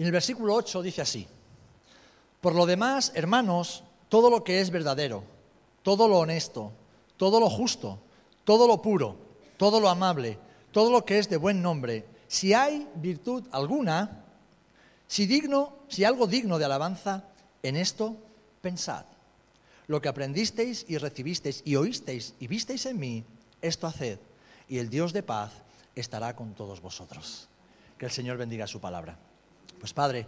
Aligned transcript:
Y 0.00 0.02
en 0.02 0.06
el 0.06 0.12
versículo 0.12 0.54
8 0.54 0.80
dice 0.80 1.02
así, 1.02 1.26
por 2.40 2.54
lo 2.54 2.64
demás, 2.64 3.12
hermanos, 3.14 3.84
todo 4.08 4.30
lo 4.30 4.42
que 4.42 4.62
es 4.62 4.70
verdadero, 4.70 5.22
todo 5.82 6.08
lo 6.08 6.20
honesto, 6.20 6.72
todo 7.18 7.38
lo 7.38 7.50
justo, 7.50 7.98
todo 8.44 8.66
lo 8.66 8.80
puro, 8.80 9.18
todo 9.58 9.78
lo 9.78 9.90
amable, 9.90 10.38
todo 10.72 10.90
lo 10.90 11.04
que 11.04 11.18
es 11.18 11.28
de 11.28 11.36
buen 11.36 11.60
nombre, 11.60 12.06
si 12.28 12.54
hay 12.54 12.88
virtud 12.94 13.44
alguna, 13.52 14.24
si 15.06 15.26
digno, 15.26 15.74
si 15.88 16.04
algo 16.04 16.26
digno 16.26 16.58
de 16.58 16.64
alabanza, 16.64 17.24
en 17.62 17.76
esto 17.76 18.16
pensad. 18.62 19.04
Lo 19.86 20.00
que 20.00 20.08
aprendisteis 20.08 20.86
y 20.88 20.96
recibisteis 20.96 21.60
y 21.66 21.76
oísteis 21.76 22.32
y 22.40 22.46
visteis 22.46 22.86
en 22.86 22.98
mí, 22.98 23.22
esto 23.60 23.86
haced, 23.86 24.18
y 24.66 24.78
el 24.78 24.88
Dios 24.88 25.12
de 25.12 25.22
paz 25.22 25.52
estará 25.94 26.34
con 26.34 26.54
todos 26.54 26.80
vosotros. 26.80 27.48
Que 27.98 28.06
el 28.06 28.12
Señor 28.12 28.38
bendiga 28.38 28.66
su 28.66 28.80
palabra. 28.80 29.18
Pues 29.80 29.94
Padre, 29.94 30.26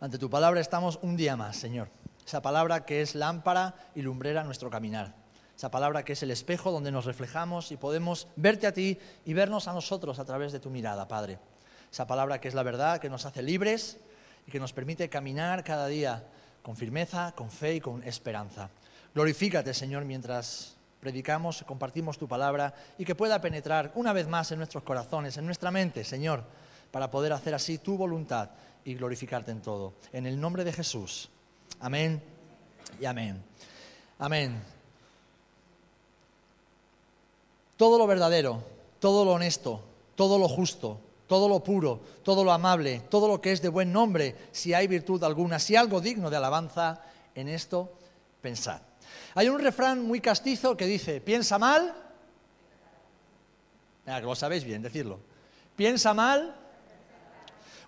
ante 0.00 0.16
tu 0.16 0.30
palabra 0.30 0.58
estamos 0.58 0.98
un 1.02 1.18
día 1.18 1.36
más, 1.36 1.56
Señor. 1.56 1.90
Esa 2.26 2.40
palabra 2.40 2.86
que 2.86 3.02
es 3.02 3.14
lámpara 3.14 3.74
y 3.94 4.00
lumbrera 4.00 4.42
nuestro 4.42 4.70
caminar. 4.70 5.14
Esa 5.54 5.70
palabra 5.70 6.02
que 6.02 6.14
es 6.14 6.22
el 6.22 6.30
espejo 6.30 6.72
donde 6.72 6.90
nos 6.90 7.04
reflejamos 7.04 7.72
y 7.72 7.76
podemos 7.76 8.26
verte 8.36 8.66
a 8.66 8.72
ti 8.72 8.98
y 9.26 9.34
vernos 9.34 9.68
a 9.68 9.74
nosotros 9.74 10.18
a 10.18 10.24
través 10.24 10.50
de 10.52 10.60
tu 10.60 10.70
mirada, 10.70 11.06
Padre. 11.06 11.38
Esa 11.92 12.06
palabra 12.06 12.40
que 12.40 12.48
es 12.48 12.54
la 12.54 12.62
verdad, 12.62 12.98
que 12.98 13.10
nos 13.10 13.26
hace 13.26 13.42
libres 13.42 13.98
y 14.46 14.50
que 14.50 14.60
nos 14.60 14.72
permite 14.72 15.10
caminar 15.10 15.62
cada 15.62 15.88
día 15.88 16.24
con 16.62 16.74
firmeza, 16.74 17.32
con 17.36 17.50
fe 17.50 17.74
y 17.74 17.80
con 17.82 18.02
esperanza. 18.02 18.70
Glorifícate, 19.14 19.74
Señor, 19.74 20.06
mientras 20.06 20.74
predicamos, 21.00 21.64
compartimos 21.66 22.16
tu 22.16 22.26
palabra 22.26 22.72
y 22.96 23.04
que 23.04 23.14
pueda 23.14 23.42
penetrar 23.42 23.92
una 23.94 24.14
vez 24.14 24.26
más 24.26 24.52
en 24.52 24.58
nuestros 24.58 24.84
corazones, 24.84 25.36
en 25.36 25.44
nuestra 25.44 25.70
mente, 25.70 26.02
Señor, 26.02 26.44
para 26.90 27.10
poder 27.10 27.34
hacer 27.34 27.54
así 27.54 27.76
tu 27.76 27.98
voluntad 27.98 28.50
y 28.86 28.94
glorificarte 28.94 29.50
en 29.50 29.60
todo. 29.60 29.94
En 30.12 30.26
el 30.26 30.40
nombre 30.40 30.64
de 30.64 30.72
Jesús. 30.72 31.28
Amén 31.80 32.22
y 33.00 33.04
amén. 33.04 33.42
Amén. 34.18 34.62
Todo 37.76 37.98
lo 37.98 38.06
verdadero, 38.06 38.62
todo 39.00 39.24
lo 39.24 39.32
honesto, 39.32 39.82
todo 40.14 40.38
lo 40.38 40.48
justo, 40.48 41.00
todo 41.26 41.48
lo 41.48 41.62
puro, 41.62 42.00
todo 42.22 42.44
lo 42.44 42.52
amable, 42.52 43.00
todo 43.10 43.26
lo 43.26 43.40
que 43.40 43.52
es 43.52 43.60
de 43.60 43.68
buen 43.68 43.92
nombre, 43.92 44.36
si 44.52 44.72
hay 44.72 44.86
virtud 44.86 45.22
alguna, 45.24 45.58
si 45.58 45.74
algo 45.74 46.00
digno 46.00 46.30
de 46.30 46.36
alabanza, 46.36 47.02
en 47.34 47.48
esto 47.48 47.92
pensad. 48.40 48.80
Hay 49.34 49.48
un 49.48 49.60
refrán 49.60 50.06
muy 50.06 50.20
castizo 50.20 50.76
que 50.76 50.86
dice, 50.86 51.20
piensa 51.20 51.58
mal, 51.58 51.92
que 54.04 54.20
lo 54.20 54.36
sabéis 54.36 54.62
bien 54.62 54.80
decirlo, 54.80 55.18
piensa 55.74 56.14
mal. 56.14 56.62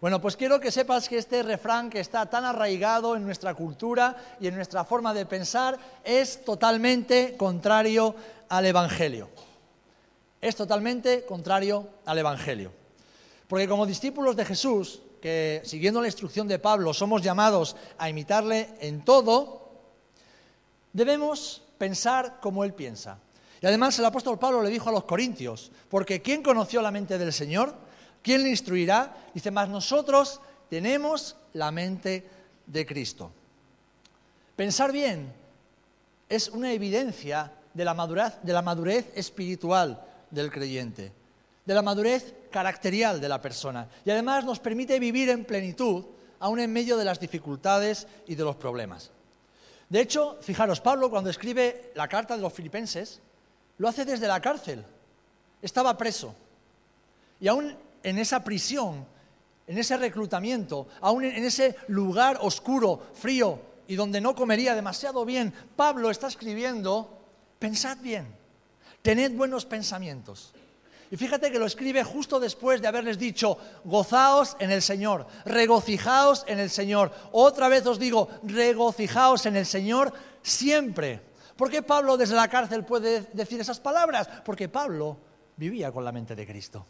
Bueno, 0.00 0.20
pues 0.20 0.36
quiero 0.36 0.60
que 0.60 0.70
sepas 0.70 1.08
que 1.08 1.18
este 1.18 1.42
refrán 1.42 1.90
que 1.90 1.98
está 1.98 2.26
tan 2.26 2.44
arraigado 2.44 3.16
en 3.16 3.24
nuestra 3.24 3.54
cultura 3.54 4.16
y 4.38 4.46
en 4.46 4.54
nuestra 4.54 4.84
forma 4.84 5.12
de 5.12 5.26
pensar 5.26 5.76
es 6.04 6.44
totalmente 6.44 7.36
contrario 7.36 8.14
al 8.48 8.66
Evangelio. 8.66 9.28
Es 10.40 10.54
totalmente 10.54 11.24
contrario 11.24 11.88
al 12.06 12.18
Evangelio. 12.18 12.70
Porque 13.48 13.66
como 13.66 13.86
discípulos 13.86 14.36
de 14.36 14.44
Jesús, 14.44 15.02
que 15.20 15.62
siguiendo 15.64 16.00
la 16.00 16.06
instrucción 16.06 16.46
de 16.46 16.60
Pablo 16.60 16.94
somos 16.94 17.20
llamados 17.20 17.74
a 17.98 18.08
imitarle 18.08 18.68
en 18.78 19.04
todo, 19.04 19.72
debemos 20.92 21.62
pensar 21.76 22.38
como 22.40 22.62
Él 22.62 22.72
piensa. 22.72 23.18
Y 23.60 23.66
además 23.66 23.98
el 23.98 24.04
apóstol 24.04 24.38
Pablo 24.38 24.62
le 24.62 24.70
dijo 24.70 24.90
a 24.90 24.92
los 24.92 25.04
corintios, 25.04 25.72
porque 25.88 26.22
¿quién 26.22 26.44
conoció 26.44 26.80
la 26.82 26.92
mente 26.92 27.18
del 27.18 27.32
Señor? 27.32 27.87
¿Quién 28.28 28.42
le 28.42 28.50
instruirá? 28.50 29.16
Dice, 29.32 29.50
más 29.50 29.70
nosotros 29.70 30.38
tenemos 30.68 31.34
la 31.54 31.70
mente 31.70 32.28
de 32.66 32.84
Cristo. 32.84 33.32
Pensar 34.54 34.92
bien 34.92 35.32
es 36.28 36.50
una 36.50 36.70
evidencia 36.70 37.50
de 37.72 37.84
la 37.86 37.94
madurez, 37.94 38.34
de 38.42 38.52
la 38.52 38.60
madurez 38.60 39.10
espiritual 39.14 40.04
del 40.30 40.50
creyente, 40.50 41.10
de 41.64 41.72
la 41.74 41.80
madurez 41.80 42.34
caracterial 42.50 43.18
de 43.18 43.30
la 43.30 43.40
persona. 43.40 43.88
Y 44.04 44.10
además 44.10 44.44
nos 44.44 44.60
permite 44.60 44.98
vivir 44.98 45.30
en 45.30 45.46
plenitud, 45.46 46.04
aún 46.38 46.60
en 46.60 46.70
medio 46.70 46.98
de 46.98 47.06
las 47.06 47.18
dificultades 47.18 48.06
y 48.26 48.34
de 48.34 48.44
los 48.44 48.56
problemas. 48.56 49.10
De 49.88 50.02
hecho, 50.02 50.36
fijaros, 50.42 50.82
Pablo 50.82 51.08
cuando 51.08 51.30
escribe 51.30 51.92
la 51.94 52.08
carta 52.08 52.36
de 52.36 52.42
los 52.42 52.52
filipenses, 52.52 53.22
lo 53.78 53.88
hace 53.88 54.04
desde 54.04 54.28
la 54.28 54.42
cárcel. 54.42 54.84
Estaba 55.62 55.96
preso. 55.96 56.34
Y 57.40 57.48
aún 57.48 57.87
en 58.02 58.18
esa 58.18 58.44
prisión, 58.44 59.06
en 59.66 59.78
ese 59.78 59.96
reclutamiento, 59.96 60.88
aún 61.00 61.24
en 61.24 61.44
ese 61.44 61.76
lugar 61.88 62.38
oscuro, 62.40 63.02
frío 63.14 63.60
y 63.86 63.96
donde 63.96 64.20
no 64.20 64.34
comería 64.34 64.74
demasiado 64.74 65.24
bien, 65.24 65.52
Pablo 65.76 66.10
está 66.10 66.28
escribiendo, 66.28 67.22
pensad 67.58 67.98
bien, 67.98 68.26
tened 69.02 69.32
buenos 69.32 69.64
pensamientos. 69.64 70.54
Y 71.10 71.16
fíjate 71.16 71.50
que 71.50 71.58
lo 71.58 71.64
escribe 71.64 72.04
justo 72.04 72.38
después 72.38 72.82
de 72.82 72.88
haberles 72.88 73.18
dicho, 73.18 73.56
gozaos 73.84 74.56
en 74.58 74.70
el 74.70 74.82
Señor, 74.82 75.26
regocijaos 75.46 76.44
en 76.46 76.58
el 76.58 76.68
Señor. 76.68 77.12
Otra 77.32 77.68
vez 77.68 77.86
os 77.86 77.98
digo, 77.98 78.28
regocijaos 78.42 79.46
en 79.46 79.56
el 79.56 79.64
Señor 79.64 80.12
siempre. 80.42 81.22
¿Por 81.56 81.70
qué 81.70 81.82
Pablo 81.82 82.18
desde 82.18 82.34
la 82.34 82.48
cárcel 82.48 82.84
puede 82.84 83.22
decir 83.32 83.58
esas 83.60 83.80
palabras? 83.80 84.28
Porque 84.44 84.68
Pablo 84.68 85.16
vivía 85.56 85.90
con 85.90 86.04
la 86.04 86.12
mente 86.12 86.36
de 86.36 86.46
Cristo. 86.46 86.84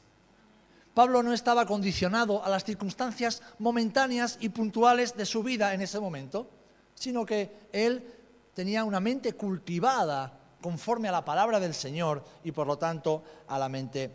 Pablo 0.98 1.22
no 1.22 1.32
estaba 1.32 1.64
condicionado 1.64 2.44
a 2.44 2.48
las 2.48 2.64
circunstancias 2.64 3.40
momentáneas 3.60 4.36
y 4.40 4.48
puntuales 4.48 5.16
de 5.16 5.26
su 5.26 5.44
vida 5.44 5.72
en 5.72 5.80
ese 5.80 6.00
momento, 6.00 6.50
sino 6.92 7.24
que 7.24 7.68
él 7.70 8.04
tenía 8.52 8.82
una 8.82 8.98
mente 8.98 9.34
cultivada 9.34 10.40
conforme 10.60 11.06
a 11.06 11.12
la 11.12 11.24
palabra 11.24 11.60
del 11.60 11.72
Señor 11.72 12.24
y 12.42 12.50
por 12.50 12.66
lo 12.66 12.78
tanto 12.78 13.22
a 13.46 13.60
la 13.60 13.68
mente 13.68 14.10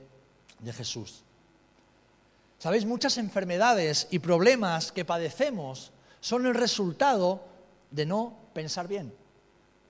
de 0.59 0.73
Jesús. 0.73 1.23
Sabéis, 2.59 2.85
muchas 2.85 3.17
enfermedades 3.17 4.09
y 4.11 4.19
problemas 4.19 4.91
que 4.91 5.05
padecemos 5.05 5.93
son 6.19 6.45
el 6.47 6.53
resultado 6.53 7.45
de 7.91 8.05
no 8.05 8.35
pensar 8.53 8.89
bien. 8.89 9.15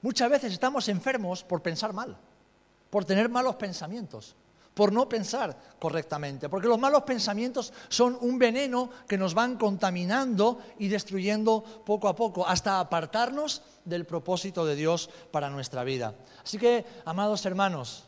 Muchas 0.03 0.29
veces 0.29 0.53
estamos 0.53 0.87
enfermos 0.89 1.43
por 1.43 1.63
pensar 1.63 1.91
mal, 1.91 2.15
por 2.91 3.03
tener 3.03 3.29
malos 3.29 3.55
pensamientos 3.55 4.35
por 4.73 4.91
no 4.91 5.07
pensar 5.07 5.55
correctamente, 5.79 6.49
porque 6.49 6.67
los 6.67 6.79
malos 6.79 7.03
pensamientos 7.03 7.73
son 7.89 8.17
un 8.21 8.39
veneno 8.39 8.89
que 9.07 9.17
nos 9.17 9.33
van 9.33 9.57
contaminando 9.57 10.59
y 10.79 10.87
destruyendo 10.87 11.63
poco 11.85 12.07
a 12.07 12.15
poco, 12.15 12.47
hasta 12.47 12.79
apartarnos 12.79 13.61
del 13.85 14.05
propósito 14.05 14.65
de 14.65 14.75
Dios 14.75 15.09
para 15.31 15.49
nuestra 15.49 15.83
vida. 15.83 16.15
Así 16.43 16.57
que, 16.57 16.85
amados 17.05 17.45
hermanos, 17.45 18.05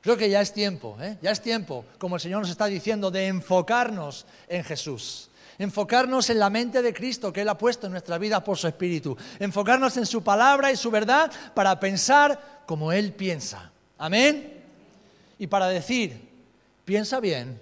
creo 0.00 0.16
que 0.16 0.30
ya 0.30 0.40
es 0.40 0.52
tiempo, 0.52 0.96
¿eh? 1.00 1.18
ya 1.20 1.30
es 1.30 1.42
tiempo, 1.42 1.84
como 1.98 2.16
el 2.16 2.22
Señor 2.22 2.40
nos 2.40 2.50
está 2.50 2.66
diciendo, 2.66 3.10
de 3.10 3.26
enfocarnos 3.26 4.26
en 4.48 4.64
Jesús. 4.64 5.30
Enfocarnos 5.58 6.28
en 6.28 6.38
la 6.38 6.50
mente 6.50 6.82
de 6.82 6.92
Cristo 6.92 7.32
que 7.32 7.40
Él 7.40 7.48
ha 7.48 7.56
puesto 7.56 7.86
en 7.86 7.92
nuestra 7.92 8.18
vida 8.18 8.44
por 8.44 8.58
su 8.58 8.68
Espíritu. 8.68 9.16
Enfocarnos 9.38 9.96
en 9.96 10.04
su 10.04 10.22
palabra 10.22 10.70
y 10.70 10.76
su 10.76 10.90
verdad 10.90 11.32
para 11.54 11.80
pensar 11.80 12.62
como 12.66 12.92
Él 12.92 13.14
piensa. 13.14 13.72
Amén 13.96 14.55
y 15.38 15.46
para 15.46 15.68
decir, 15.68 16.28
piensa 16.84 17.20
bien. 17.20 17.60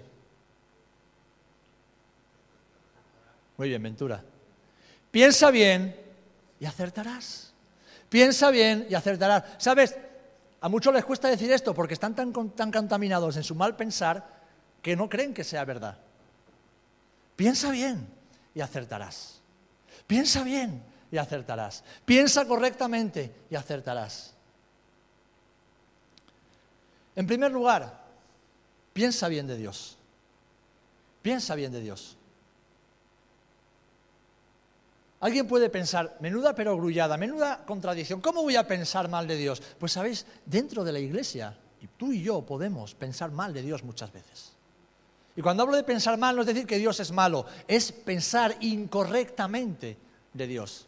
Muy 3.57 3.69
bien, 3.69 3.81
Ventura. 3.81 4.23
Piensa 5.11 5.51
bien 5.51 5.95
y 6.59 6.65
acertarás. 6.65 7.53
Piensa 8.09 8.51
bien 8.51 8.87
y 8.89 8.95
acertarás. 8.95 9.43
¿Sabes? 9.57 9.95
A 10.61 10.69
muchos 10.69 10.93
les 10.93 11.05
cuesta 11.05 11.27
decir 11.27 11.51
esto 11.51 11.73
porque 11.73 11.93
están 11.93 12.15
tan, 12.15 12.33
tan 12.51 12.71
contaminados 12.71 13.37
en 13.37 13.43
su 13.43 13.55
mal 13.55 13.75
pensar 13.75 14.25
que 14.81 14.95
no 14.95 15.09
creen 15.09 15.33
que 15.33 15.43
sea 15.43 15.65
verdad. 15.65 15.97
Piensa 17.35 17.71
bien 17.71 18.07
y 18.53 18.61
acertarás. 18.61 19.41
Piensa 20.07 20.43
bien 20.43 20.83
y 21.11 21.17
acertarás. 21.17 21.83
Piensa 22.05 22.45
correctamente 22.45 23.33
y 23.49 23.55
acertarás. 23.55 24.34
En 27.15 27.27
primer 27.27 27.51
lugar, 27.51 28.05
piensa 28.93 29.27
bien 29.27 29.47
de 29.47 29.57
Dios. 29.57 29.97
Piensa 31.21 31.55
bien 31.55 31.71
de 31.71 31.81
Dios. 31.81 32.17
Alguien 35.21 35.47
puede 35.47 35.69
pensar, 35.69 36.17
menuda 36.19 36.53
pero 36.53 36.75
grullada, 36.77 37.17
menuda 37.17 37.65
contradicción, 37.65 38.21
¿cómo 38.21 38.43
voy 38.43 38.57
a 38.57 38.67
pensar 38.67 39.09
mal 39.09 39.27
de 39.27 39.37
Dios? 39.37 39.61
Pues 39.79 39.93
sabéis, 39.93 40.25
dentro 40.45 40.83
de 40.83 40.91
la 40.91 40.99
iglesia, 40.99 41.57
tú 41.97 42.11
y 42.11 42.21
yo 42.21 42.41
podemos 42.41 42.95
pensar 42.95 43.31
mal 43.31 43.53
de 43.53 43.61
Dios 43.61 43.83
muchas 43.83 44.11
veces. 44.11 44.53
Y 45.35 45.41
cuando 45.41 45.63
hablo 45.63 45.75
de 45.75 45.83
pensar 45.83 46.17
mal 46.17 46.35
no 46.35 46.41
es 46.41 46.47
decir 46.47 46.65
que 46.65 46.77
Dios 46.77 46.99
es 46.99 47.11
malo, 47.11 47.45
es 47.67 47.91
pensar 47.91 48.55
incorrectamente 48.61 49.97
de 50.33 50.47
Dios. 50.47 50.87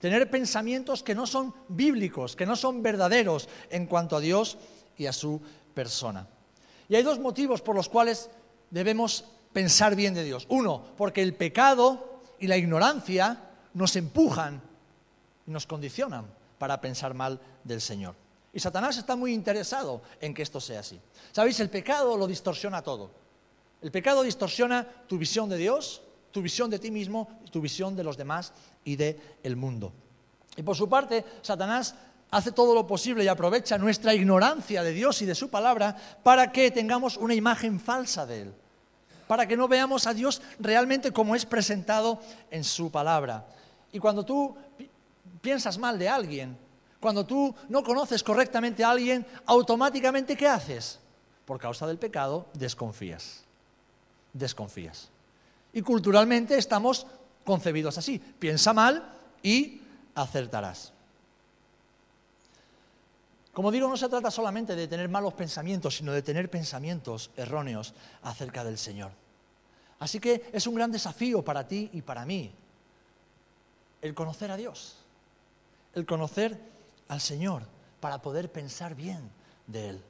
Tener 0.00 0.30
pensamientos 0.30 1.02
que 1.02 1.14
no 1.14 1.26
son 1.26 1.54
bíblicos, 1.68 2.36
que 2.36 2.46
no 2.46 2.56
son 2.56 2.82
verdaderos 2.82 3.48
en 3.70 3.86
cuanto 3.86 4.16
a 4.16 4.20
Dios 4.20 4.58
y 4.98 5.06
a 5.06 5.12
su 5.12 5.40
persona. 5.74 6.26
Y 6.88 6.94
hay 6.94 7.02
dos 7.02 7.18
motivos 7.18 7.62
por 7.62 7.74
los 7.74 7.88
cuales 7.88 8.30
debemos 8.70 9.24
pensar 9.52 9.94
bien 9.96 10.14
de 10.14 10.24
Dios. 10.24 10.46
Uno, 10.48 10.82
porque 10.96 11.22
el 11.22 11.34
pecado 11.34 12.20
y 12.38 12.46
la 12.46 12.56
ignorancia 12.56 13.40
nos 13.72 13.96
empujan 13.96 14.60
y 15.46 15.50
nos 15.50 15.66
condicionan 15.66 16.26
para 16.58 16.80
pensar 16.80 17.14
mal 17.14 17.40
del 17.62 17.80
Señor. 17.80 18.14
Y 18.52 18.60
Satanás 18.60 18.96
está 18.98 19.16
muy 19.16 19.32
interesado 19.32 20.02
en 20.20 20.32
que 20.32 20.42
esto 20.42 20.60
sea 20.60 20.80
así. 20.80 21.00
¿Sabéis? 21.32 21.58
El 21.60 21.70
pecado 21.70 22.16
lo 22.16 22.26
distorsiona 22.26 22.82
todo. 22.82 23.10
El 23.82 23.90
pecado 23.90 24.22
distorsiona 24.22 24.86
tu 25.06 25.18
visión 25.18 25.48
de 25.48 25.56
Dios, 25.56 26.02
tu 26.30 26.40
visión 26.40 26.70
de 26.70 26.78
ti 26.78 26.90
mismo, 26.90 27.28
tu 27.50 27.60
visión 27.60 27.96
de 27.96 28.04
los 28.04 28.16
demás 28.16 28.52
y 28.84 28.96
del 28.96 29.20
el 29.42 29.56
mundo. 29.56 29.92
Y 30.56 30.62
por 30.62 30.76
su 30.76 30.88
parte, 30.88 31.24
Satanás 31.42 31.94
hace 32.34 32.50
todo 32.50 32.74
lo 32.74 32.84
posible 32.84 33.22
y 33.22 33.28
aprovecha 33.28 33.78
nuestra 33.78 34.12
ignorancia 34.12 34.82
de 34.82 34.92
Dios 34.92 35.22
y 35.22 35.24
de 35.24 35.36
su 35.36 35.50
palabra 35.50 35.96
para 36.24 36.50
que 36.50 36.72
tengamos 36.72 37.16
una 37.16 37.32
imagen 37.32 37.78
falsa 37.78 38.26
de 38.26 38.42
Él, 38.42 38.54
para 39.28 39.46
que 39.46 39.56
no 39.56 39.68
veamos 39.68 40.08
a 40.08 40.14
Dios 40.14 40.42
realmente 40.58 41.12
como 41.12 41.36
es 41.36 41.46
presentado 41.46 42.20
en 42.50 42.64
su 42.64 42.90
palabra. 42.90 43.46
Y 43.92 44.00
cuando 44.00 44.24
tú 44.24 44.56
piensas 45.40 45.78
mal 45.78 45.96
de 45.96 46.08
alguien, 46.08 46.58
cuando 46.98 47.24
tú 47.24 47.54
no 47.68 47.84
conoces 47.84 48.24
correctamente 48.24 48.82
a 48.82 48.90
alguien, 48.90 49.24
automáticamente 49.46 50.36
¿qué 50.36 50.48
haces? 50.48 50.98
Por 51.44 51.60
causa 51.60 51.86
del 51.86 51.98
pecado, 51.98 52.46
desconfías. 52.54 53.44
Desconfías. 54.32 55.08
Y 55.72 55.82
culturalmente 55.82 56.58
estamos 56.58 57.06
concebidos 57.44 57.96
así. 57.96 58.18
Piensa 58.18 58.72
mal 58.72 59.12
y 59.40 59.82
acertarás. 60.16 60.93
Como 63.54 63.70
digo, 63.70 63.88
no 63.88 63.96
se 63.96 64.08
trata 64.08 64.32
solamente 64.32 64.74
de 64.74 64.88
tener 64.88 65.08
malos 65.08 65.32
pensamientos, 65.32 65.96
sino 65.96 66.12
de 66.12 66.22
tener 66.22 66.50
pensamientos 66.50 67.30
erróneos 67.36 67.94
acerca 68.22 68.64
del 68.64 68.76
Señor. 68.76 69.12
Así 70.00 70.18
que 70.18 70.50
es 70.52 70.66
un 70.66 70.74
gran 70.74 70.90
desafío 70.90 71.42
para 71.44 71.66
ti 71.66 71.88
y 71.92 72.02
para 72.02 72.26
mí 72.26 72.52
el 74.02 74.12
conocer 74.12 74.50
a 74.50 74.56
Dios, 74.56 74.96
el 75.94 76.04
conocer 76.04 76.58
al 77.06 77.20
Señor 77.20 77.62
para 78.00 78.20
poder 78.20 78.50
pensar 78.50 78.96
bien 78.96 79.30
de 79.68 79.90
Él. 79.90 80.02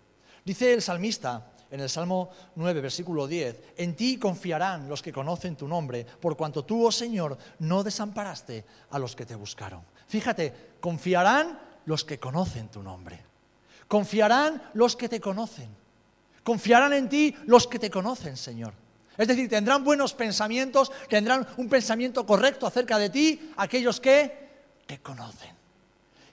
Dice 0.43 0.73
el 0.73 0.81
salmista 0.81 1.53
en 1.71 1.81
el 1.81 1.91
Salmo 1.91 2.31
9, 2.57 2.81
versículo 2.81 3.27
10, 3.27 3.75
en 3.77 3.95
ti 3.95 4.19
confiarán 4.19 4.89
los 4.89 5.03
que 5.03 5.13
conocen 5.13 5.55
tu 5.55 5.69
nombre, 5.69 6.05
por 6.05 6.35
cuanto 6.37 6.65
tú, 6.65 6.87
oh 6.87 6.93
Señor, 6.93 7.37
no 7.59 7.85
desamparaste 7.85 8.65
a 8.91 8.99
los 8.99 9.15
que 9.15 9.27
te 9.27 9.35
buscaron. 9.35 9.83
Fíjate, 10.07 10.77
confiarán 10.81 11.59
los 11.85 12.05
que 12.05 12.19
conocen 12.19 12.69
tu 12.69 12.83
nombre. 12.83 13.34
Confiarán 13.89 14.63
los 14.75 14.97
que 14.97 15.09
te 15.09 15.21
conocen. 15.21 15.69
Confiarán 16.43 16.93
en 16.93 17.09
ti 17.09 17.35
los 17.47 17.67
que 17.67 17.79
te 17.79 17.91
conocen, 17.91 18.37
Señor. 18.37 18.75
Es 19.17 19.29
decir, 19.29 19.49
tendrán 19.49 19.85
buenos 19.85 20.13
pensamientos, 20.13 20.91
tendrán 21.09 21.47
un 21.57 21.69
pensamiento 21.69 22.27
correcto 22.27 22.67
acerca 22.67 22.99
de 22.99 23.11
ti 23.11 23.53
aquellos 23.57 24.01
que 24.01 24.45
te 24.87 25.01
conocen. 25.01 25.55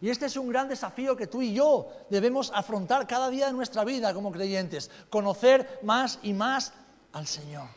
Y 0.02 0.10
este 0.10 0.26
es 0.26 0.36
un 0.36 0.50
gran 0.50 0.68
desafío 0.68 1.16
que 1.16 1.28
tú 1.28 1.44
y 1.44 1.54
yo 1.54 1.88
debemos 2.10 2.52
afrontar 2.56 3.06
cada 3.06 3.30
día 3.30 3.46
de 3.48 3.54
nuestra 3.54 3.84
vida 3.84 4.14
como 4.14 4.32
creyentes, 4.32 4.90
conocer 5.10 5.80
más 5.84 6.18
y 6.24 6.34
más 6.34 6.74
al 7.14 7.28
Señor. 7.28 7.68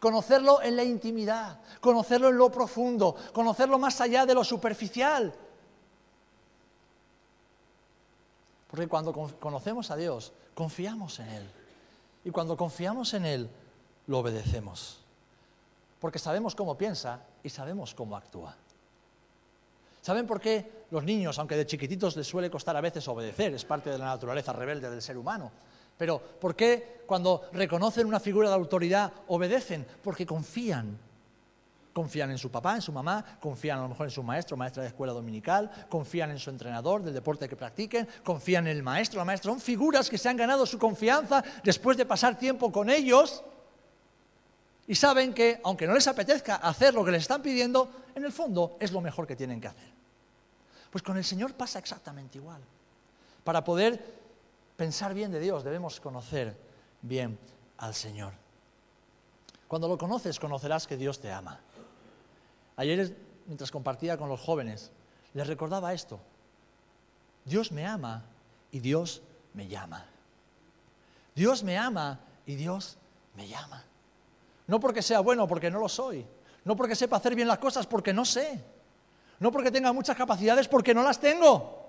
Conocerlo 0.00 0.62
en 0.62 0.76
la 0.76 0.84
intimidad, 0.84 1.60
conocerlo 1.80 2.28
en 2.28 2.38
lo 2.38 2.50
profundo, 2.50 3.16
conocerlo 3.34 3.78
más 3.78 4.00
allá 4.00 4.24
de 4.24 4.34
lo 4.34 4.44
superficial. 4.44 5.34
Porque 8.70 8.86
cuando 8.86 9.12
conocemos 9.12 9.90
a 9.90 9.96
Dios, 9.96 10.32
confiamos 10.54 11.18
en 11.20 11.28
Él. 11.28 11.50
Y 12.24 12.30
cuando 12.30 12.56
confiamos 12.56 13.14
en 13.14 13.24
Él, 13.24 13.50
lo 14.06 14.18
obedecemos. 14.18 15.00
Porque 16.00 16.18
sabemos 16.18 16.54
cómo 16.54 16.76
piensa 16.76 17.22
y 17.42 17.48
sabemos 17.48 17.94
cómo 17.94 18.16
actúa. 18.16 18.54
¿Saben 20.00 20.26
por 20.26 20.40
qué 20.40 20.84
los 20.90 21.04
niños, 21.04 21.38
aunque 21.38 21.56
de 21.56 21.66
chiquititos 21.66 22.16
les 22.16 22.26
suele 22.26 22.50
costar 22.50 22.76
a 22.76 22.80
veces 22.80 23.06
obedecer, 23.08 23.52
es 23.54 23.64
parte 23.64 23.90
de 23.90 23.98
la 23.98 24.06
naturaleza 24.06 24.52
rebelde 24.52 24.88
del 24.90 25.02
ser 25.02 25.18
humano? 25.18 25.50
Pero 25.96 26.20
¿por 26.20 26.54
qué 26.54 27.02
cuando 27.06 27.42
reconocen 27.52 28.06
una 28.06 28.20
figura 28.20 28.48
de 28.48 28.54
autoridad 28.54 29.12
obedecen? 29.26 29.86
Porque 30.02 30.24
confían. 30.24 30.98
Confían 31.98 32.30
en 32.30 32.38
su 32.38 32.48
papá, 32.48 32.76
en 32.76 32.80
su 32.80 32.92
mamá, 32.92 33.24
confían 33.40 33.80
a 33.80 33.82
lo 33.82 33.88
mejor 33.88 34.06
en 34.06 34.12
su 34.12 34.22
maestro, 34.22 34.56
maestra 34.56 34.84
de 34.84 34.90
escuela 34.90 35.12
dominical, 35.12 35.68
confían 35.88 36.30
en 36.30 36.38
su 36.38 36.48
entrenador 36.48 37.02
del 37.02 37.12
deporte 37.12 37.48
que 37.48 37.56
practiquen, 37.56 38.06
confían 38.22 38.68
en 38.68 38.76
el 38.76 38.84
maestro, 38.84 39.18
la 39.18 39.24
maestra. 39.24 39.50
Son 39.50 39.60
figuras 39.60 40.08
que 40.08 40.16
se 40.16 40.28
han 40.28 40.36
ganado 40.36 40.64
su 40.64 40.78
confianza 40.78 41.42
después 41.64 41.96
de 41.96 42.06
pasar 42.06 42.38
tiempo 42.38 42.70
con 42.70 42.88
ellos 42.88 43.42
y 44.86 44.94
saben 44.94 45.34
que, 45.34 45.60
aunque 45.64 45.88
no 45.88 45.94
les 45.94 46.06
apetezca 46.06 46.54
hacer 46.54 46.94
lo 46.94 47.04
que 47.04 47.10
les 47.10 47.22
están 47.22 47.42
pidiendo, 47.42 47.90
en 48.14 48.24
el 48.24 48.30
fondo 48.30 48.76
es 48.78 48.92
lo 48.92 49.00
mejor 49.00 49.26
que 49.26 49.34
tienen 49.34 49.60
que 49.60 49.66
hacer. 49.66 49.92
Pues 50.92 51.02
con 51.02 51.16
el 51.16 51.24
Señor 51.24 51.54
pasa 51.54 51.80
exactamente 51.80 52.38
igual. 52.38 52.62
Para 53.42 53.64
poder 53.64 54.00
pensar 54.76 55.14
bien 55.14 55.32
de 55.32 55.40
Dios 55.40 55.64
debemos 55.64 55.98
conocer 55.98 56.56
bien 57.02 57.36
al 57.78 57.92
Señor. 57.92 58.34
Cuando 59.66 59.88
lo 59.88 59.98
conoces, 59.98 60.38
conocerás 60.38 60.86
que 60.86 60.96
Dios 60.96 61.18
te 61.18 61.32
ama. 61.32 61.58
Ayer, 62.78 63.12
mientras 63.46 63.72
compartía 63.72 64.16
con 64.16 64.28
los 64.28 64.40
jóvenes, 64.40 64.92
les 65.34 65.46
recordaba 65.46 65.92
esto. 65.92 66.20
Dios 67.44 67.72
me 67.72 67.84
ama 67.84 68.22
y 68.70 68.78
Dios 68.78 69.20
me 69.52 69.66
llama. 69.66 70.06
Dios 71.34 71.64
me 71.64 71.76
ama 71.76 72.20
y 72.46 72.54
Dios 72.54 72.96
me 73.34 73.48
llama. 73.48 73.84
No 74.68 74.78
porque 74.78 75.02
sea 75.02 75.18
bueno, 75.20 75.48
porque 75.48 75.72
no 75.72 75.80
lo 75.80 75.88
soy. 75.88 76.24
No 76.64 76.76
porque 76.76 76.94
sepa 76.94 77.16
hacer 77.16 77.34
bien 77.34 77.48
las 77.48 77.58
cosas, 77.58 77.84
porque 77.84 78.12
no 78.12 78.24
sé. 78.24 78.62
No 79.40 79.50
porque 79.50 79.72
tenga 79.72 79.92
muchas 79.92 80.16
capacidades, 80.16 80.68
porque 80.68 80.94
no 80.94 81.02
las 81.02 81.18
tengo. 81.18 81.84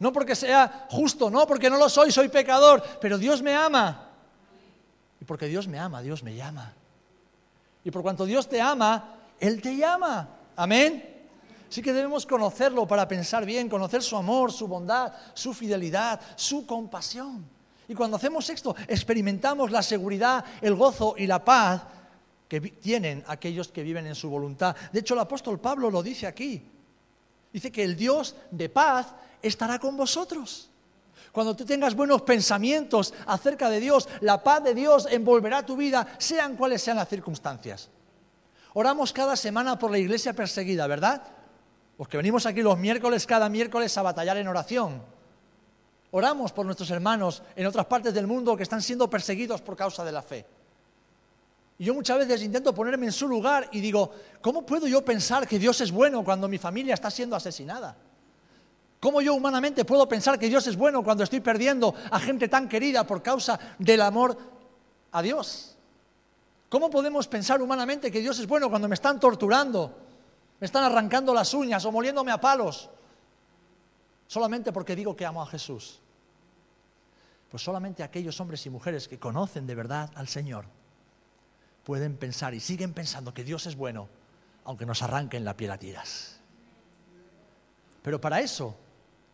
No 0.00 0.12
porque 0.12 0.34
sea 0.34 0.88
justo, 0.90 1.30
no, 1.30 1.46
porque 1.46 1.70
no 1.70 1.78
lo 1.78 1.88
soy, 1.88 2.10
soy 2.10 2.28
pecador. 2.28 2.82
Pero 3.00 3.16
Dios 3.16 3.42
me 3.42 3.54
ama. 3.54 4.10
Y 5.20 5.24
porque 5.24 5.46
Dios 5.46 5.68
me 5.68 5.78
ama, 5.78 6.02
Dios 6.02 6.24
me 6.24 6.34
llama. 6.34 6.72
Y 7.84 7.92
por 7.92 8.02
cuanto 8.02 8.24
Dios 8.24 8.48
te 8.48 8.60
ama, 8.60 9.15
Él 9.40 9.60
te 9.60 9.76
llama. 9.76 10.28
Amén. 10.56 11.16
Sí 11.68 11.82
que 11.82 11.92
debemos 11.92 12.26
conocerlo 12.26 12.86
para 12.86 13.08
pensar 13.08 13.44
bien, 13.44 13.68
conocer 13.68 14.02
su 14.02 14.16
amor, 14.16 14.52
su 14.52 14.68
bondad, 14.68 15.12
su 15.34 15.52
fidelidad, 15.52 16.20
su 16.36 16.66
compasión. 16.66 17.44
Y 17.88 17.94
cuando 17.94 18.16
hacemos 18.16 18.48
esto, 18.50 18.74
experimentamos 18.88 19.70
la 19.70 19.82
seguridad, 19.82 20.44
el 20.60 20.74
gozo 20.74 21.14
y 21.18 21.26
la 21.26 21.44
paz 21.44 21.82
que 22.48 22.60
tienen 22.60 23.24
aquellos 23.26 23.68
que 23.68 23.82
viven 23.82 24.06
en 24.06 24.14
su 24.14 24.30
voluntad. 24.30 24.76
De 24.92 25.00
hecho, 25.00 25.14
el 25.14 25.20
apóstol 25.20 25.60
Pablo 25.60 25.90
lo 25.90 26.02
dice 26.02 26.26
aquí. 26.26 26.62
Dice 27.52 27.72
que 27.72 27.84
el 27.84 27.96
Dios 27.96 28.36
de 28.50 28.68
paz 28.68 29.08
estará 29.42 29.78
con 29.78 29.96
vosotros. 29.96 30.70
Cuando 31.32 31.54
tú 31.54 31.64
tengas 31.64 31.94
buenos 31.94 32.22
pensamientos 32.22 33.12
acerca 33.26 33.68
de 33.68 33.80
Dios, 33.80 34.08
la 34.20 34.42
paz 34.42 34.64
de 34.64 34.74
Dios 34.74 35.06
envolverá 35.10 35.64
tu 35.66 35.76
vida, 35.76 36.06
sean 36.18 36.56
cuales 36.56 36.82
sean 36.82 36.96
las 36.96 37.08
circunstancias. 37.08 37.90
Oramos 38.78 39.10
cada 39.10 39.36
semana 39.36 39.78
por 39.78 39.90
la 39.90 39.96
iglesia 39.96 40.34
perseguida, 40.34 40.86
¿verdad? 40.86 41.22
Los 41.98 42.08
que 42.08 42.18
venimos 42.18 42.44
aquí 42.44 42.60
los 42.60 42.76
miércoles, 42.76 43.26
cada 43.26 43.48
miércoles 43.48 43.96
a 43.96 44.02
batallar 44.02 44.36
en 44.36 44.48
oración. 44.48 45.00
Oramos 46.10 46.52
por 46.52 46.66
nuestros 46.66 46.90
hermanos 46.90 47.42
en 47.56 47.66
otras 47.66 47.86
partes 47.86 48.12
del 48.12 48.26
mundo 48.26 48.54
que 48.54 48.64
están 48.64 48.82
siendo 48.82 49.08
perseguidos 49.08 49.62
por 49.62 49.78
causa 49.78 50.04
de 50.04 50.12
la 50.12 50.20
fe. 50.20 50.44
Y 51.78 51.86
yo 51.86 51.94
muchas 51.94 52.18
veces 52.18 52.42
intento 52.42 52.74
ponerme 52.74 53.06
en 53.06 53.12
su 53.12 53.26
lugar 53.26 53.66
y 53.72 53.80
digo, 53.80 54.10
¿cómo 54.42 54.66
puedo 54.66 54.86
yo 54.86 55.02
pensar 55.02 55.48
que 55.48 55.58
Dios 55.58 55.80
es 55.80 55.90
bueno 55.90 56.22
cuando 56.22 56.46
mi 56.46 56.58
familia 56.58 56.92
está 56.92 57.10
siendo 57.10 57.34
asesinada? 57.34 57.96
¿Cómo 59.00 59.22
yo 59.22 59.32
humanamente 59.32 59.86
puedo 59.86 60.06
pensar 60.06 60.38
que 60.38 60.50
Dios 60.50 60.66
es 60.66 60.76
bueno 60.76 61.02
cuando 61.02 61.24
estoy 61.24 61.40
perdiendo 61.40 61.94
a 62.10 62.20
gente 62.20 62.46
tan 62.46 62.68
querida 62.68 63.06
por 63.06 63.22
causa 63.22 63.58
del 63.78 64.02
amor 64.02 64.36
a 65.12 65.22
Dios? 65.22 65.75
¿Cómo 66.68 66.90
podemos 66.90 67.28
pensar 67.28 67.62
humanamente 67.62 68.10
que 68.10 68.20
Dios 68.20 68.38
es 68.38 68.46
bueno 68.46 68.68
cuando 68.68 68.88
me 68.88 68.94
están 68.94 69.20
torturando, 69.20 69.96
me 70.58 70.64
están 70.64 70.84
arrancando 70.84 71.32
las 71.32 71.54
uñas 71.54 71.84
o 71.84 71.92
moliéndome 71.92 72.32
a 72.32 72.40
palos? 72.40 72.90
Solamente 74.26 74.72
porque 74.72 74.96
digo 74.96 75.14
que 75.14 75.24
amo 75.24 75.42
a 75.42 75.46
Jesús. 75.46 76.00
Pues 77.50 77.62
solamente 77.62 78.02
aquellos 78.02 78.40
hombres 78.40 78.66
y 78.66 78.70
mujeres 78.70 79.06
que 79.06 79.18
conocen 79.18 79.66
de 79.66 79.74
verdad 79.76 80.10
al 80.16 80.26
Señor 80.26 80.66
pueden 81.84 82.16
pensar 82.16 82.52
y 82.52 82.60
siguen 82.60 82.92
pensando 82.92 83.32
que 83.32 83.44
Dios 83.44 83.66
es 83.66 83.76
bueno, 83.76 84.08
aunque 84.64 84.84
nos 84.84 85.02
arranquen 85.02 85.44
la 85.44 85.56
piel 85.56 85.70
a 85.70 85.78
tiras. 85.78 86.40
Pero 88.02 88.20
para 88.20 88.40
eso 88.40 88.74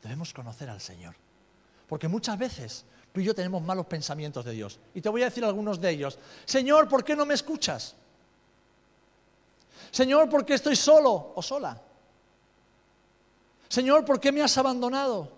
debemos 0.02 0.34
conocer 0.34 0.68
al 0.68 0.82
Señor. 0.82 1.14
Porque 1.88 2.08
muchas 2.08 2.38
veces 2.38 2.84
tú 3.12 3.20
y 3.20 3.24
yo 3.24 3.34
tenemos 3.34 3.62
malos 3.62 3.86
pensamientos 3.86 4.44
de 4.44 4.52
Dios. 4.52 4.78
Y 4.94 5.00
te 5.00 5.08
voy 5.08 5.22
a 5.22 5.26
decir 5.26 5.44
algunos 5.44 5.80
de 5.80 5.90
ellos. 5.90 6.18
Señor, 6.44 6.88
¿por 6.88 7.04
qué 7.04 7.14
no 7.14 7.26
me 7.26 7.34
escuchas? 7.34 7.94
Señor, 9.90 10.28
¿por 10.28 10.44
qué 10.44 10.54
estoy 10.54 10.76
solo 10.76 11.32
o 11.34 11.42
sola? 11.42 11.80
Señor, 13.68 14.04
¿por 14.04 14.20
qué 14.20 14.32
me 14.32 14.42
has 14.42 14.56
abandonado? 14.56 15.30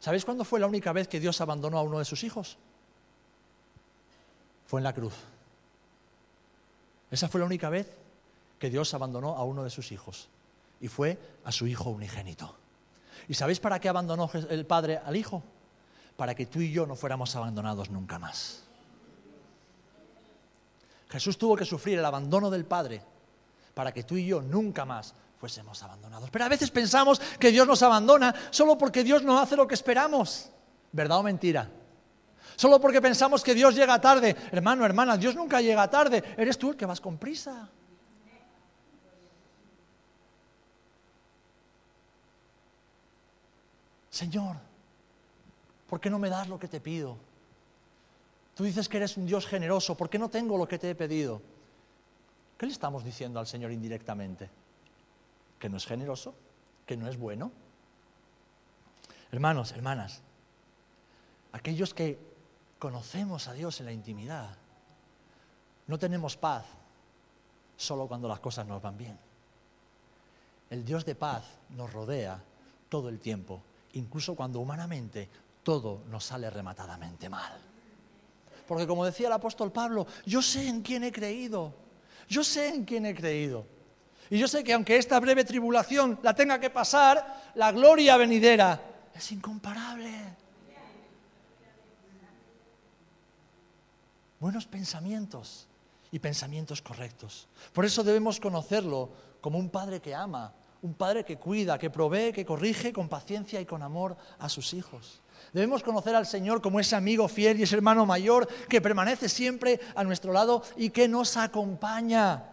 ¿Sabéis 0.00 0.24
cuándo 0.24 0.44
fue 0.44 0.58
la 0.58 0.66
única 0.66 0.92
vez 0.92 1.08
que 1.08 1.20
Dios 1.20 1.40
abandonó 1.40 1.78
a 1.78 1.82
uno 1.82 1.98
de 1.98 2.04
sus 2.04 2.24
hijos? 2.24 2.58
fue 4.72 4.80
en 4.80 4.84
la 4.84 4.94
cruz. 4.94 5.12
Esa 7.10 7.28
fue 7.28 7.40
la 7.40 7.44
única 7.44 7.68
vez 7.68 7.94
que 8.58 8.70
Dios 8.70 8.94
abandonó 8.94 9.36
a 9.36 9.44
uno 9.44 9.64
de 9.64 9.68
sus 9.68 9.92
hijos, 9.92 10.30
y 10.80 10.88
fue 10.88 11.18
a 11.44 11.52
su 11.52 11.66
hijo 11.66 11.90
unigénito. 11.90 12.56
¿Y 13.28 13.34
sabéis 13.34 13.60
para 13.60 13.78
qué 13.80 13.90
abandonó 13.90 14.30
el 14.48 14.64
Padre 14.64 14.96
al 14.96 15.14
Hijo? 15.14 15.42
Para 16.16 16.34
que 16.34 16.46
tú 16.46 16.60
y 16.60 16.70
yo 16.70 16.86
no 16.86 16.94
fuéramos 16.94 17.34
abandonados 17.36 17.90
nunca 17.90 18.18
más. 18.18 18.62
Jesús 21.08 21.36
tuvo 21.36 21.56
que 21.56 21.64
sufrir 21.64 21.98
el 21.98 22.04
abandono 22.04 22.50
del 22.50 22.64
Padre 22.64 23.02
para 23.74 23.92
que 23.92 24.02
tú 24.02 24.16
y 24.16 24.26
yo 24.26 24.40
nunca 24.40 24.84
más 24.84 25.14
fuésemos 25.38 25.82
abandonados. 25.82 26.30
Pero 26.30 26.44
a 26.44 26.48
veces 26.48 26.70
pensamos 26.70 27.20
que 27.38 27.50
Dios 27.50 27.66
nos 27.66 27.82
abandona 27.82 28.34
solo 28.50 28.78
porque 28.78 29.04
Dios 29.04 29.22
no 29.22 29.38
hace 29.38 29.56
lo 29.56 29.66
que 29.66 29.74
esperamos. 29.74 30.48
¿Verdad 30.92 31.18
o 31.18 31.22
mentira? 31.22 31.68
Solo 32.56 32.80
porque 32.80 33.00
pensamos 33.00 33.42
que 33.42 33.54
Dios 33.54 33.74
llega 33.74 34.00
tarde. 34.00 34.36
Hermano, 34.52 34.84
hermana, 34.84 35.16
Dios 35.16 35.34
nunca 35.34 35.60
llega 35.60 35.88
tarde. 35.90 36.22
Eres 36.36 36.58
tú 36.58 36.70
el 36.70 36.76
que 36.76 36.86
vas 36.86 37.00
con 37.00 37.18
prisa. 37.18 37.68
Señor, 44.10 44.56
¿por 45.92 46.00
qué 46.00 46.08
no 46.08 46.18
me 46.18 46.30
das 46.30 46.48
lo 46.48 46.58
que 46.58 46.68
te 46.68 46.80
pido? 46.80 47.18
Tú 48.54 48.64
dices 48.64 48.88
que 48.88 48.96
eres 48.96 49.18
un 49.18 49.26
Dios 49.26 49.46
generoso, 49.46 49.94
¿por 49.94 50.08
qué 50.08 50.18
no 50.18 50.30
tengo 50.30 50.56
lo 50.56 50.66
que 50.66 50.78
te 50.78 50.88
he 50.88 50.94
pedido? 50.94 51.42
¿Qué 52.56 52.64
le 52.64 52.72
estamos 52.72 53.04
diciendo 53.04 53.38
al 53.38 53.46
Señor 53.46 53.72
indirectamente? 53.72 54.48
¿Que 55.58 55.68
no 55.68 55.76
es 55.76 55.84
generoso? 55.84 56.34
¿Que 56.86 56.96
no 56.96 57.08
es 57.08 57.18
bueno? 57.18 57.52
Hermanos, 59.32 59.72
hermanas, 59.72 60.22
aquellos 61.52 61.92
que 61.92 62.18
conocemos 62.78 63.46
a 63.48 63.52
Dios 63.52 63.78
en 63.80 63.84
la 63.84 63.92
intimidad, 63.92 64.56
no 65.88 65.98
tenemos 65.98 66.38
paz 66.38 66.64
solo 67.76 68.06
cuando 68.08 68.28
las 68.28 68.40
cosas 68.40 68.66
nos 68.66 68.80
van 68.80 68.96
bien. 68.96 69.18
El 70.70 70.86
Dios 70.86 71.04
de 71.04 71.16
paz 71.16 71.44
nos 71.68 71.92
rodea 71.92 72.42
todo 72.88 73.10
el 73.10 73.20
tiempo 73.20 73.62
incluso 73.94 74.34
cuando 74.34 74.60
humanamente 74.60 75.28
todo 75.62 76.02
nos 76.08 76.24
sale 76.24 76.50
rematadamente 76.50 77.28
mal. 77.28 77.52
Porque 78.66 78.86
como 78.86 79.04
decía 79.04 79.26
el 79.26 79.32
apóstol 79.32 79.72
Pablo, 79.72 80.06
yo 80.24 80.40
sé 80.42 80.68
en 80.68 80.82
quién 80.82 81.04
he 81.04 81.12
creído, 81.12 81.74
yo 82.28 82.42
sé 82.42 82.68
en 82.68 82.84
quién 82.84 83.06
he 83.06 83.14
creído. 83.14 83.66
Y 84.30 84.38
yo 84.38 84.48
sé 84.48 84.64
que 84.64 84.72
aunque 84.72 84.96
esta 84.96 85.20
breve 85.20 85.44
tribulación 85.44 86.18
la 86.22 86.34
tenga 86.34 86.58
que 86.58 86.70
pasar, 86.70 87.52
la 87.54 87.70
gloria 87.70 88.16
venidera 88.16 88.80
es 89.14 89.32
incomparable. 89.32 90.10
Buenos 94.40 94.66
pensamientos 94.66 95.68
y 96.10 96.18
pensamientos 96.18 96.82
correctos. 96.82 97.48
Por 97.72 97.84
eso 97.84 98.02
debemos 98.02 98.40
conocerlo 98.40 99.10
como 99.40 99.58
un 99.58 99.68
Padre 99.70 100.00
que 100.00 100.14
ama, 100.14 100.54
un 100.82 100.94
padre 100.94 101.24
que 101.24 101.38
cuida, 101.38 101.78
que 101.78 101.90
provee, 101.90 102.32
que 102.32 102.44
corrige 102.44 102.92
con 102.92 103.08
paciencia 103.08 103.60
y 103.60 103.66
con 103.66 103.82
amor 103.82 104.16
a 104.38 104.48
sus 104.48 104.74
hijos. 104.74 105.21
Debemos 105.52 105.82
conocer 105.82 106.14
al 106.14 106.26
Señor 106.26 106.62
como 106.62 106.80
ese 106.80 106.96
amigo 106.96 107.28
fiel 107.28 107.60
y 107.60 107.64
ese 107.64 107.76
hermano 107.76 108.06
mayor 108.06 108.48
que 108.68 108.80
permanece 108.80 109.28
siempre 109.28 109.80
a 109.94 110.02
nuestro 110.02 110.32
lado 110.32 110.62
y 110.76 110.90
que 110.90 111.08
nos 111.08 111.36
acompaña. 111.36 112.44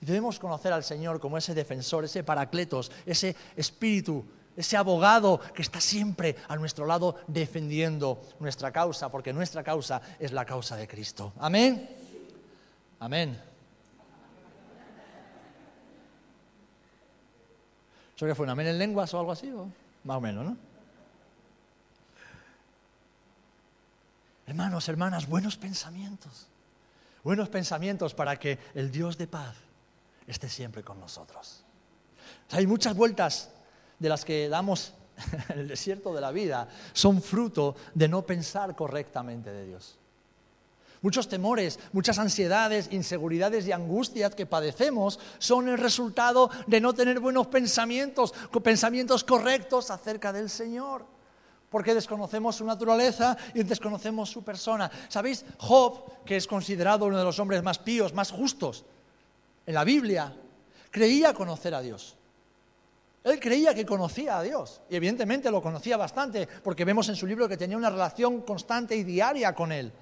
Debemos 0.00 0.38
conocer 0.38 0.72
al 0.72 0.84
Señor 0.84 1.18
como 1.18 1.36
ese 1.36 1.54
defensor, 1.54 2.04
ese 2.04 2.22
paracletos, 2.22 2.92
ese 3.06 3.34
espíritu, 3.56 4.24
ese 4.56 4.76
abogado 4.76 5.40
que 5.52 5.62
está 5.62 5.80
siempre 5.80 6.36
a 6.46 6.56
nuestro 6.56 6.86
lado 6.86 7.16
defendiendo 7.26 8.22
nuestra 8.38 8.70
causa, 8.70 9.08
porque 9.10 9.32
nuestra 9.32 9.64
causa 9.64 10.00
es 10.20 10.30
la 10.30 10.44
causa 10.44 10.76
de 10.76 10.86
Cristo. 10.86 11.32
Amén. 11.38 11.88
Amén. 13.00 13.40
¿Eso 18.14 18.26
que 18.26 18.34
fue 18.36 18.44
un 18.44 18.50
amén 18.50 18.68
en 18.68 18.78
lenguas 18.78 19.12
o 19.12 19.18
algo 19.18 19.32
así? 19.32 19.52
Más 20.04 20.16
o 20.16 20.20
menos, 20.20 20.44
¿no? 20.44 20.71
Hermanos, 24.46 24.88
hermanas, 24.88 25.28
buenos 25.28 25.56
pensamientos. 25.56 26.48
Buenos 27.22 27.48
pensamientos 27.48 28.14
para 28.14 28.36
que 28.38 28.58
el 28.74 28.90
Dios 28.90 29.16
de 29.16 29.28
paz 29.28 29.54
esté 30.26 30.48
siempre 30.48 30.82
con 30.82 30.98
nosotros. 30.98 31.64
hay 32.50 32.66
muchas 32.66 32.96
vueltas 32.96 33.50
de 33.98 34.08
las 34.08 34.24
que 34.24 34.48
damos 34.48 34.94
en 35.48 35.60
el 35.60 35.68
desierto 35.68 36.12
de 36.12 36.20
la 36.20 36.32
vida, 36.32 36.68
son 36.92 37.22
fruto 37.22 37.76
de 37.94 38.08
no 38.08 38.22
pensar 38.26 38.74
correctamente 38.74 39.52
de 39.52 39.66
Dios. 39.66 39.98
Muchos 41.02 41.28
temores, 41.28 41.80
muchas 41.92 42.18
ansiedades, 42.18 42.88
inseguridades 42.92 43.66
y 43.66 43.72
angustias 43.72 44.34
que 44.34 44.46
padecemos 44.46 45.18
son 45.38 45.68
el 45.68 45.78
resultado 45.78 46.48
de 46.68 46.80
no 46.80 46.94
tener 46.94 47.18
buenos 47.18 47.48
pensamientos, 47.48 48.32
pensamientos 48.62 49.24
correctos 49.24 49.90
acerca 49.90 50.32
del 50.32 50.48
Señor. 50.48 51.04
Porque 51.72 51.94
desconocemos 51.94 52.54
su 52.54 52.64
naturaleza 52.64 53.36
y 53.54 53.62
desconocemos 53.64 54.30
su 54.30 54.44
persona. 54.44 54.90
¿Sabéis? 55.08 55.44
Job, 55.58 56.22
que 56.24 56.36
es 56.36 56.46
considerado 56.46 57.06
uno 57.06 57.18
de 57.18 57.24
los 57.24 57.38
hombres 57.40 57.62
más 57.62 57.78
píos, 57.78 58.12
más 58.14 58.30
justos 58.30 58.84
en 59.66 59.74
la 59.74 59.82
Biblia, 59.82 60.36
creía 60.90 61.32
conocer 61.32 61.74
a 61.74 61.80
Dios. 61.80 62.16
Él 63.24 63.40
creía 63.40 63.74
que 63.74 63.86
conocía 63.86 64.38
a 64.38 64.42
Dios 64.42 64.80
y 64.90 64.96
evidentemente 64.96 65.50
lo 65.50 65.62
conocía 65.62 65.96
bastante 65.96 66.46
porque 66.62 66.84
vemos 66.84 67.08
en 67.08 67.16
su 67.16 67.26
libro 67.26 67.48
que 67.48 67.56
tenía 67.56 67.76
una 67.76 67.88
relación 67.88 68.42
constante 68.42 68.94
y 68.94 69.04
diaria 69.04 69.54
con 69.54 69.72
Él. 69.72 69.92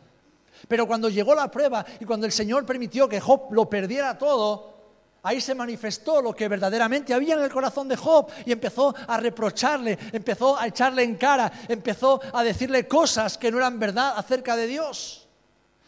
Pero 0.67 0.87
cuando 0.87 1.09
llegó 1.09 1.35
la 1.35 1.51
prueba 1.51 1.85
y 2.01 2.05
cuando 2.05 2.27
el 2.27 2.33
Señor 2.33 2.67
permitió 2.67 3.09
que 3.09 3.21
Job 3.21 3.53
lo 3.53 3.69
perdiera 3.69 4.19
todo, 4.19 4.80
ahí 5.23 5.41
se 5.41 5.55
manifestó 5.55 6.23
lo 6.23 6.35
que 6.35 6.49
verdaderamente 6.49 7.15
había 7.15 7.35
en 7.35 7.43
el 7.43 7.51
corazón 7.51 7.89
de 7.89 7.97
Job 7.97 8.31
y 8.45 8.53
empezó 8.53 8.95
a 9.07 9.17
reprocharle, 9.19 9.99
empezó 10.13 10.59
a 10.59 10.67
echarle 10.67 11.03
en 11.03 11.17
cara, 11.17 11.51
empezó 11.69 12.21
a 12.33 12.43
decirle 12.43 12.89
cosas 12.89 13.37
que 13.37 13.51
no 13.51 13.59
eran 13.59 13.79
verdad 13.79 14.15
acerca 14.17 14.57
de 14.57 14.67
Dios. 14.67 15.29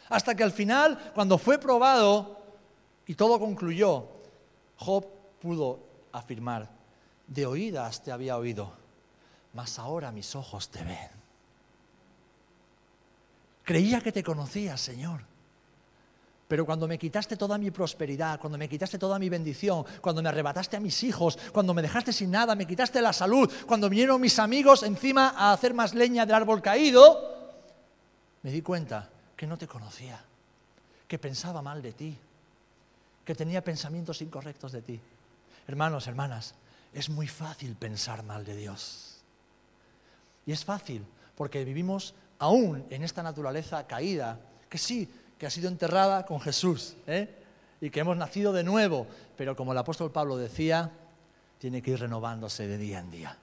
Hasta 0.08 0.34
que 0.34 0.42
al 0.42 0.52
final, 0.52 1.12
cuando 1.14 1.38
fue 1.38 1.58
probado 1.58 2.38
y 3.06 3.14
todo 3.14 3.38
concluyó, 3.38 4.08
Job 4.76 5.06
pudo 5.40 5.80
afirmar, 6.12 6.68
de 7.26 7.46
oídas 7.46 8.02
te 8.02 8.12
había 8.12 8.36
oído, 8.36 8.72
mas 9.54 9.78
ahora 9.78 10.12
mis 10.12 10.34
ojos 10.36 10.68
te 10.68 10.84
ven. 10.84 11.22
Creía 13.64 14.00
que 14.00 14.12
te 14.12 14.22
conocía, 14.22 14.76
Señor. 14.76 15.31
Pero 16.52 16.66
cuando 16.66 16.86
me 16.86 16.98
quitaste 16.98 17.38
toda 17.38 17.56
mi 17.56 17.70
prosperidad, 17.70 18.38
cuando 18.38 18.58
me 18.58 18.68
quitaste 18.68 18.98
toda 18.98 19.18
mi 19.18 19.30
bendición, 19.30 19.86
cuando 20.02 20.22
me 20.22 20.28
arrebataste 20.28 20.76
a 20.76 20.80
mis 20.80 21.02
hijos, 21.02 21.38
cuando 21.50 21.72
me 21.72 21.80
dejaste 21.80 22.12
sin 22.12 22.30
nada, 22.30 22.54
me 22.54 22.66
quitaste 22.66 23.00
la 23.00 23.14
salud, 23.14 23.50
cuando 23.66 23.88
vinieron 23.88 24.20
mis 24.20 24.38
amigos 24.38 24.82
encima 24.82 25.30
a 25.30 25.54
hacer 25.54 25.72
más 25.72 25.94
leña 25.94 26.26
del 26.26 26.34
árbol 26.34 26.60
caído, 26.60 27.56
me 28.42 28.50
di 28.50 28.60
cuenta 28.60 29.08
que 29.34 29.46
no 29.46 29.56
te 29.56 29.66
conocía, 29.66 30.22
que 31.08 31.18
pensaba 31.18 31.62
mal 31.62 31.80
de 31.80 31.92
ti, 31.94 32.18
que 33.24 33.34
tenía 33.34 33.64
pensamientos 33.64 34.20
incorrectos 34.20 34.72
de 34.72 34.82
ti. 34.82 35.00
Hermanos, 35.66 36.06
hermanas, 36.06 36.54
es 36.92 37.08
muy 37.08 37.28
fácil 37.28 37.76
pensar 37.76 38.24
mal 38.24 38.44
de 38.44 38.56
Dios. 38.56 39.22
Y 40.44 40.52
es 40.52 40.66
fácil 40.66 41.02
porque 41.34 41.64
vivimos 41.64 42.12
aún 42.38 42.84
en 42.90 43.04
esta 43.04 43.22
naturaleza 43.22 43.86
caída, 43.86 44.38
que 44.68 44.76
sí, 44.76 45.08
que 45.42 45.46
ha 45.46 45.50
sido 45.50 45.68
enterrada 45.68 46.24
con 46.24 46.40
Jesús, 46.40 46.94
¿eh? 47.04 47.28
y 47.80 47.90
que 47.90 47.98
hemos 47.98 48.16
nacido 48.16 48.52
de 48.52 48.62
nuevo, 48.62 49.08
pero 49.36 49.56
como 49.56 49.72
el 49.72 49.78
apóstol 49.78 50.12
Pablo 50.12 50.36
decía, 50.36 50.92
tiene 51.58 51.82
que 51.82 51.90
ir 51.90 51.98
renovándose 51.98 52.68
de 52.68 52.78
día 52.78 53.00
en 53.00 53.10
día. 53.10 53.36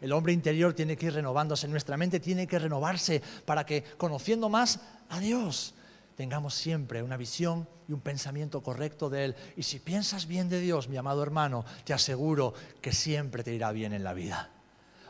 El 0.00 0.10
hombre 0.10 0.32
interior 0.32 0.74
tiene 0.74 0.96
que 0.96 1.06
ir 1.06 1.14
renovándose, 1.14 1.68
nuestra 1.68 1.96
mente 1.96 2.18
tiene 2.18 2.48
que 2.48 2.58
renovarse 2.58 3.22
para 3.44 3.64
que, 3.64 3.84
conociendo 3.96 4.48
más 4.48 4.80
a 5.10 5.20
Dios, 5.20 5.76
tengamos 6.16 6.54
siempre 6.54 7.04
una 7.04 7.16
visión 7.16 7.68
y 7.86 7.92
un 7.92 8.00
pensamiento 8.00 8.60
correcto 8.60 9.08
de 9.08 9.26
Él. 9.26 9.36
Y 9.56 9.62
si 9.62 9.78
piensas 9.78 10.26
bien 10.26 10.48
de 10.48 10.58
Dios, 10.58 10.88
mi 10.88 10.96
amado 10.96 11.22
hermano, 11.22 11.64
te 11.84 11.92
aseguro 11.92 12.52
que 12.80 12.92
siempre 12.92 13.44
te 13.44 13.54
irá 13.54 13.70
bien 13.70 13.92
en 13.92 14.02
la 14.02 14.12
vida 14.12 14.53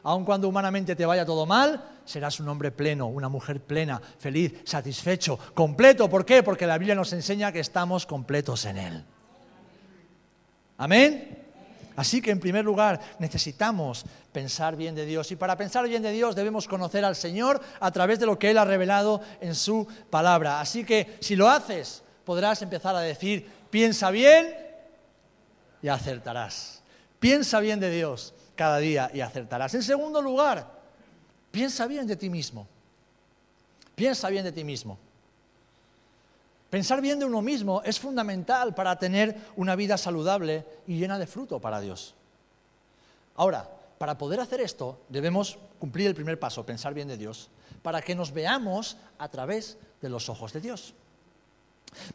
aun 0.05 0.25
cuando 0.25 0.49
humanamente 0.49 0.95
te 0.95 1.07
vaya 1.07 1.25
todo 1.25 1.47
mal, 1.47 1.83
serás 2.05 2.39
un 2.39 2.49
hombre 2.49 2.71
pleno, 2.71 3.07
una 3.07 3.31
mujer 3.31 3.61
plena, 3.61 4.01
feliz, 4.19 4.53
satisfecho, 4.65 5.39
completo. 5.55 6.09
¿Por 6.11 6.27
qué? 6.27 6.43
Porque 6.43 6.67
la 6.67 6.77
Biblia 6.77 6.95
nos 6.95 7.13
enseña 7.15 7.51
que 7.51 7.61
estamos 7.61 8.05
completos 8.05 8.67
en 8.67 8.77
Él. 8.77 9.05
Amén. 10.77 11.39
Así 11.97 12.21
que 12.21 12.33
en 12.33 12.41
primer 12.41 12.65
lugar 12.65 13.01
necesitamos 13.19 14.05
pensar 14.33 14.77
bien 14.77 14.95
de 14.95 15.07
Dios 15.07 15.31
y 15.31 15.37
para 15.37 15.57
pensar 15.57 15.89
bien 15.89 16.03
de 16.03 16.13
Dios 16.13 16.35
debemos 16.35 16.69
conocer 16.69 17.05
al 17.05 17.17
Señor 17.17 17.61
a 17.81 17.91
través 17.91 18.19
de 18.19 18.27
lo 18.27 18.39
que 18.39 18.51
Él 18.51 18.59
ha 18.59 18.65
revelado 18.65 19.23
en 19.41 19.55
su 19.55 19.87
palabra. 20.11 20.61
Así 20.61 20.85
que 20.85 21.17
si 21.21 21.35
lo 21.35 21.49
haces 21.49 22.03
podrás 22.25 22.61
empezar 22.63 22.95
a 22.97 23.01
decir, 23.01 23.49
piensa 23.71 24.11
bien 24.11 24.55
y 25.81 25.89
acertarás. 25.89 26.83
Piensa 27.21 27.61
bien 27.61 27.81
de 27.81 27.91
Dios 27.91 28.35
cada 28.57 28.79
día 28.79 29.11
y 29.13 29.21
acertarás. 29.21 29.75
En 29.75 29.83
segundo 29.83 30.21
lugar, 30.23 30.71
piensa 31.51 31.87
bien 31.87 32.07
de 32.07 32.17
ti 32.17 32.31
mismo. 32.31 32.67
Piensa 33.95 34.29
bien 34.29 34.45
de 34.45 34.53
ti 34.53 34.65
mismo. 34.65 34.99
Pensar 36.71 37.01
bien 37.01 37.21
de 37.21 37.25
uno 37.25 37.41
mismo 37.41 37.83
es 37.85 38.01
fundamental 38.01 38.75
para 38.75 38.99
tener 38.99 39.37
una 39.55 39.77
vida 39.77 39.97
saludable 39.97 40.67
y 40.89 40.99
llena 40.99 41.21
de 41.21 41.27
fruto 41.29 41.61
para 41.61 41.81
Dios. 41.81 42.15
Ahora, 43.37 43.71
para 43.99 44.19
poder 44.19 44.41
hacer 44.41 44.61
esto, 44.61 44.99
debemos 45.09 45.57
cumplir 45.79 46.09
el 46.09 46.17
primer 46.17 46.41
paso, 46.41 46.67
pensar 46.67 46.93
bien 46.93 47.07
de 47.07 47.17
Dios, 47.17 47.49
para 47.83 48.03
que 48.03 48.17
nos 48.17 48.33
veamos 48.33 48.97
a 49.19 49.29
través 49.29 49.79
de 50.03 50.09
los 50.09 50.29
ojos 50.29 50.53
de 50.53 50.61
Dios. 50.61 50.95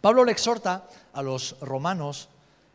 Pablo 0.02 0.26
le 0.26 0.34
exhorta 0.34 0.88
a 1.14 1.22
los 1.22 1.58
romanos 1.62 2.28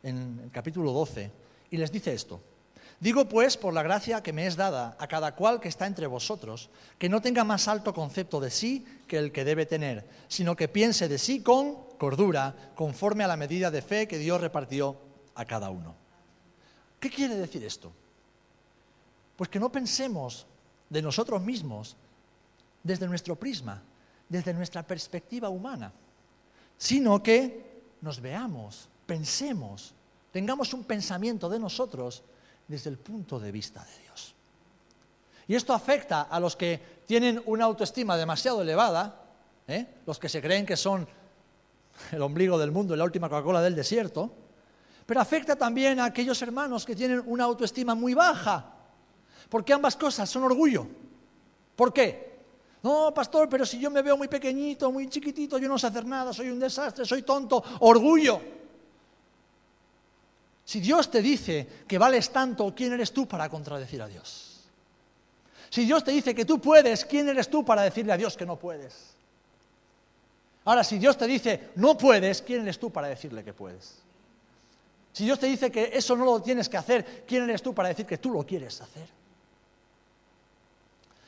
en 0.02 0.40
el 0.44 0.50
capítulo 0.50 0.92
12 0.92 1.30
y 1.70 1.76
les 1.76 1.92
dice 1.92 2.14
esto. 2.14 2.40
Digo 3.00 3.28
pues, 3.28 3.56
por 3.56 3.74
la 3.74 3.82
gracia 3.82 4.22
que 4.22 4.32
me 4.32 4.46
es 4.46 4.56
dada 4.56 4.96
a 4.98 5.06
cada 5.06 5.34
cual 5.34 5.60
que 5.60 5.68
está 5.68 5.86
entre 5.86 6.06
vosotros, 6.06 6.70
que 6.98 7.08
no 7.08 7.20
tenga 7.20 7.44
más 7.44 7.68
alto 7.68 7.92
concepto 7.92 8.40
de 8.40 8.50
sí 8.50 8.86
que 9.06 9.18
el 9.18 9.32
que 9.32 9.44
debe 9.44 9.66
tener, 9.66 10.06
sino 10.28 10.56
que 10.56 10.68
piense 10.68 11.08
de 11.08 11.18
sí 11.18 11.42
con 11.42 11.74
cordura, 11.98 12.72
conforme 12.74 13.24
a 13.24 13.28
la 13.28 13.36
medida 13.36 13.70
de 13.70 13.82
fe 13.82 14.08
que 14.08 14.18
Dios 14.18 14.40
repartió 14.40 14.96
a 15.34 15.44
cada 15.44 15.70
uno. 15.70 15.94
¿Qué 17.00 17.10
quiere 17.10 17.34
decir 17.34 17.64
esto? 17.64 17.92
Pues 19.36 19.50
que 19.50 19.60
no 19.60 19.70
pensemos 19.70 20.46
de 20.88 21.02
nosotros 21.02 21.42
mismos 21.42 21.96
desde 22.82 23.08
nuestro 23.08 23.36
prisma, 23.36 23.82
desde 24.28 24.54
nuestra 24.54 24.82
perspectiva 24.82 25.48
humana, 25.48 25.92
sino 26.76 27.22
que 27.22 27.82
nos 28.00 28.20
veamos, 28.20 28.88
pensemos, 29.06 29.94
tengamos 30.30 30.72
un 30.74 30.84
pensamiento 30.84 31.48
de 31.48 31.58
nosotros 31.58 32.22
desde 32.68 32.90
el 32.90 32.98
punto 32.98 33.38
de 33.38 33.52
vista 33.52 33.84
de 33.84 34.02
Dios. 34.02 34.34
Y 35.46 35.54
esto 35.54 35.72
afecta 35.72 36.22
a 36.22 36.40
los 36.40 36.56
que 36.56 36.80
tienen 37.06 37.42
una 37.46 37.64
autoestima 37.64 38.16
demasiado 38.16 38.62
elevada, 38.62 39.22
¿eh? 39.68 39.86
los 40.06 40.18
que 40.18 40.28
se 40.28 40.40
creen 40.40 40.64
que 40.64 40.76
son 40.76 41.06
el 42.12 42.22
ombligo 42.22 42.58
del 42.58 42.72
mundo 42.72 42.94
y 42.94 42.98
la 42.98 43.04
última 43.04 43.28
Coca-Cola 43.28 43.60
del 43.60 43.74
desierto, 43.74 44.32
pero 45.06 45.20
afecta 45.20 45.54
también 45.54 46.00
a 46.00 46.06
aquellos 46.06 46.40
hermanos 46.40 46.84
que 46.84 46.96
tienen 46.96 47.22
una 47.26 47.44
autoestima 47.44 47.94
muy 47.94 48.14
baja, 48.14 48.72
porque 49.50 49.72
ambas 49.72 49.96
cosas 49.96 50.28
son 50.30 50.44
orgullo. 50.44 50.86
¿Por 51.76 51.92
qué? 51.92 52.34
No, 52.82 53.12
pastor, 53.12 53.48
pero 53.48 53.64
si 53.64 53.78
yo 53.78 53.90
me 53.90 54.02
veo 54.02 54.16
muy 54.16 54.28
pequeñito, 54.28 54.90
muy 54.90 55.08
chiquitito, 55.08 55.58
yo 55.58 55.68
no 55.68 55.78
sé 55.78 55.86
hacer 55.86 56.06
nada, 56.06 56.32
soy 56.32 56.50
un 56.50 56.60
desastre, 56.60 57.04
soy 57.04 57.22
tonto, 57.22 57.62
orgullo. 57.80 58.40
Si 60.64 60.80
Dios 60.80 61.10
te 61.10 61.20
dice 61.20 61.66
que 61.86 61.98
vales 61.98 62.30
tanto, 62.30 62.74
¿quién 62.74 62.92
eres 62.92 63.12
tú 63.12 63.28
para 63.28 63.48
contradecir 63.48 64.00
a 64.00 64.08
Dios? 64.08 64.62
Si 65.68 65.84
Dios 65.84 66.04
te 66.04 66.12
dice 66.12 66.34
que 66.34 66.44
tú 66.44 66.60
puedes, 66.60 67.04
¿quién 67.04 67.28
eres 67.28 67.50
tú 67.50 67.64
para 67.64 67.82
decirle 67.82 68.12
a 68.12 68.16
Dios 68.16 68.36
que 68.36 68.46
no 68.46 68.56
puedes? 68.56 69.14
Ahora, 70.64 70.82
si 70.82 70.98
Dios 70.98 71.18
te 71.18 71.26
dice 71.26 71.70
no 71.76 71.98
puedes, 71.98 72.40
¿quién 72.40 72.62
eres 72.62 72.78
tú 72.78 72.90
para 72.90 73.08
decirle 73.08 73.44
que 73.44 73.52
puedes? 73.52 73.96
Si 75.12 75.24
Dios 75.24 75.38
te 75.38 75.46
dice 75.46 75.70
que 75.70 75.90
eso 75.92 76.16
no 76.16 76.24
lo 76.24 76.40
tienes 76.40 76.68
que 76.68 76.76
hacer, 76.76 77.24
¿quién 77.26 77.44
eres 77.44 77.62
tú 77.62 77.74
para 77.74 77.88
decir 77.88 78.06
que 78.06 78.18
tú 78.18 78.30
lo 78.30 78.44
quieres 78.44 78.80
hacer? 78.80 79.06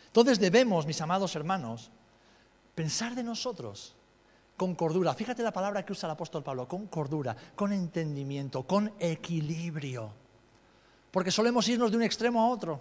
Entonces 0.07 0.41
debemos, 0.41 0.87
mis 0.87 1.01
amados 1.01 1.37
hermanos, 1.37 1.91
pensar 2.75 3.15
de 3.15 3.23
nosotros 3.23 3.95
con 4.57 4.75
cordura. 4.75 5.15
Fíjate 5.15 5.43
la 5.43 5.53
palabra 5.53 5.85
que 5.85 5.93
usa 5.93 6.07
el 6.07 6.13
apóstol 6.13 6.43
Pablo, 6.43 6.67
con 6.67 6.87
cordura, 6.87 7.37
con 7.55 7.73
entendimiento, 7.73 8.63
con 8.63 8.93
equilibrio. 8.99 10.13
Porque 11.11 11.31
solemos 11.31 11.69
irnos 11.69 11.91
de 11.91 11.97
un 11.97 12.03
extremo 12.03 12.43
a 12.43 12.49
otro, 12.49 12.81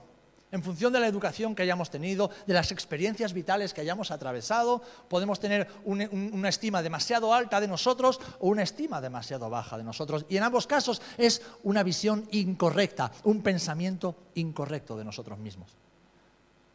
en 0.51 0.63
función 0.63 0.93
de 0.93 0.99
la 0.99 1.07
educación 1.07 1.53
que 1.53 1.63
hayamos 1.63 1.89
tenido, 1.89 2.29
de 2.47 2.53
las 2.53 2.71
experiencias 2.71 3.33
vitales 3.33 3.73
que 3.73 3.81
hayamos 3.81 4.11
atravesado, 4.11 4.81
podemos 5.09 5.39
tener 5.39 5.67
una 5.83 6.49
estima 6.49 6.81
demasiado 6.81 7.33
alta 7.33 7.59
de 7.59 7.67
nosotros 7.67 8.21
o 8.39 8.47
una 8.47 8.63
estima 8.63 9.01
demasiado 9.01 9.49
baja 9.49 9.77
de 9.77 9.83
nosotros. 9.83 10.25
Y 10.29 10.37
en 10.37 10.43
ambos 10.43 10.67
casos 10.67 11.01
es 11.17 11.41
una 11.63 11.83
visión 11.83 12.27
incorrecta, 12.31 13.11
un 13.23 13.41
pensamiento 13.41 14.15
incorrecto 14.35 14.95
de 14.95 15.03
nosotros 15.03 15.39
mismos. 15.39 15.75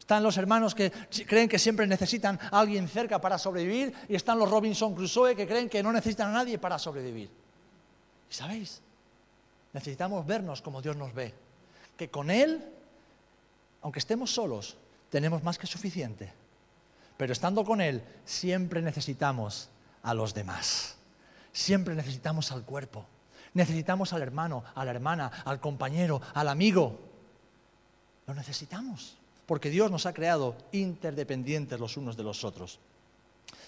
Están 0.01 0.23
los 0.23 0.35
hermanos 0.35 0.73
que 0.73 0.91
creen 1.27 1.47
que 1.47 1.59
siempre 1.59 1.85
necesitan 1.85 2.39
a 2.49 2.59
alguien 2.59 2.87
cerca 2.87 3.21
para 3.21 3.37
sobrevivir 3.37 3.93
y 4.09 4.15
están 4.15 4.39
los 4.39 4.49
Robinson 4.49 4.95
Crusoe 4.95 5.35
que 5.35 5.47
creen 5.47 5.69
que 5.69 5.83
no 5.83 5.91
necesitan 5.91 6.29
a 6.29 6.33
nadie 6.33 6.57
para 6.57 6.79
sobrevivir. 6.79 7.29
¿Y 8.27 8.33
sabéis? 8.33 8.81
Necesitamos 9.71 10.25
vernos 10.25 10.63
como 10.63 10.81
Dios 10.81 10.97
nos 10.97 11.13
ve. 11.13 11.35
Que 11.95 12.09
con 12.09 12.31
Él, 12.31 12.67
aunque 13.83 13.99
estemos 13.99 14.33
solos, 14.33 14.75
tenemos 15.11 15.43
más 15.43 15.59
que 15.59 15.67
suficiente. 15.67 16.33
Pero 17.15 17.31
estando 17.31 17.63
con 17.63 17.79
Él, 17.79 18.01
siempre 18.25 18.81
necesitamos 18.81 19.69
a 20.01 20.15
los 20.15 20.33
demás. 20.33 20.95
Siempre 21.53 21.93
necesitamos 21.93 22.51
al 22.51 22.63
cuerpo. 22.63 23.05
Necesitamos 23.53 24.13
al 24.13 24.23
hermano, 24.23 24.63
a 24.73 24.83
la 24.83 24.91
hermana, 24.91 25.31
al 25.45 25.59
compañero, 25.59 26.23
al 26.33 26.47
amigo. 26.47 26.99
Lo 28.25 28.33
necesitamos 28.33 29.20
porque 29.45 29.69
Dios 29.69 29.91
nos 29.91 30.05
ha 30.05 30.13
creado 30.13 30.55
interdependientes 30.71 31.79
los 31.79 31.97
unos 31.97 32.15
de 32.15 32.23
los 32.23 32.43
otros. 32.43 32.79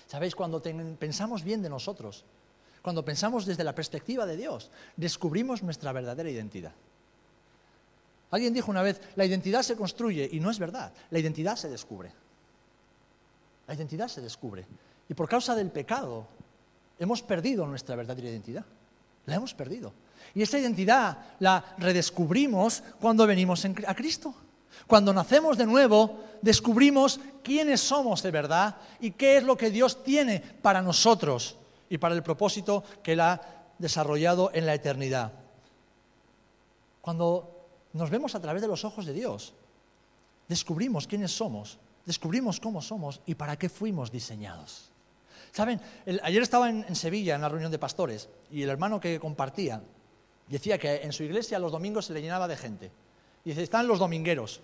¿Sabéis? 0.08 0.36
Cuando 0.36 0.62
pensamos 0.62 1.44
bien 1.44 1.62
de 1.62 1.70
nosotros, 1.70 2.24
cuando 2.82 3.04
pensamos 3.04 3.46
desde 3.46 3.64
la 3.64 3.74
perspectiva 3.74 4.26
de 4.26 4.38
Dios, 4.38 4.70
descubrimos 4.96 5.64
nuestra 5.64 5.92
verdadera 5.92 6.30
identidad. 6.30 6.74
Alguien 8.32 8.54
dijo 8.54 8.72
una 8.72 8.82
vez, 8.82 9.00
la 9.16 9.26
identidad 9.26 9.62
se 9.62 9.76
construye 9.76 10.28
y 10.32 10.40
no 10.40 10.50
es 10.50 10.60
verdad, 10.60 10.92
la 11.12 11.20
identidad 11.20 11.56
se 11.56 11.70
descubre. 11.70 12.12
La 13.68 13.74
identidad 13.76 14.08
se 14.08 14.22
descubre. 14.22 14.66
Y 15.08 15.14
por 15.14 15.30
causa 15.30 15.56
del 15.56 15.72
pecado 15.72 16.28
hemos 17.00 17.22
perdido 17.22 17.66
nuestra 17.66 17.96
verdadera 17.96 18.30
identidad. 18.30 18.66
La 19.26 19.36
hemos 19.36 19.54
perdido. 19.54 19.94
Y 20.36 20.42
esa 20.42 20.60
identidad 20.60 21.18
la 21.40 21.76
redescubrimos 21.78 22.84
cuando 23.00 23.26
venimos 23.26 23.64
a 23.66 23.96
Cristo. 23.96 24.34
Cuando 24.88 25.14
nacemos 25.14 25.58
de 25.58 25.66
nuevo, 25.66 26.20
descubrimos 26.42 27.20
quiénes 27.44 27.82
somos 27.82 28.22
de 28.22 28.32
verdad 28.32 28.78
y 29.00 29.12
qué 29.12 29.38
es 29.38 29.44
lo 29.44 29.58
que 29.58 29.70
Dios 29.70 30.04
tiene 30.04 30.40
para 30.40 30.82
nosotros 30.82 31.58
y 31.90 31.98
para 31.98 32.16
el 32.16 32.24
propósito 32.24 32.84
que 33.02 33.14
Él 33.14 33.22
ha 33.22 33.42
desarrollado 33.78 34.52
en 34.54 34.66
la 34.66 34.74
eternidad. 34.74 35.32
Cuando 37.02 37.68
nos 37.94 38.10
vemos 38.10 38.36
a 38.36 38.42
través 38.42 38.62
de 38.62 38.68
los 38.68 38.86
ojos 38.86 39.06
de 39.06 39.14
Dios, 39.14 39.54
descubrimos 40.48 41.08
quiénes 41.08 41.32
somos, 41.32 41.80
descubrimos 42.06 42.60
cómo 42.60 42.82
somos 42.82 43.22
y 43.26 43.36
para 43.36 43.58
qué 43.58 43.70
fuimos 43.70 44.12
diseñados. 44.12 44.90
Saben, 45.52 45.80
ayer 46.24 46.42
estaba 46.42 46.70
en 46.70 46.96
Sevilla 46.96 47.36
en 47.36 47.42
la 47.42 47.50
reunión 47.50 47.72
de 47.72 47.78
pastores 47.78 48.30
y 48.50 48.64
el 48.64 48.70
hermano 48.70 49.00
que 49.00 49.20
compartía 49.20 49.82
decía 50.48 50.78
que 50.78 51.02
en 51.02 51.14
su 51.14 51.24
iglesia 51.24 51.60
los 51.60 51.72
domingos 51.72 52.06
se 52.06 52.14
le 52.14 52.22
llenaba 52.22 52.48
de 52.48 52.58
gente. 52.58 52.92
Y 53.46 53.50
dice, 53.50 53.64
están 53.64 53.88
los 53.88 54.00
domingueros. 54.00 54.62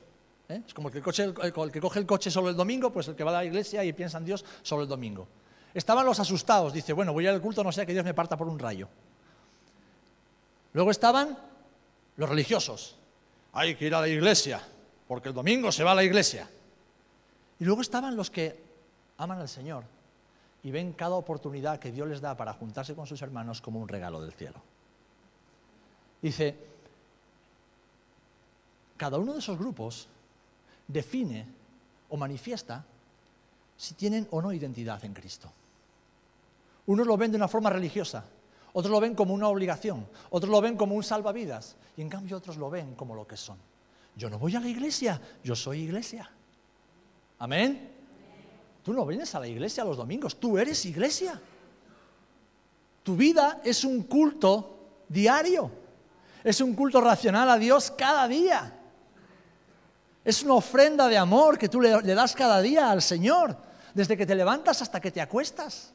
¿eh? 0.47 0.61
Es 0.65 0.73
como 0.73 0.89
que 0.89 0.99
el, 0.99 1.71
que 1.71 1.81
coge 1.81 1.99
el 1.99 2.05
coche 2.05 2.31
solo 2.31 2.49
el 2.49 2.55
domingo, 2.55 2.91
pues 2.91 3.07
el 3.07 3.15
que 3.15 3.23
va 3.23 3.31
a 3.31 3.35
la 3.35 3.45
iglesia 3.45 3.83
y 3.83 3.93
piensa 3.93 4.17
en 4.17 4.25
Dios 4.25 4.45
solo 4.61 4.83
el 4.83 4.89
domingo. 4.89 5.27
Estaban 5.73 6.05
los 6.05 6.19
asustados, 6.19 6.73
dice, 6.73 6.93
bueno, 6.93 7.13
voy 7.13 7.27
al 7.27 7.41
culto, 7.41 7.63
no 7.63 7.71
sea 7.71 7.85
que 7.85 7.93
Dios 7.93 8.05
me 8.05 8.13
parta 8.13 8.35
por 8.37 8.47
un 8.47 8.57
rayo. 8.57 8.87
Luego 10.73 10.91
estaban 10.91 11.37
los 12.17 12.29
religiosos. 12.29 12.95
Hay 13.53 13.75
que 13.75 13.85
ir 13.85 13.95
a 13.95 14.01
la 14.01 14.07
iglesia, 14.07 14.61
porque 15.07 15.29
el 15.29 15.35
domingo 15.35 15.71
se 15.71 15.83
va 15.83 15.91
a 15.91 15.95
la 15.95 16.03
iglesia. 16.03 16.49
Y 17.59 17.65
luego 17.65 17.81
estaban 17.81 18.15
los 18.15 18.29
que 18.31 18.63
aman 19.17 19.39
al 19.39 19.49
Señor 19.49 19.83
y 20.63 20.71
ven 20.71 20.93
cada 20.93 21.15
oportunidad 21.15 21.79
que 21.79 21.91
Dios 21.91 22.07
les 22.07 22.21
da 22.21 22.35
para 22.35 22.53
juntarse 22.53 22.95
con 22.95 23.07
sus 23.07 23.21
hermanos 23.21 23.61
como 23.61 23.79
un 23.79 23.87
regalo 23.87 24.21
del 24.21 24.33
cielo. 24.33 24.61
Dice, 26.21 26.55
cada 28.99 29.17
uno 29.17 29.31
de 29.31 29.39
esos 29.39 29.57
grupos 29.57 30.09
define 30.85 31.47
o 32.09 32.17
manifiesta 32.17 32.83
si 33.77 33.93
tienen 33.93 34.27
o 34.31 34.41
no 34.41 34.51
identidad 34.51 35.03
en 35.05 35.13
Cristo. 35.13 35.49
Unos 36.85 37.07
lo 37.07 37.15
ven 37.15 37.31
de 37.31 37.37
una 37.37 37.47
forma 37.47 37.69
religiosa, 37.69 38.25
otros 38.73 38.91
lo 38.91 38.99
ven 38.99 39.15
como 39.15 39.33
una 39.33 39.47
obligación, 39.47 40.05
otros 40.31 40.51
lo 40.51 40.59
ven 40.59 40.75
como 40.75 40.95
un 40.95 41.03
salvavidas 41.03 41.77
y 41.95 42.01
en 42.01 42.09
cambio 42.09 42.35
otros 42.35 42.57
lo 42.57 42.69
ven 42.69 42.93
como 42.95 43.15
lo 43.15 43.25
que 43.25 43.37
son. 43.37 43.57
Yo 44.17 44.29
no 44.29 44.37
voy 44.37 44.57
a 44.57 44.59
la 44.59 44.67
iglesia, 44.67 45.21
yo 45.45 45.55
soy 45.55 45.79
iglesia. 45.79 46.29
Amén. 47.39 47.95
Tú 48.83 48.91
no 48.91 49.05
vienes 49.05 49.33
a 49.33 49.39
la 49.39 49.47
iglesia 49.47 49.85
los 49.85 49.95
domingos, 49.95 50.37
tú 50.41 50.57
eres 50.57 50.85
iglesia. 50.85 51.39
Tu 53.03 53.15
vida 53.15 53.61
es 53.63 53.85
un 53.85 54.03
culto 54.03 55.05
diario, 55.07 55.71
es 56.43 56.59
un 56.59 56.73
culto 56.75 56.99
racional 56.99 57.49
a 57.49 57.57
Dios 57.57 57.91
cada 57.91 58.27
día. 58.27 58.78
Es 60.29 60.43
una 60.43 60.53
ofrenda 60.53 61.07
de 61.07 61.17
amor 61.17 61.57
que 61.57 61.69
tú 61.69 61.81
le, 61.81 61.89
das 61.89 62.35
cada 62.35 62.61
día 62.61 62.91
al 62.91 63.01
Señor, 63.01 63.57
desde 63.95 64.15
que 64.15 64.27
te 64.27 64.35
levantas 64.35 64.79
hasta 64.79 65.01
que 65.01 65.09
te 65.09 65.21
acuestas. 65.21 65.91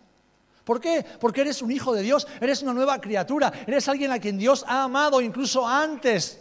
¿Por 0.65 0.81
qué? 0.81 1.07
Porque 1.21 1.43
eres 1.43 1.63
un 1.63 1.71
hijo 1.71 1.95
de 1.95 2.03
Dios, 2.03 2.27
eres 2.41 2.61
una 2.61 2.75
nueva 2.75 3.01
criatura, 3.01 3.53
eres 3.65 3.89
alguien 3.89 4.11
a 4.11 4.19
quien 4.19 4.37
Dios 4.37 4.65
ha 4.67 4.83
amado 4.83 5.21
incluso 5.21 5.65
antes 5.65 6.41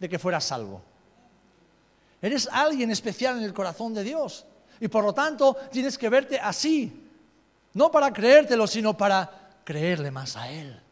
de 0.00 0.08
que 0.08 0.18
fueras 0.18 0.42
salvo. 0.42 0.82
Eres 2.20 2.48
alguien 2.50 2.90
especial 2.90 3.38
en 3.38 3.44
el 3.44 3.54
corazón 3.54 3.94
de 3.94 4.02
Dios 4.02 4.44
y 4.80 4.88
por 4.88 5.04
lo 5.04 5.14
tanto 5.14 5.56
tienes 5.70 5.96
que 5.96 6.08
verte 6.08 6.40
así, 6.40 7.08
no 7.74 7.88
para 7.92 8.12
creértelo, 8.12 8.66
sino 8.66 8.96
para 8.96 9.60
creerle 9.62 10.10
más 10.10 10.34
a 10.34 10.50
Él. 10.50 10.82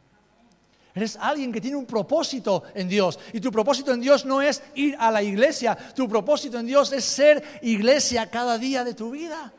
Eres 0.94 1.16
alguien 1.16 1.53
que 1.53 1.61
tiene 1.61 1.76
un 1.76 1.87
propósito 1.87 2.64
en 2.74 2.88
Dios. 2.88 3.18
Y 3.33 3.40
tu 3.40 3.53
propósito 3.53 3.92
en 3.92 4.00
Dios 4.00 4.24
no 4.24 4.42
es 4.42 4.62
ir 4.74 4.96
a 4.98 5.11
la 5.11 5.22
iglesia. 5.22 5.76
Tu 5.94 6.09
propósito 6.09 6.59
en 6.59 6.66
Dios 6.66 6.92
es 6.92 7.05
ser 7.05 7.42
iglesia 7.62 8.29
cada 8.29 8.59
día 8.59 8.83
de 8.83 8.94
tu 8.94 9.11
vida. 9.11 9.53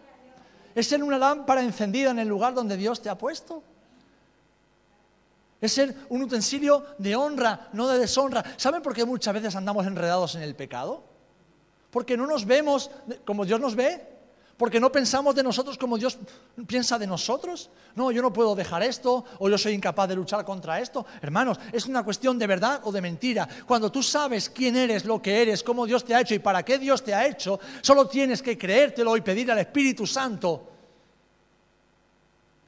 Es 0.75 0.87
ser 0.87 1.03
una 1.03 1.17
lámpara 1.17 1.61
encendida 1.61 2.11
en 2.11 2.19
el 2.19 2.27
lugar 2.27 2.53
donde 2.53 2.75
Dios 2.75 3.01
te 3.01 3.09
ha 3.09 3.17
puesto. 3.17 3.63
Es 5.61 5.71
ser 5.71 5.95
un 6.09 6.23
utensilio 6.23 6.85
de 6.97 7.15
honra, 7.15 7.69
no 7.73 7.87
de 7.87 7.99
deshonra. 7.99 8.43
¿Saben 8.57 8.81
por 8.81 8.93
qué 8.93 9.05
muchas 9.05 9.33
veces 9.33 9.55
andamos 9.55 9.85
enredados 9.85 10.35
en 10.35 10.41
el 10.41 10.55
pecado? 10.55 11.03
Porque 11.91 12.17
no 12.17 12.25
nos 12.25 12.45
vemos 12.45 12.89
como 13.25 13.45
Dios 13.45 13.59
nos 13.59 13.75
ve. 13.75 14.10
Porque 14.61 14.79
no 14.79 14.91
pensamos 14.91 15.33
de 15.33 15.41
nosotros 15.41 15.75
como 15.75 15.97
Dios 15.97 16.19
piensa 16.67 16.99
de 16.99 17.07
nosotros. 17.07 17.71
No, 17.95 18.11
yo 18.11 18.21
no 18.21 18.31
puedo 18.31 18.53
dejar 18.53 18.83
esto 18.83 19.25
o 19.39 19.49
yo 19.49 19.57
soy 19.57 19.73
incapaz 19.73 20.07
de 20.07 20.15
luchar 20.15 20.45
contra 20.45 20.79
esto. 20.79 21.03
Hermanos, 21.19 21.59
es 21.71 21.87
una 21.87 22.03
cuestión 22.03 22.37
de 22.37 22.45
verdad 22.45 22.79
o 22.83 22.91
de 22.91 23.01
mentira. 23.01 23.49
Cuando 23.65 23.91
tú 23.91 24.03
sabes 24.03 24.51
quién 24.51 24.75
eres, 24.75 25.03
lo 25.03 25.19
que 25.19 25.41
eres, 25.41 25.63
cómo 25.63 25.87
Dios 25.87 26.05
te 26.05 26.13
ha 26.13 26.21
hecho 26.21 26.35
y 26.35 26.39
para 26.39 26.61
qué 26.61 26.77
Dios 26.77 27.03
te 27.03 27.11
ha 27.11 27.25
hecho, 27.25 27.59
solo 27.81 28.07
tienes 28.07 28.43
que 28.43 28.55
creértelo 28.55 29.17
y 29.17 29.21
pedir 29.21 29.51
al 29.51 29.57
Espíritu 29.57 30.05
Santo 30.05 30.69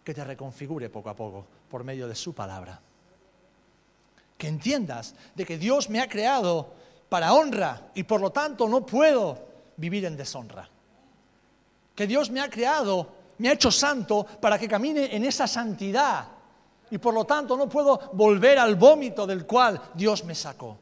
que 0.03 0.15
te 0.15 0.23
reconfigure 0.23 0.89
poco 0.89 1.11
a 1.11 1.15
poco 1.15 1.45
por 1.69 1.83
medio 1.83 2.07
de 2.07 2.15
su 2.15 2.33
palabra. 2.33 2.81
Que 4.35 4.47
entiendas 4.47 5.13
de 5.35 5.45
que 5.45 5.59
Dios 5.59 5.91
me 5.91 5.99
ha 6.01 6.09
creado 6.09 6.73
para 7.07 7.35
honra 7.35 7.91
y 7.93 8.01
por 8.01 8.19
lo 8.19 8.31
tanto 8.31 8.67
no 8.67 8.83
puedo 8.83 9.37
vivir 9.77 10.05
en 10.05 10.17
deshonra. 10.17 10.67
Que 11.95 12.07
Dios 12.07 12.31
me 12.31 12.41
ha 12.41 12.49
creado, 12.49 13.07
me 13.37 13.49
ha 13.49 13.53
hecho 13.53 13.71
santo 13.71 14.25
para 14.41 14.57
que 14.57 14.67
camine 14.67 15.15
en 15.15 15.25
esa 15.25 15.47
santidad 15.47 16.27
y 16.89 16.97
por 16.97 17.13
lo 17.13 17.25
tanto 17.25 17.57
no 17.57 17.67
puedo 17.67 18.11
volver 18.13 18.59
al 18.59 18.75
vómito 18.75 19.25
del 19.25 19.45
cual 19.45 19.81
Dios 19.93 20.23
me 20.25 20.35
sacó. 20.35 20.77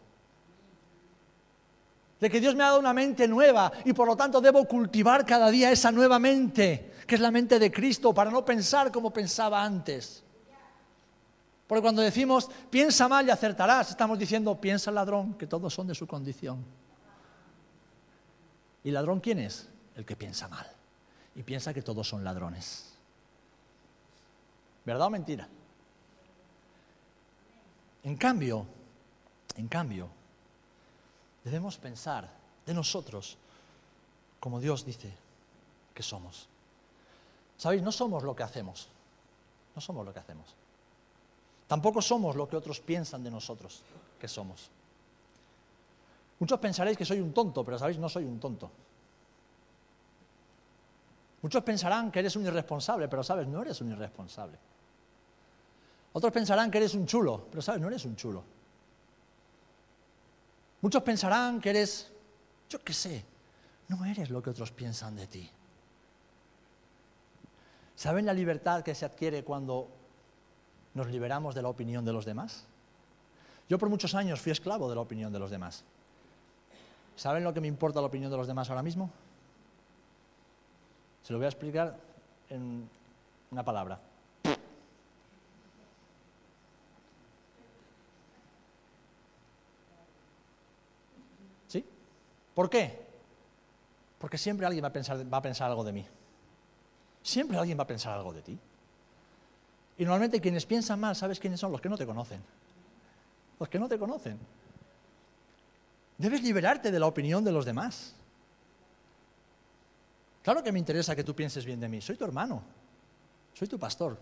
De 2.19 2.29
que 2.29 2.39
Dios 2.39 2.53
me 2.53 2.63
ha 2.63 2.67
dado 2.67 2.79
una 2.79 2.93
mente 2.93 3.27
nueva 3.27 3.71
y 3.85 3.93
por 3.93 4.07
lo 4.07 4.15
tanto 4.15 4.41
debo 4.41 4.65
cultivar 4.65 5.25
cada 5.25 5.49
día 5.49 5.71
esa 5.71 5.91
nueva 5.91 6.19
mente 6.19 6.91
que 7.07 7.15
es 7.15 7.21
la 7.21 7.31
mente 7.31 7.59
de 7.59 7.71
Cristo, 7.71 8.13
para 8.13 8.31
no 8.31 8.45
pensar 8.45 8.89
como 8.89 9.11
pensaba 9.11 9.61
antes. 9.61 10.23
Porque 11.67 11.81
cuando 11.81 12.01
decimos 12.01 12.49
piensa 12.69 13.09
mal 13.09 13.25
y 13.27 13.29
acertarás, 13.29 13.89
estamos 13.89 14.17
diciendo 14.17 14.59
piensa 14.59 14.91
ladrón, 14.91 15.33
que 15.33 15.47
todos 15.47 15.73
son 15.73 15.87
de 15.87 15.95
su 15.95 16.07
condición. 16.07 16.63
¿Y 18.83 18.91
ladrón 18.91 19.19
quién 19.19 19.39
es? 19.39 19.67
El 19.95 20.05
que 20.05 20.15
piensa 20.15 20.47
mal 20.47 20.80
y 21.35 21.43
piensa 21.43 21.73
que 21.73 21.81
todos 21.81 22.07
son 22.07 22.23
ladrones. 22.23 22.93
¿Verdad 24.85 25.07
o 25.07 25.09
mentira? 25.09 25.47
En 28.03 28.17
cambio, 28.17 28.65
en 29.55 29.67
cambio, 29.67 30.09
debemos 31.43 31.77
pensar 31.77 32.29
de 32.65 32.73
nosotros 32.73 33.37
como 34.41 34.59
Dios 34.59 34.83
dice 34.83 35.13
que 35.93 36.01
somos. 36.01 36.47
¿Sabéis? 37.57 37.83
No 37.83 37.91
somos 37.91 38.23
lo 38.23 38.35
que 38.35 38.41
hacemos. 38.41 38.87
No 39.75 39.81
somos 39.81 40.03
lo 40.03 40.11
que 40.11 40.19
hacemos. 40.19 40.55
Tampoco 41.67 42.01
somos 42.01 42.35
lo 42.35 42.49
que 42.49 42.57
otros 42.57 42.81
piensan 42.81 43.23
de 43.23 43.31
nosotros 43.31 43.81
que 44.19 44.27
somos. 44.27 44.69
Muchos 46.39 46.59
pensaréis 46.59 46.97
que 46.97 47.05
soy 47.05 47.21
un 47.21 47.33
tonto, 47.33 47.63
pero 47.63 47.77
sabéis, 47.77 47.99
no 47.99 48.09
soy 48.09 48.25
un 48.25 48.39
tonto. 48.39 48.71
Muchos 51.41 51.63
pensarán 51.63 52.11
que 52.11 52.19
eres 52.19 52.35
un 52.35 52.45
irresponsable, 52.45 53.07
pero 53.07 53.23
sabes, 53.23 53.47
no 53.47 53.61
eres 53.61 53.81
un 53.81 53.91
irresponsable. 53.91 54.57
Otros 56.13 56.31
pensarán 56.31 56.69
que 56.69 56.77
eres 56.77 56.93
un 56.93 57.05
chulo, 57.05 57.47
pero 57.49 57.61
sabes, 57.61 57.81
no 57.81 57.87
eres 57.87 58.05
un 58.05 58.15
chulo. 58.15 58.43
Muchos 60.81 61.01
pensarán 61.03 61.59
que 61.59 61.69
eres, 61.69 62.11
yo 62.69 62.79
qué 62.83 62.93
sé, 62.93 63.25
no 63.87 64.05
eres 64.05 64.29
lo 64.29 64.41
que 64.41 64.49
otros 64.49 64.71
piensan 64.71 65.15
de 65.15 65.27
ti. 65.27 65.49
¿Saben 67.95 68.25
la 68.25 68.33
libertad 68.33 68.83
que 68.83 68.95
se 68.95 69.05
adquiere 69.05 69.43
cuando 69.43 69.87
nos 70.93 71.07
liberamos 71.07 71.55
de 71.55 71.61
la 71.61 71.69
opinión 71.69 72.03
de 72.03 72.13
los 72.13 72.25
demás? 72.25 72.65
Yo 73.69 73.77
por 73.77 73.89
muchos 73.89 74.15
años 74.15 74.41
fui 74.41 74.51
esclavo 74.51 74.89
de 74.89 74.95
la 74.95 75.01
opinión 75.01 75.31
de 75.31 75.39
los 75.39 75.51
demás. 75.51 75.83
¿Saben 77.15 77.43
lo 77.43 77.53
que 77.53 77.61
me 77.61 77.67
importa 77.67 78.01
la 78.01 78.07
opinión 78.07 78.31
de 78.31 78.37
los 78.37 78.47
demás 78.47 78.69
ahora 78.69 78.81
mismo? 78.81 79.11
Se 81.31 81.33
lo 81.33 81.39
voy 81.39 81.45
a 81.45 81.47
explicar 81.47 81.97
en 82.49 82.89
una 83.51 83.63
palabra. 83.63 83.97
¿Sí? 91.69 91.85
¿Por 92.53 92.69
qué? 92.69 92.99
Porque 94.19 94.37
siempre 94.37 94.65
alguien 94.65 94.83
va 94.83 94.89
a 94.89 94.91
pensar, 94.91 95.33
va 95.33 95.37
a 95.37 95.41
pensar 95.41 95.69
algo 95.69 95.85
de 95.85 95.93
mí. 95.93 96.05
Siempre 97.23 97.57
alguien 97.57 97.79
va 97.79 97.83
a 97.83 97.87
pensar 97.87 98.11
algo 98.17 98.33
de 98.33 98.41
ti. 98.41 98.59
Y 99.99 100.03
normalmente 100.03 100.41
quienes 100.41 100.65
piensan 100.65 100.99
mal, 100.99 101.15
¿sabes 101.15 101.39
quiénes 101.39 101.61
son? 101.61 101.71
Los 101.71 101.79
que 101.79 101.87
no 101.87 101.97
te 101.97 102.05
conocen. 102.05 102.41
Los 103.57 103.69
que 103.69 103.79
no 103.79 103.87
te 103.87 103.97
conocen. 103.97 104.37
Debes 106.17 106.43
liberarte 106.43 106.91
de 106.91 106.99
la 106.99 107.07
opinión 107.07 107.41
de 107.45 107.53
los 107.53 107.63
demás. 107.63 108.17
Claro 110.43 110.63
que 110.63 110.71
me 110.71 110.79
interesa 110.79 111.15
que 111.15 111.23
tú 111.23 111.35
pienses 111.35 111.65
bien 111.65 111.79
de 111.79 111.87
mí. 111.87 112.01
Soy 112.01 112.15
tu 112.15 112.25
hermano. 112.25 112.63
Soy 113.53 113.67
tu 113.67 113.77
pastor. 113.77 114.17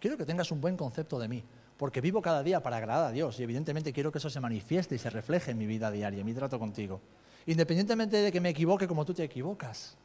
Quiero 0.00 0.16
que 0.16 0.24
tengas 0.24 0.50
un 0.50 0.60
buen 0.60 0.76
concepto 0.76 1.18
de 1.18 1.28
mí, 1.28 1.42
porque 1.76 2.00
vivo 2.00 2.20
cada 2.20 2.42
día 2.42 2.62
para 2.62 2.76
agradar 2.76 3.06
a 3.06 3.12
Dios 3.12 3.38
y 3.40 3.42
evidentemente 3.42 3.92
quiero 3.92 4.12
que 4.12 4.18
eso 4.18 4.30
se 4.30 4.40
manifieste 4.40 4.94
y 4.94 4.98
se 4.98 5.10
refleje 5.10 5.50
en 5.50 5.58
mi 5.58 5.66
vida 5.66 5.90
diaria, 5.90 6.20
en 6.20 6.26
mi 6.26 6.34
trato 6.34 6.58
contigo. 6.58 7.00
Independientemente 7.46 8.18
de 8.18 8.32
que 8.32 8.40
me 8.40 8.50
equivoque 8.50 8.86
como 8.88 9.04
tú 9.04 9.14
te 9.14 9.24
equivocas. 9.24 9.96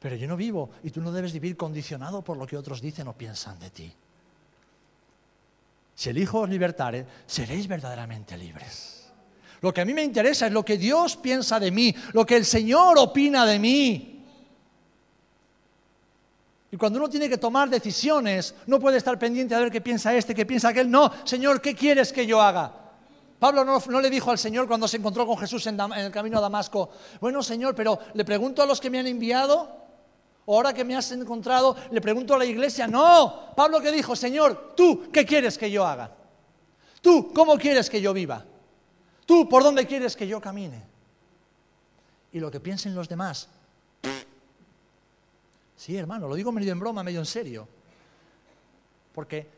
Pero 0.00 0.16
yo 0.16 0.28
no 0.28 0.36
vivo 0.36 0.70
y 0.82 0.90
tú 0.90 1.00
no 1.00 1.10
debes 1.12 1.32
vivir 1.32 1.56
condicionado 1.56 2.22
por 2.22 2.36
lo 2.36 2.46
que 2.46 2.56
otros 2.56 2.80
dicen 2.80 3.08
o 3.08 3.14
piensan 3.14 3.58
de 3.58 3.70
ti. 3.70 3.92
Si 5.94 6.10
elijo 6.10 6.40
os 6.40 6.48
libertare, 6.48 7.06
seréis 7.26 7.66
verdaderamente 7.66 8.36
libres. 8.36 9.10
Lo 9.62 9.72
que 9.72 9.80
a 9.80 9.84
mí 9.84 9.94
me 9.94 10.04
interesa 10.04 10.46
es 10.46 10.52
lo 10.52 10.64
que 10.64 10.76
Dios 10.76 11.16
piensa 11.16 11.58
de 11.58 11.70
mí, 11.70 11.94
lo 12.12 12.26
que 12.26 12.36
el 12.36 12.44
Señor 12.44 12.98
opina 12.98 13.46
de 13.46 13.58
mí. 13.58 14.15
Y 16.70 16.76
cuando 16.76 16.98
uno 16.98 17.08
tiene 17.08 17.28
que 17.28 17.38
tomar 17.38 17.70
decisiones, 17.70 18.54
no 18.66 18.80
puede 18.80 18.98
estar 18.98 19.18
pendiente 19.18 19.54
a 19.54 19.60
ver 19.60 19.70
qué 19.70 19.80
piensa 19.80 20.14
este, 20.14 20.34
qué 20.34 20.44
piensa 20.44 20.68
aquel. 20.68 20.90
No, 20.90 21.10
Señor, 21.24 21.60
¿qué 21.60 21.74
quieres 21.74 22.12
que 22.12 22.26
yo 22.26 22.40
haga? 22.40 22.72
Pablo 23.38 23.64
no, 23.64 24.00
le 24.00 24.10
dijo 24.10 24.30
al 24.30 24.38
Señor 24.38 24.66
cuando 24.66 24.88
se 24.88 24.96
encontró 24.96 25.26
con 25.26 25.36
Jesús 25.36 25.66
en, 25.66 25.78
en 25.78 25.92
el 25.92 26.10
camino 26.10 26.38
a 26.38 26.40
Damasco, 26.40 26.90
bueno 27.20 27.42
Señor, 27.42 27.74
pero 27.74 27.98
le 28.14 28.24
pregunto 28.24 28.62
a 28.62 28.66
los 28.66 28.80
que 28.80 28.88
me 28.88 28.98
han 28.98 29.06
enviado, 29.06 29.68
ahora 30.46 30.72
que 30.72 30.84
me 30.84 30.96
has 30.96 31.12
encontrado, 31.12 31.76
le 31.90 32.00
pregunto 32.00 32.34
a 32.34 32.38
la 32.38 32.46
iglesia, 32.46 32.86
no, 32.86 33.52
Pablo 33.54 33.80
que 33.80 33.92
dijo, 33.92 34.16
Señor, 34.16 34.74
tú, 34.74 35.10
¿qué 35.12 35.26
quieres 35.26 35.58
que 35.58 35.70
yo 35.70 35.86
haga? 35.86 36.16
Tú, 37.02 37.32
¿cómo 37.34 37.58
quieres 37.58 37.90
que 37.90 38.00
yo 38.00 38.14
viva? 38.14 38.44
Tú, 39.26 39.48
¿por 39.48 39.62
dónde 39.62 39.86
quieres 39.86 40.16
que 40.16 40.26
yo 40.26 40.40
camine? 40.40 40.82
Y 42.32 42.40
lo 42.40 42.50
que 42.50 42.60
piensen 42.60 42.94
los 42.94 43.08
demás. 43.08 43.48
Sí, 45.76 45.96
hermano, 45.96 46.26
lo 46.26 46.34
digo 46.34 46.52
medio 46.52 46.72
en 46.72 46.80
broma, 46.80 47.02
medio 47.02 47.20
en 47.20 47.26
serio. 47.26 47.68
Porque 49.14 49.48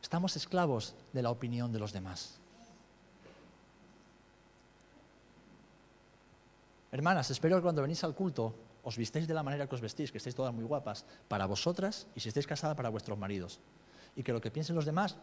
estamos 0.00 0.36
esclavos 0.36 0.94
de 1.12 1.22
la 1.22 1.30
opinión 1.30 1.72
de 1.72 1.78
los 1.78 1.92
demás. 1.92 2.38
Hermanas, 6.90 7.30
espero 7.30 7.56
que 7.56 7.62
cuando 7.62 7.82
venís 7.82 8.02
al 8.04 8.14
culto 8.14 8.54
os 8.82 8.96
vistéis 8.96 9.28
de 9.28 9.34
la 9.34 9.42
manera 9.42 9.68
que 9.68 9.74
os 9.74 9.80
vestís, 9.82 10.10
que 10.10 10.16
estéis 10.18 10.34
todas 10.34 10.54
muy 10.54 10.64
guapas, 10.64 11.04
para 11.28 11.44
vosotras 11.44 12.06
y 12.14 12.20
si 12.20 12.28
estáis 12.28 12.46
casadas 12.46 12.76
para 12.76 12.88
vuestros 12.88 13.18
maridos. 13.18 13.60
Y 14.16 14.22
que 14.22 14.32
lo 14.32 14.40
que 14.40 14.50
piensen 14.50 14.76
los 14.76 14.86
demás... 14.86 15.16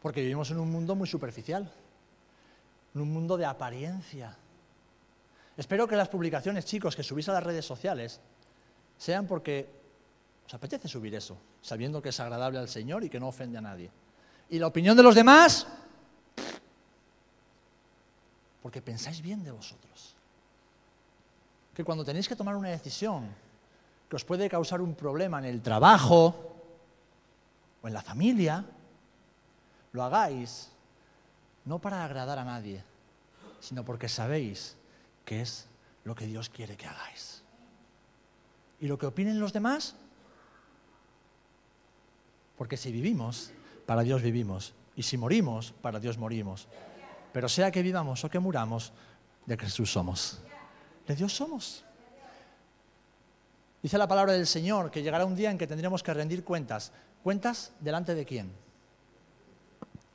Porque 0.00 0.22
vivimos 0.22 0.50
en 0.50 0.58
un 0.58 0.70
mundo 0.70 0.94
muy 0.94 1.06
superficial, 1.06 1.70
en 2.94 3.00
un 3.02 3.12
mundo 3.12 3.36
de 3.36 3.44
apariencia. 3.44 4.34
Espero 5.60 5.86
que 5.86 5.94
las 5.94 6.08
publicaciones, 6.08 6.64
chicos, 6.64 6.96
que 6.96 7.02
subís 7.02 7.28
a 7.28 7.34
las 7.34 7.44
redes 7.44 7.66
sociales, 7.66 8.18
sean 8.96 9.26
porque 9.26 9.68
os 10.46 10.54
apetece 10.54 10.88
subir 10.88 11.14
eso, 11.14 11.36
sabiendo 11.60 12.00
que 12.00 12.08
es 12.08 12.18
agradable 12.18 12.58
al 12.58 12.66
Señor 12.70 13.04
y 13.04 13.10
que 13.10 13.20
no 13.20 13.28
ofende 13.28 13.58
a 13.58 13.60
nadie. 13.60 13.90
Y 14.48 14.58
la 14.58 14.68
opinión 14.68 14.96
de 14.96 15.02
los 15.02 15.14
demás, 15.14 15.66
porque 18.62 18.80
pensáis 18.80 19.20
bien 19.20 19.44
de 19.44 19.50
vosotros. 19.50 20.14
Que 21.74 21.84
cuando 21.84 22.06
tenéis 22.06 22.26
que 22.26 22.36
tomar 22.36 22.56
una 22.56 22.70
decisión 22.70 23.28
que 24.08 24.16
os 24.16 24.24
puede 24.24 24.48
causar 24.48 24.80
un 24.80 24.94
problema 24.94 25.40
en 25.40 25.44
el 25.44 25.60
trabajo 25.60 26.56
o 27.82 27.86
en 27.86 27.92
la 27.92 28.00
familia, 28.00 28.64
lo 29.92 30.02
hagáis 30.04 30.70
no 31.66 31.78
para 31.78 32.02
agradar 32.02 32.38
a 32.38 32.44
nadie, 32.44 32.82
sino 33.60 33.84
porque 33.84 34.08
sabéis 34.08 34.79
que 35.30 35.42
es 35.42 35.68
lo 36.02 36.16
que 36.16 36.26
Dios 36.26 36.48
quiere 36.48 36.76
que 36.76 36.88
hagáis. 36.88 37.44
¿Y 38.80 38.88
lo 38.88 38.98
que 38.98 39.06
opinen 39.06 39.38
los 39.38 39.52
demás? 39.52 39.94
Porque 42.58 42.76
si 42.76 42.90
vivimos, 42.90 43.52
para 43.86 44.02
Dios 44.02 44.22
vivimos. 44.22 44.74
Y 44.96 45.04
si 45.04 45.16
morimos, 45.16 45.70
para 45.70 46.00
Dios 46.00 46.18
morimos. 46.18 46.66
Pero 47.32 47.48
sea 47.48 47.70
que 47.70 47.80
vivamos 47.80 48.24
o 48.24 48.28
que 48.28 48.40
muramos, 48.40 48.92
de 49.46 49.56
Jesús 49.56 49.92
somos. 49.92 50.40
De 51.06 51.14
Dios 51.14 51.32
somos. 51.32 51.84
Dice 53.84 53.98
la 53.98 54.08
palabra 54.08 54.32
del 54.32 54.48
Señor 54.48 54.90
que 54.90 55.00
llegará 55.00 55.24
un 55.26 55.36
día 55.36 55.52
en 55.52 55.58
que 55.58 55.68
tendremos 55.68 56.02
que 56.02 56.12
rendir 56.12 56.42
cuentas. 56.42 56.90
¿Cuentas 57.22 57.70
delante 57.78 58.16
de 58.16 58.26
quién? 58.26 58.50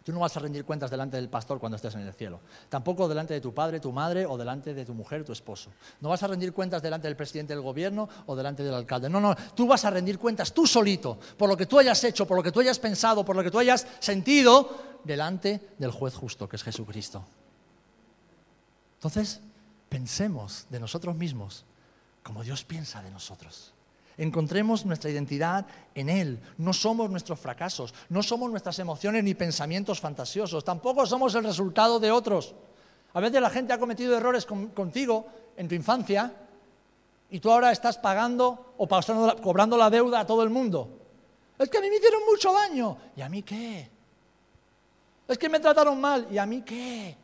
Tú 0.06 0.14
no 0.14 0.20
vas 0.20 0.38
a 0.38 0.40
rendir 0.40 0.64
cuentas 0.66 0.92
delante 0.92 1.18
del 1.18 1.30
pastor 1.30 1.60
cuando 1.60 1.78
estés 1.78 1.96
en 1.96 2.02
el 2.02 2.14
cielo. 2.14 2.40
Tampoco 2.70 3.08
delante 3.08 3.34
de 3.34 3.42
tu 3.42 3.56
padre, 3.56 3.80
tu 3.80 3.92
madre 3.92 4.24
o 4.28 4.38
delante 4.38 4.76
de 4.76 4.86
tu 4.86 4.94
mujer, 4.94 5.26
tu 5.26 5.32
esposo. 5.32 5.72
No 6.00 6.10
vas 6.10 6.22
a 6.22 6.28
rendir 6.28 6.54
cuentas 6.54 6.84
delante 6.84 7.08
del 7.08 7.18
presidente 7.18 7.54
del 7.54 7.64
gobierno 7.64 8.08
o 8.28 8.36
delante 8.36 8.62
del 8.62 8.76
alcalde. 8.76 9.10
No, 9.10 9.20
no, 9.20 9.36
tú 9.56 9.66
vas 9.66 9.84
a 9.84 9.90
rendir 9.90 10.20
cuentas 10.20 10.54
tú 10.54 10.68
solito, 10.68 11.18
por 11.36 11.50
lo 11.50 11.58
que 11.58 11.66
tú 11.66 11.80
hayas 11.80 12.04
hecho, 12.04 12.28
por 12.28 12.38
lo 12.38 12.44
que 12.44 12.52
tú 12.52 12.60
hayas 12.60 12.78
pensado, 12.78 13.26
por 13.26 13.36
lo 13.36 13.42
que 13.42 13.50
tú 13.50 13.58
hayas 13.58 13.88
sentido, 14.00 14.70
delante 15.04 15.70
del 15.80 15.90
juez 15.90 16.14
justo, 16.14 16.48
que 16.48 16.58
es 16.58 16.64
Jesucristo. 16.64 17.26
Entonces, 18.98 19.42
pensemos 19.90 20.68
de 20.70 20.80
nosotros 20.80 21.16
mismos 21.16 21.66
como 22.22 22.44
Dios 22.44 22.64
piensa 22.64 23.02
de 23.02 23.10
nosotros. 23.10 23.74
Encontremos 24.18 24.86
nuestra 24.86 25.10
identidad 25.10 25.66
en 25.94 26.10
Él. 26.10 26.40
No 26.58 26.72
somos 26.74 27.10
nuestros 27.10 27.40
fracasos, 27.40 27.94
no 28.10 28.24
somos 28.24 28.50
nuestras 28.50 28.80
emociones 28.80 29.24
ni 29.24 29.34
pensamientos 29.34 30.00
fantasiosos, 30.00 30.64
tampoco 30.64 31.06
somos 31.06 31.36
el 31.36 31.44
resultado 31.44 32.00
de 32.00 32.12
otros. 32.12 32.56
A 33.14 33.20
veces 33.20 33.42
la 33.42 33.50
gente 33.50 33.74
ha 33.74 33.80
cometido 33.80 34.16
errores 34.16 34.46
contigo 34.46 35.26
en 35.58 35.68
tu 35.68 35.76
infancia 35.76 36.34
y 37.30 37.40
tú 37.40 37.52
ahora 37.52 37.72
estás 37.72 37.98
pagando 37.98 38.74
o 38.78 38.88
cobrando 39.42 39.78
la 39.78 39.90
deuda 39.90 40.22
a 40.22 40.26
todo 40.26 40.44
el 40.44 40.50
mundo. 40.50 40.90
Es 41.58 41.70
que 41.70 41.78
a 41.78 41.82
mí 41.82 41.90
me 41.90 41.98
hicieron 41.98 42.22
mucho 42.30 42.52
daño. 42.54 42.98
¿Y 43.16 43.22
a 43.22 43.30
mí 43.30 43.42
qué? 43.44 43.90
Es 45.28 45.38
que 45.38 45.50
me 45.50 45.60
trataron 45.60 46.00
mal. 46.00 46.28
¿Y 46.30 46.38
a 46.38 46.46
mí 46.46 46.62
qué? 46.62 47.18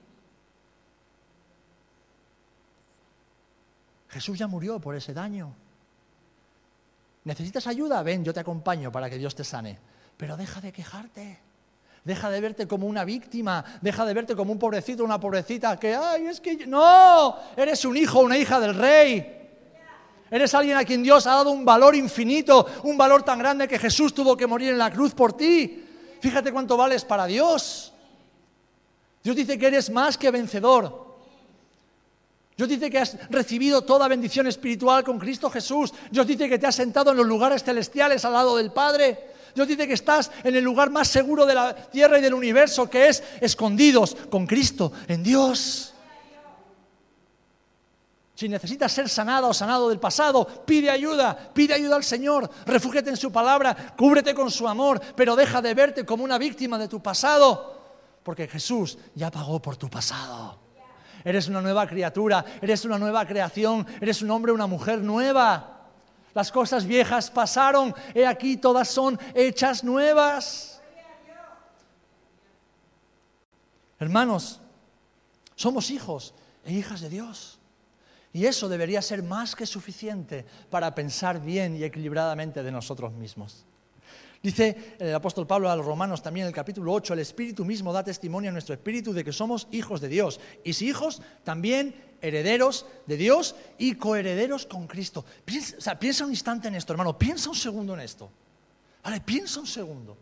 Jesús 4.10 4.38
ya 4.38 4.48
murió 4.48 4.80
por 4.80 4.96
ese 4.96 5.14
daño. 5.14 5.54
¿Necesitas 7.24 7.68
ayuda? 7.68 8.02
Ven, 8.04 8.24
yo 8.24 8.34
te 8.34 8.40
acompaño 8.40 8.92
para 8.92 9.10
que 9.10 9.18
Dios 9.18 9.36
te 9.36 9.44
sane. 9.44 9.78
Pero 10.18 10.38
deja 10.38 10.62
de 10.62 10.72
quejarte. 10.72 11.40
Deja 12.04 12.32
de 12.32 12.42
verte 12.42 12.68
como 12.68 12.88
una 12.88 13.06
víctima, 13.06 13.64
deja 13.80 14.06
de 14.06 14.14
verte 14.16 14.36
como 14.36 14.52
un 14.52 14.58
pobrecito, 14.58 15.04
una 15.04 15.20
pobrecita 15.20 15.78
que, 15.78 15.94
ay, 15.94 16.26
es 16.26 16.42
que 16.42 16.66
no, 16.66 17.36
eres 17.56 17.86
un 17.86 17.96
hijo, 17.96 18.22
una 18.22 18.38
hija 18.38 18.60
del 18.60 18.74
rey. 18.74 19.38
Eres 20.32 20.56
alguien 20.56 20.78
a 20.78 20.84
quien 20.84 21.04
Dios 21.04 21.28
ha 21.28 21.36
dado 21.36 21.52
un 21.52 21.64
valor 21.64 21.94
infinito, 21.94 22.66
un 22.84 22.98
valor 22.98 23.22
tan 23.22 23.38
grande 23.38 23.68
que 23.68 23.78
Jesús 23.78 24.16
tuvo 24.16 24.36
que 24.36 24.48
morir 24.48 24.70
en 24.70 24.80
la 24.80 24.90
cruz 24.90 25.14
por 25.14 25.34
ti. 25.34 25.86
Fíjate 26.22 26.52
cuánto 26.52 26.76
vales 26.76 27.06
para 27.06 27.28
Dios. 27.28 27.94
Dios 29.24 29.36
dice 29.36 29.60
que 29.60 29.68
eres 29.68 29.92
más 29.92 30.18
que 30.18 30.32
vencedor. 30.32 31.11
Dios 32.62 32.70
dice 32.70 32.92
que 32.92 33.00
has 33.00 33.18
recibido 33.32 33.82
toda 33.82 34.08
bendición 34.08 34.46
espiritual 34.46 35.04
con 35.04 35.18
Cristo 35.18 35.50
Jesús. 35.50 35.92
Dios 36.12 36.28
dice 36.28 36.48
que 36.48 36.60
te 36.60 36.68
has 36.68 36.76
sentado 36.76 37.10
en 37.10 37.18
los 37.18 37.26
lugares 37.26 37.64
celestiales 37.64 38.24
al 38.24 38.34
lado 38.34 38.56
del 38.56 38.72
Padre. 38.72 39.32
Dios 39.56 39.68
dice 39.68 39.88
que 39.88 39.96
estás 39.96 40.30
en 40.44 40.56
el 40.56 40.64
lugar 40.64 40.92
más 40.92 41.08
seguro 41.08 41.48
de 41.48 41.56
la 41.56 41.74
tierra 41.74 42.20
y 42.20 42.22
del 42.22 42.36
universo, 42.36 42.88
que 42.88 43.08
es 43.08 43.24
escondidos 43.42 44.16
con 44.30 44.46
Cristo, 44.46 44.92
en 45.08 45.24
Dios. 45.24 45.96
Si 48.36 48.48
necesitas 48.48 48.92
ser 48.92 49.10
sanada 49.10 49.48
o 49.48 49.56
sanado 49.56 49.90
del 49.90 50.00
pasado, 50.00 50.46
pide 50.64 50.92
ayuda, 50.92 51.36
pide 51.56 51.74
ayuda 51.74 51.96
al 51.96 52.04
Señor, 52.04 52.48
refúgiate 52.68 53.10
en 53.10 53.18
su 53.18 53.32
palabra, 53.32 53.96
cúbrete 53.98 54.36
con 54.36 54.52
su 54.52 54.68
amor, 54.68 55.02
pero 55.16 55.36
deja 55.36 55.64
de 55.64 55.74
verte 55.74 56.06
como 56.06 56.24
una 56.24 56.38
víctima 56.38 56.78
de 56.78 56.88
tu 56.88 57.02
pasado, 57.02 57.82
porque 58.22 58.48
Jesús 58.48 59.00
ya 59.16 59.32
pagó 59.32 59.60
por 59.60 59.78
tu 59.78 59.90
pasado. 59.90 60.71
Eres 61.24 61.48
una 61.48 61.62
nueva 61.62 61.88
criatura, 61.88 62.44
eres 62.62 62.86
una 62.86 62.98
nueva 62.98 63.26
creación, 63.26 63.86
eres 64.00 64.22
un 64.22 64.32
hombre, 64.32 64.52
una 64.52 64.68
mujer 64.68 65.00
nueva. 65.00 65.90
Las 66.34 66.52
cosas 66.52 66.86
viejas 66.86 67.30
pasaron, 67.30 67.94
he 68.14 68.26
aquí 68.26 68.58
todas 68.58 68.88
son 68.88 69.20
hechas 69.34 69.84
nuevas. 69.84 70.82
Hermanos, 74.00 74.60
somos 75.56 75.92
hijos 75.92 76.34
e 76.66 76.74
hijas 76.74 77.02
de 77.02 77.10
Dios. 77.10 77.60
Y 78.34 78.46
eso 78.46 78.70
debería 78.70 79.02
ser 79.02 79.24
más 79.24 79.56
que 79.56 79.66
suficiente 79.66 80.46
para 80.70 80.96
pensar 80.96 81.42
bien 81.42 81.76
y 81.76 81.84
equilibradamente 81.84 82.64
de 82.64 82.72
nosotros 82.72 83.12
mismos. 83.12 83.66
Dice 84.44 84.96
el 84.98 85.14
apóstol 85.14 85.46
Pablo 85.46 85.70
a 85.70 85.76
los 85.76 85.86
romanos 85.86 86.24
también 86.24 86.46
en 86.46 86.48
el 86.48 86.56
capítulo 86.56 86.92
8, 86.94 87.14
el 87.14 87.20
Espíritu 87.20 87.64
mismo 87.64 87.94
da 87.94 88.04
testimonio 88.04 88.50
a 88.50 88.54
nuestro 88.54 88.74
Espíritu 88.74 89.14
de 89.14 89.24
que 89.24 89.32
somos 89.32 89.68
hijos 89.72 90.02
de 90.02 90.08
Dios. 90.08 90.40
Y 90.64 90.74
si 90.74 90.88
hijos, 90.88 91.22
también 91.44 91.94
herederos 92.22 92.88
de 93.06 93.18
Dios 93.18 93.56
y 93.78 93.96
coherederos 93.96 94.66
con 94.66 94.88
Cristo. 94.88 95.24
Piensa, 95.46 96.00
piensa 96.00 96.26
un 96.26 96.32
instante 96.32 96.70
en 96.70 96.76
esto, 96.76 96.94
hermano, 96.94 97.18
piensa 97.18 97.50
un 97.50 97.56
segundo 97.56 97.94
en 97.94 98.00
esto. 98.00 98.32
Vale, 99.04 99.22
piensa 99.22 99.60
un 99.60 99.68
segundo. 99.68 100.18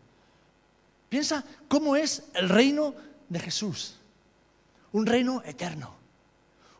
Piensa 1.08 1.42
cómo 1.66 1.96
es 1.96 2.24
el 2.34 2.50
reino 2.50 2.94
de 3.26 3.40
Jesús. 3.40 3.96
Un 4.92 5.06
reino 5.06 5.42
eterno, 5.46 5.94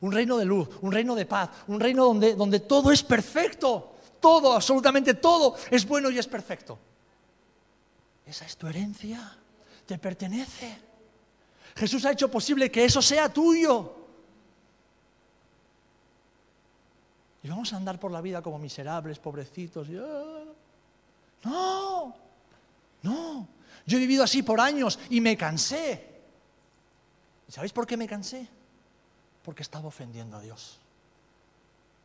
un 0.00 0.12
reino 0.12 0.37
de 0.37 0.44
luz, 0.44 0.68
un 0.83 0.92
reino 0.92 1.14
de 1.14 1.24
paz, 1.24 1.48
un 1.68 1.81
reino 1.81 2.05
donde, 2.05 2.35
donde 2.35 2.61
todo 2.61 2.92
es 2.92 3.03
perfecto. 3.03 3.94
Todo, 4.20 4.53
absolutamente 4.53 5.14
todo 5.14 5.57
es 5.70 5.87
bueno 5.87 6.11
y 6.11 6.18
es 6.18 6.26
perfecto. 6.26 6.79
Esa 8.31 8.45
es 8.47 8.57
tu 8.57 8.69
herencia, 8.69 9.37
te 9.87 9.99
pertenece. 9.99 10.79
Jesús 11.75 12.05
ha 12.05 12.12
hecho 12.12 12.31
posible 12.31 12.71
que 12.71 12.85
eso 12.85 13.03
sea 13.03 13.29
tuyo. 13.29 13.97
Y 17.43 17.49
vamos 17.49 17.73
a 17.73 17.77
andar 17.77 17.99
por 17.99 18.12
la 18.12 18.21
vida 18.21 18.40
como 18.40 18.61
miserables, 18.61 19.19
pobrecitos. 19.19 19.88
Ah". 19.99 20.45
No, 21.43 22.14
no. 23.03 23.49
Yo 23.85 23.97
he 23.97 24.01
vivido 24.01 24.23
así 24.23 24.45
por 24.45 24.61
años 24.61 24.97
y 25.09 25.21
me 25.21 25.37
cansé. 25.37 26.21
¿Y 27.49 27.51
sabéis 27.51 27.73
por 27.73 27.85
qué 27.85 27.97
me 27.97 28.07
cansé? 28.07 28.47
Porque 29.43 29.64
estaba 29.64 29.88
ofendiendo 29.88 30.37
a 30.37 30.40
Dios. 30.40 30.79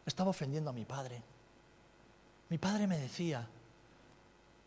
Estaba 0.07 0.31
ofendiendo 0.31 0.71
a 0.71 0.73
mi 0.73 0.85
padre. 0.85 1.21
Mi 2.49 2.57
padre 2.57 2.87
me 2.87 2.97
decía, 2.97 3.47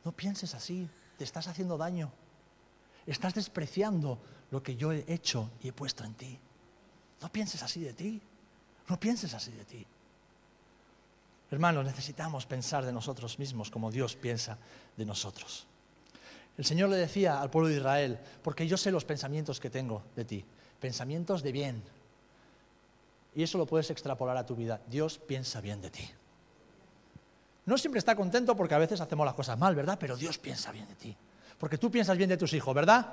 no 0.04 0.12
pienses 0.12 0.54
así, 0.54 0.88
te 1.18 1.24
estás 1.24 1.48
haciendo 1.48 1.76
daño. 1.76 2.10
Estás 3.06 3.34
despreciando 3.34 4.18
lo 4.50 4.62
que 4.62 4.76
yo 4.76 4.92
he 4.92 5.04
hecho 5.08 5.50
y 5.60 5.68
he 5.68 5.72
puesto 5.72 6.04
en 6.04 6.14
ti. 6.14 6.38
No 7.20 7.30
pienses 7.30 7.62
así 7.62 7.80
de 7.80 7.92
ti. 7.92 8.22
No 8.88 8.98
pienses 8.98 9.34
así 9.34 9.50
de 9.50 9.64
ti. 9.64 9.86
Hermanos, 11.50 11.84
necesitamos 11.84 12.46
pensar 12.46 12.84
de 12.84 12.92
nosotros 12.92 13.38
mismos 13.38 13.70
como 13.70 13.90
Dios 13.90 14.16
piensa 14.16 14.58
de 14.96 15.04
nosotros. 15.04 15.66
El 16.56 16.64
Señor 16.64 16.88
le 16.88 16.96
decía 16.96 17.40
al 17.40 17.50
pueblo 17.50 17.68
de 17.68 17.76
Israel, 17.76 18.18
porque 18.42 18.66
yo 18.66 18.76
sé 18.76 18.90
los 18.90 19.04
pensamientos 19.04 19.60
que 19.60 19.70
tengo 19.70 20.02
de 20.14 20.24
ti, 20.24 20.44
pensamientos 20.80 21.42
de 21.42 21.52
bien. 21.52 21.82
Y 23.34 23.42
eso 23.42 23.58
lo 23.58 23.66
puedes 23.66 23.90
extrapolar 23.90 24.36
a 24.36 24.46
tu 24.46 24.56
vida. 24.56 24.80
Dios 24.88 25.18
piensa 25.18 25.60
bien 25.60 25.80
de 25.80 25.90
ti. 25.90 26.08
No 27.68 27.76
siempre 27.76 27.98
está 27.98 28.16
contento 28.16 28.56
porque 28.56 28.74
a 28.74 28.78
veces 28.78 28.98
hacemos 28.98 29.26
las 29.26 29.34
cosas 29.34 29.58
mal, 29.58 29.74
¿verdad? 29.74 29.98
Pero 30.00 30.16
Dios 30.16 30.38
piensa 30.38 30.72
bien 30.72 30.88
de 30.88 30.94
ti. 30.94 31.14
Porque 31.58 31.76
tú 31.76 31.90
piensas 31.90 32.16
bien 32.16 32.30
de 32.30 32.38
tus 32.38 32.54
hijos, 32.54 32.74
¿verdad? 32.74 33.06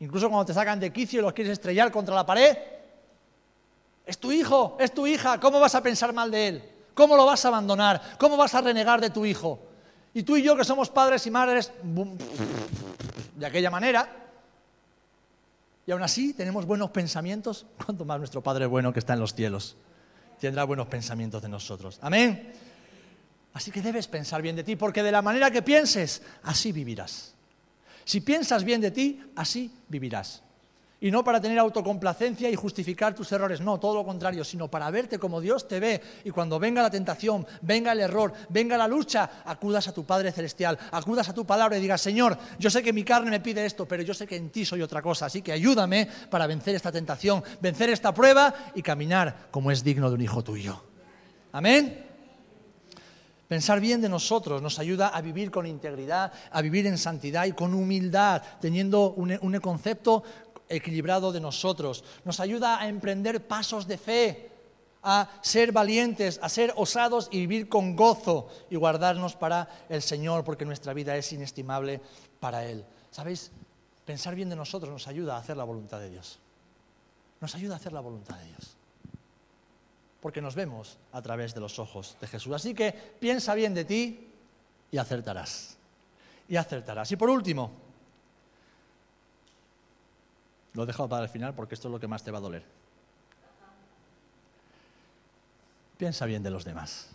Incluso 0.00 0.28
cuando 0.28 0.46
te 0.46 0.52
sacan 0.52 0.80
de 0.80 0.92
quicio 0.92 1.20
y 1.20 1.22
los 1.22 1.32
quieres 1.32 1.52
estrellar 1.52 1.92
contra 1.92 2.12
la 2.12 2.26
pared. 2.26 2.58
Es 4.04 4.18
tu 4.18 4.32
hijo, 4.32 4.76
es 4.80 4.92
tu 4.92 5.06
hija. 5.06 5.38
¿Cómo 5.38 5.60
vas 5.60 5.76
a 5.76 5.80
pensar 5.80 6.12
mal 6.12 6.28
de 6.28 6.48
él? 6.48 6.64
¿Cómo 6.92 7.14
lo 7.14 7.24
vas 7.24 7.44
a 7.44 7.48
abandonar? 7.48 8.02
¿Cómo 8.18 8.36
vas 8.36 8.52
a 8.56 8.60
renegar 8.60 9.00
de 9.00 9.10
tu 9.10 9.24
hijo? 9.24 9.60
Y 10.12 10.24
tú 10.24 10.36
y 10.36 10.42
yo 10.42 10.56
que 10.56 10.64
somos 10.64 10.90
padres 10.90 11.24
y 11.28 11.30
madres 11.30 11.70
de 13.36 13.46
aquella 13.46 13.70
manera, 13.70 14.08
y 15.86 15.92
aún 15.92 16.02
así 16.02 16.34
tenemos 16.34 16.66
buenos 16.66 16.90
pensamientos, 16.90 17.64
cuanto 17.86 18.04
más 18.04 18.18
nuestro 18.18 18.42
Padre 18.42 18.66
bueno 18.66 18.92
que 18.92 18.98
está 18.98 19.12
en 19.12 19.20
los 19.20 19.34
cielos 19.34 19.76
tendrá 20.40 20.64
buenos 20.64 20.88
pensamientos 20.88 21.42
de 21.42 21.48
nosotros. 21.48 21.98
Amén. 22.00 22.52
Así 23.52 23.70
que 23.70 23.82
debes 23.82 24.06
pensar 24.06 24.42
bien 24.42 24.56
de 24.56 24.64
ti, 24.64 24.76
porque 24.76 25.02
de 25.02 25.12
la 25.12 25.22
manera 25.22 25.50
que 25.50 25.62
pienses, 25.62 26.22
así 26.42 26.72
vivirás. 26.72 27.34
Si 28.04 28.20
piensas 28.20 28.64
bien 28.64 28.80
de 28.80 28.90
ti, 28.90 29.22
así 29.36 29.70
vivirás. 29.88 30.42
Y 31.02 31.10
no 31.10 31.24
para 31.24 31.40
tener 31.40 31.58
autocomplacencia 31.58 32.50
y 32.50 32.54
justificar 32.54 33.14
tus 33.14 33.32
errores, 33.32 33.62
no, 33.62 33.80
todo 33.80 33.94
lo 33.94 34.04
contrario, 34.04 34.44
sino 34.44 34.68
para 34.68 34.90
verte 34.90 35.18
como 35.18 35.40
Dios 35.40 35.66
te 35.66 35.80
ve. 35.80 36.00
Y 36.24 36.30
cuando 36.30 36.58
venga 36.58 36.82
la 36.82 36.90
tentación, 36.90 37.46
venga 37.62 37.92
el 37.92 38.00
error, 38.00 38.34
venga 38.50 38.76
la 38.76 38.86
lucha, 38.86 39.42
acudas 39.46 39.88
a 39.88 39.94
tu 39.94 40.04
Padre 40.04 40.30
Celestial, 40.30 40.78
acudas 40.92 41.28
a 41.30 41.34
tu 41.34 41.46
palabra 41.46 41.78
y 41.78 41.80
digas, 41.80 42.02
Señor, 42.02 42.36
yo 42.58 42.68
sé 42.68 42.82
que 42.82 42.92
mi 42.92 43.02
carne 43.02 43.30
me 43.30 43.40
pide 43.40 43.64
esto, 43.64 43.88
pero 43.88 44.02
yo 44.02 44.12
sé 44.12 44.26
que 44.26 44.36
en 44.36 44.50
ti 44.50 44.66
soy 44.66 44.82
otra 44.82 45.00
cosa, 45.00 45.26
así 45.26 45.40
que 45.40 45.52
ayúdame 45.52 46.06
para 46.28 46.46
vencer 46.46 46.74
esta 46.74 46.92
tentación, 46.92 47.42
vencer 47.62 47.88
esta 47.88 48.12
prueba 48.12 48.54
y 48.74 48.82
caminar 48.82 49.48
como 49.50 49.70
es 49.70 49.82
digno 49.82 50.10
de 50.10 50.16
un 50.16 50.20
hijo 50.20 50.44
tuyo. 50.44 50.82
Amén. 51.52 52.09
Pensar 53.50 53.80
bien 53.80 54.00
de 54.00 54.08
nosotros 54.08 54.62
nos 54.62 54.78
ayuda 54.78 55.08
a 55.08 55.20
vivir 55.20 55.50
con 55.50 55.66
integridad, 55.66 56.32
a 56.52 56.62
vivir 56.62 56.86
en 56.86 56.96
santidad 56.96 57.46
y 57.46 57.52
con 57.52 57.74
humildad, 57.74 58.40
teniendo 58.60 59.10
un, 59.14 59.36
un 59.42 59.58
concepto 59.58 60.22
equilibrado 60.68 61.32
de 61.32 61.40
nosotros. 61.40 62.04
Nos 62.24 62.38
ayuda 62.38 62.80
a 62.80 62.86
emprender 62.86 63.44
pasos 63.48 63.88
de 63.88 63.98
fe, 63.98 64.52
a 65.02 65.28
ser 65.42 65.72
valientes, 65.72 66.38
a 66.40 66.48
ser 66.48 66.72
osados 66.76 67.26
y 67.32 67.40
vivir 67.40 67.68
con 67.68 67.96
gozo 67.96 68.46
y 68.70 68.76
guardarnos 68.76 69.34
para 69.34 69.68
el 69.88 70.00
Señor, 70.00 70.44
porque 70.44 70.64
nuestra 70.64 70.94
vida 70.94 71.16
es 71.16 71.32
inestimable 71.32 72.00
para 72.38 72.64
Él. 72.64 72.84
¿Sabéis? 73.10 73.50
Pensar 74.04 74.36
bien 74.36 74.48
de 74.48 74.54
nosotros 74.54 74.92
nos 74.92 75.08
ayuda 75.08 75.34
a 75.34 75.40
hacer 75.40 75.56
la 75.56 75.64
voluntad 75.64 75.98
de 75.98 76.10
Dios. 76.10 76.38
Nos 77.40 77.52
ayuda 77.56 77.74
a 77.74 77.78
hacer 77.78 77.92
la 77.92 78.00
voluntad 78.00 78.36
de 78.36 78.44
Dios. 78.44 78.76
Porque 80.20 80.40
nos 80.40 80.54
vemos 80.54 80.98
a 81.12 81.22
través 81.22 81.54
de 81.54 81.60
los 81.60 81.78
ojos 81.78 82.16
de 82.20 82.26
Jesús. 82.26 82.52
Así 82.52 82.74
que 82.74 82.92
piensa 82.92 83.54
bien 83.54 83.74
de 83.74 83.84
ti 83.84 84.28
y 84.90 84.98
acertarás. 84.98 85.76
Y 86.48 86.56
acertarás. 86.56 87.10
Y 87.12 87.16
por 87.16 87.30
último, 87.30 87.70
lo 90.74 90.82
he 90.82 90.86
dejado 90.86 91.08
para 91.08 91.24
el 91.24 91.28
final 91.28 91.54
porque 91.54 91.74
esto 91.74 91.88
es 91.88 91.92
lo 91.92 92.00
que 92.00 92.06
más 92.06 92.22
te 92.22 92.30
va 92.30 92.38
a 92.38 92.42
doler. 92.42 92.64
Piensa 95.96 96.26
bien 96.26 96.42
de 96.42 96.50
los 96.50 96.64
demás. 96.64 97.08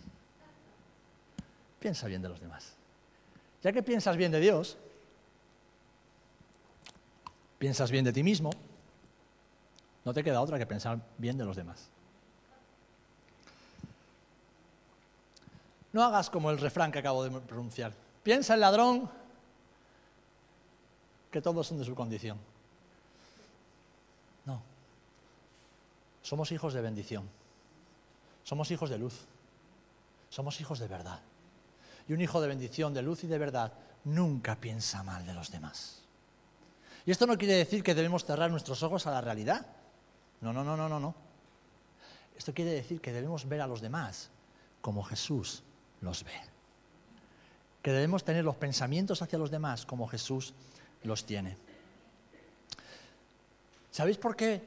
Piensa 1.80 2.06
bien 2.06 2.22
de 2.22 2.28
los 2.28 2.40
demás. 2.40 2.74
Ya 3.62 3.72
que 3.72 3.82
piensas 3.82 4.16
bien 4.16 4.30
de 4.30 4.40
Dios, 4.40 4.76
piensas 7.58 7.90
bien 7.90 8.04
de 8.04 8.12
ti 8.12 8.22
mismo, 8.22 8.50
no 10.04 10.14
te 10.14 10.22
queda 10.22 10.40
otra 10.40 10.58
que 10.58 10.66
pensar 10.66 11.00
bien 11.18 11.36
de 11.36 11.44
los 11.44 11.56
demás. 11.56 11.88
No 15.96 16.04
hagas 16.04 16.28
como 16.28 16.50
el 16.50 16.58
refrán 16.58 16.92
que 16.92 16.98
acabo 16.98 17.24
de 17.24 17.30
pronunciar. 17.40 17.90
Piensa 18.22 18.52
el 18.52 18.60
ladrón 18.60 19.08
que 21.30 21.40
todos 21.40 21.66
son 21.66 21.78
de 21.78 21.86
su 21.86 21.94
condición. 21.94 22.36
No. 24.44 24.60
Somos 26.20 26.52
hijos 26.52 26.74
de 26.74 26.82
bendición. 26.82 27.26
Somos 28.44 28.70
hijos 28.70 28.90
de 28.90 28.98
luz. 28.98 29.24
Somos 30.28 30.60
hijos 30.60 30.80
de 30.80 30.86
verdad. 30.86 31.18
Y 32.06 32.12
un 32.12 32.20
hijo 32.20 32.42
de 32.42 32.48
bendición, 32.48 32.92
de 32.92 33.00
luz 33.00 33.24
y 33.24 33.26
de 33.26 33.38
verdad 33.38 33.72
nunca 34.04 34.54
piensa 34.56 35.02
mal 35.02 35.24
de 35.24 35.32
los 35.32 35.50
demás. 35.50 36.02
Y 37.06 37.10
esto 37.10 37.26
no 37.26 37.38
quiere 37.38 37.54
decir 37.54 37.82
que 37.82 37.94
debemos 37.94 38.26
cerrar 38.26 38.50
nuestros 38.50 38.82
ojos 38.82 39.06
a 39.06 39.12
la 39.12 39.22
realidad. 39.22 39.64
No, 40.42 40.52
no, 40.52 40.62
no, 40.62 40.76
no, 40.76 40.90
no, 40.90 41.00
no. 41.00 41.14
Esto 42.36 42.52
quiere 42.52 42.72
decir 42.72 43.00
que 43.00 43.14
debemos 43.14 43.48
ver 43.48 43.62
a 43.62 43.66
los 43.66 43.80
demás 43.80 44.28
como 44.82 45.02
Jesús 45.02 45.62
los 46.00 46.24
ve. 46.24 46.32
Que 47.82 47.92
debemos 47.92 48.24
tener 48.24 48.44
los 48.44 48.56
pensamientos 48.56 49.22
hacia 49.22 49.38
los 49.38 49.50
demás 49.50 49.86
como 49.86 50.08
Jesús 50.08 50.54
los 51.02 51.24
tiene. 51.24 51.56
¿Sabéis 53.90 54.18
por 54.18 54.36
qué 54.36 54.62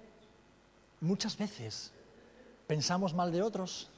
muchas 1.02 1.38
veces 1.38 1.92
pensamos 2.68 3.13
mal 3.13 3.32
de 3.32 3.42
otros? 3.42 3.89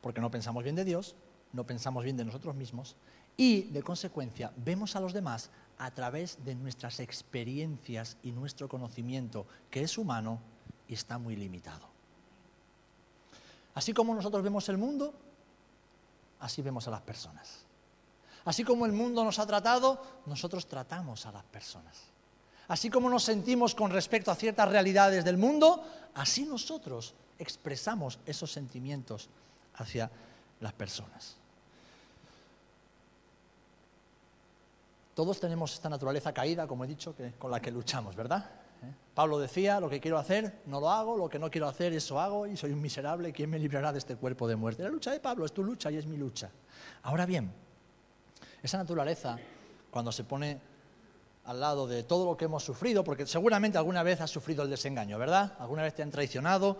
Porque 0.00 0.20
no 0.20 0.30
pensamos 0.30 0.62
bien 0.64 0.76
de 0.76 0.84
Dios, 0.84 1.14
no 1.52 1.64
pensamos 1.64 2.04
bien 2.04 2.16
de 2.16 2.24
nosotros 2.24 2.54
mismos 2.54 2.96
y, 3.36 3.62
de 3.64 3.82
consecuencia, 3.82 4.52
vemos 4.56 4.96
a 4.96 5.00
los 5.00 5.12
demás 5.12 5.50
a 5.78 5.90
través 5.90 6.44
de 6.44 6.54
nuestras 6.54 7.00
experiencias 7.00 8.16
y 8.22 8.32
nuestro 8.32 8.68
conocimiento, 8.68 9.46
que 9.70 9.82
es 9.82 9.98
humano 9.98 10.40
y 10.88 10.94
está 10.94 11.18
muy 11.18 11.36
limitado. 11.36 11.88
Así 13.74 13.92
como 13.92 14.14
nosotros 14.14 14.42
vemos 14.42 14.68
el 14.68 14.78
mundo, 14.78 15.14
así 16.42 16.60
vemos 16.60 16.86
a 16.88 16.90
las 16.90 17.00
personas. 17.00 17.64
Así 18.44 18.64
como 18.64 18.84
el 18.84 18.92
mundo 18.92 19.24
nos 19.24 19.38
ha 19.38 19.46
tratado, 19.46 20.02
nosotros 20.26 20.66
tratamos 20.66 21.24
a 21.26 21.32
las 21.32 21.44
personas. 21.44 21.96
Así 22.68 22.90
como 22.90 23.08
nos 23.08 23.22
sentimos 23.22 23.74
con 23.74 23.90
respecto 23.90 24.30
a 24.30 24.34
ciertas 24.34 24.68
realidades 24.68 25.24
del 25.24 25.38
mundo, 25.38 25.84
así 26.14 26.44
nosotros 26.44 27.14
expresamos 27.38 28.18
esos 28.26 28.50
sentimientos 28.50 29.28
hacia 29.76 30.10
las 30.60 30.72
personas. 30.72 31.36
Todos 35.14 35.38
tenemos 35.38 35.74
esta 35.74 35.88
naturaleza 35.88 36.32
caída, 36.32 36.66
como 36.66 36.84
he 36.84 36.88
dicho, 36.88 37.14
que, 37.14 37.32
con 37.32 37.50
la 37.50 37.60
que 37.60 37.70
luchamos, 37.70 38.16
¿verdad? 38.16 38.50
¿Eh? 38.82 38.94
Pablo 39.14 39.38
decía, 39.38 39.78
lo 39.80 39.90
que 39.90 40.00
quiero 40.00 40.18
hacer 40.18 40.62
no 40.66 40.80
lo 40.80 40.90
hago, 40.90 41.16
lo 41.16 41.28
que 41.28 41.38
no 41.38 41.50
quiero 41.50 41.68
hacer 41.68 41.92
eso 41.92 42.18
hago 42.18 42.46
y 42.46 42.56
soy 42.56 42.72
un 42.72 42.80
miserable, 42.80 43.32
¿quién 43.32 43.50
me 43.50 43.58
librará 43.58 43.92
de 43.92 43.98
este 43.98 44.16
cuerpo 44.16 44.48
de 44.48 44.56
muerte? 44.56 44.82
La 44.82 44.88
lucha 44.88 45.10
de 45.10 45.20
Pablo 45.20 45.44
es 45.44 45.52
tu 45.52 45.62
lucha 45.62 45.90
y 45.90 45.96
es 45.96 46.06
mi 46.06 46.16
lucha. 46.16 46.50
Ahora 47.02 47.26
bien, 47.26 47.52
esa 48.62 48.78
naturaleza, 48.78 49.38
cuando 49.90 50.12
se 50.12 50.24
pone 50.24 50.60
al 51.44 51.60
lado 51.60 51.86
de 51.86 52.04
todo 52.04 52.24
lo 52.24 52.36
que 52.36 52.44
hemos 52.44 52.64
sufrido, 52.64 53.04
porque 53.04 53.26
seguramente 53.26 53.76
alguna 53.76 54.02
vez 54.02 54.20
has 54.20 54.30
sufrido 54.30 54.62
el 54.62 54.70
desengaño, 54.70 55.18
¿verdad? 55.18 55.54
Alguna 55.58 55.82
vez 55.82 55.94
te 55.94 56.02
han 56.02 56.10
traicionado, 56.10 56.78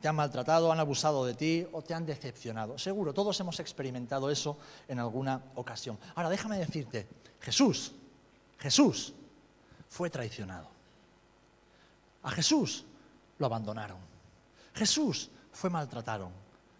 te 0.00 0.08
han 0.08 0.16
maltratado, 0.16 0.70
han 0.70 0.80
abusado 0.80 1.24
de 1.24 1.34
ti 1.34 1.66
o 1.72 1.82
te 1.82 1.94
han 1.94 2.06
decepcionado. 2.06 2.78
Seguro, 2.78 3.12
todos 3.12 3.38
hemos 3.40 3.58
experimentado 3.60 4.30
eso 4.30 4.56
en 4.88 5.00
alguna 5.00 5.42
ocasión. 5.56 5.98
Ahora, 6.14 6.30
déjame 6.30 6.58
decirte, 6.58 7.08
Jesús, 7.40 7.92
Jesús 8.58 9.14
fue 9.88 10.08
traicionado. 10.10 10.75
A 12.26 12.30
Jesús 12.32 12.84
lo 13.38 13.46
abandonaron. 13.46 13.98
Jesús 14.74 15.30
fue 15.52 15.70
maltratado. 15.70 16.30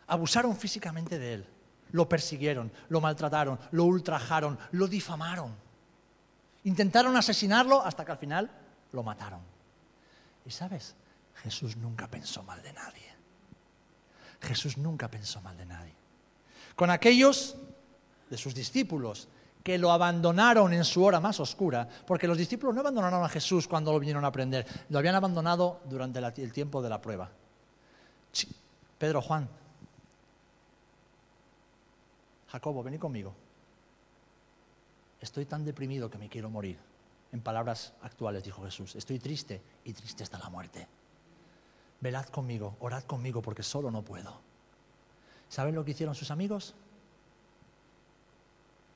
Abusaron 0.09 0.57
físicamente 0.57 1.21
de 1.21 1.35
él. 1.35 1.47
Lo 1.93 2.09
persiguieron, 2.09 2.73
lo 2.89 3.01
maltrataron, 3.01 3.57
lo 3.71 3.85
ultrajaron, 3.85 4.59
lo 4.73 4.89
difamaron. 4.89 5.55
Intentaron 6.65 7.17
asesinarlo 7.17 7.81
hasta 7.81 8.05
que 8.05 8.11
al 8.11 8.19
final 8.19 8.51
lo 8.91 9.05
mataron. 9.05 9.41
Y 10.45 10.51
sabes, 10.51 10.97
Jesús 11.37 11.77
nunca 11.77 12.09
pensó 12.09 12.43
mal 12.43 12.61
de 12.61 12.73
nadie. 12.73 13.15
Jesús 14.41 14.77
nunca 14.77 15.09
pensó 15.09 15.41
mal 15.43 15.57
de 15.57 15.67
nadie. 15.67 15.95
Con 16.75 16.91
aquellos 16.91 17.55
de 18.29 18.37
sus 18.37 18.53
discípulos 18.53 19.29
que 19.67 19.79
lo 19.79 19.91
abandonaron 19.91 20.73
en 20.75 20.85
su 20.85 21.03
hora 21.03 21.19
más 21.19 21.41
oscura, 21.41 21.89
porque 22.07 22.29
los 22.29 22.39
discípulos 22.39 22.73
no 22.73 22.83
abandonaron 22.83 23.25
a 23.25 23.29
Jesús 23.29 23.67
cuando 23.67 23.91
lo 23.91 23.99
vinieron 23.99 24.25
a 24.25 24.29
aprender, 24.29 24.65
lo 24.91 24.97
habían 25.01 25.17
abandonado 25.17 25.81
durante 25.87 26.21
el 26.21 26.53
tiempo 26.53 26.81
de 26.81 26.89
la 26.89 27.01
prueba. 27.01 27.29
Pedro, 28.97 29.21
Juan, 29.21 29.49
Jacobo, 32.47 32.85
venid 32.85 33.01
conmigo. 33.01 33.35
Estoy 35.21 35.47
tan 35.47 35.65
deprimido 35.65 36.09
que 36.09 36.19
me 36.19 36.29
quiero 36.29 36.49
morir. 36.49 36.79
En 37.33 37.41
palabras 37.41 37.93
actuales 38.03 38.45
dijo 38.45 38.63
Jesús, 38.63 38.95
estoy 38.95 39.19
triste 39.19 39.61
y 39.83 39.93
triste 39.95 40.23
hasta 40.23 40.39
la 40.39 40.49
muerte. 40.49 40.87
Velad 42.01 42.27
conmigo, 42.27 42.77
orad 42.79 43.03
conmigo 43.03 43.43
porque 43.43 43.65
solo 43.65 43.91
no 43.91 44.03
puedo. 44.03 44.41
¿Saben 45.49 45.75
lo 45.75 45.85
que 45.85 45.91
hicieron 45.91 46.15
sus 46.15 46.31
amigos? 46.31 46.77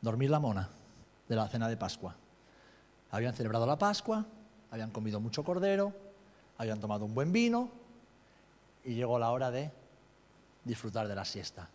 Dormir 0.01 0.31
la 0.31 0.39
mona 0.39 0.69
de 1.29 1.37
la 1.37 1.49
cena 1.49 1.69
de 1.69 1.77
Pascua. 1.77 2.15
Habían 3.11 3.35
celebrado 3.35 3.67
la 3.67 3.79
Pascua, 3.79 4.25
habían 4.71 4.91
comido 4.91 5.21
mucho 5.21 5.45
cordero, 5.45 5.93
habían 6.59 6.81
tomado 6.81 7.05
un 7.05 7.15
buen 7.15 7.33
vino 7.33 7.71
y 8.85 8.95
llegó 8.95 9.19
la 9.19 9.31
hora 9.31 9.51
de 9.51 9.71
disfrutar 10.65 11.09
de 11.09 11.15
la 11.15 11.25
siesta. 11.25 11.69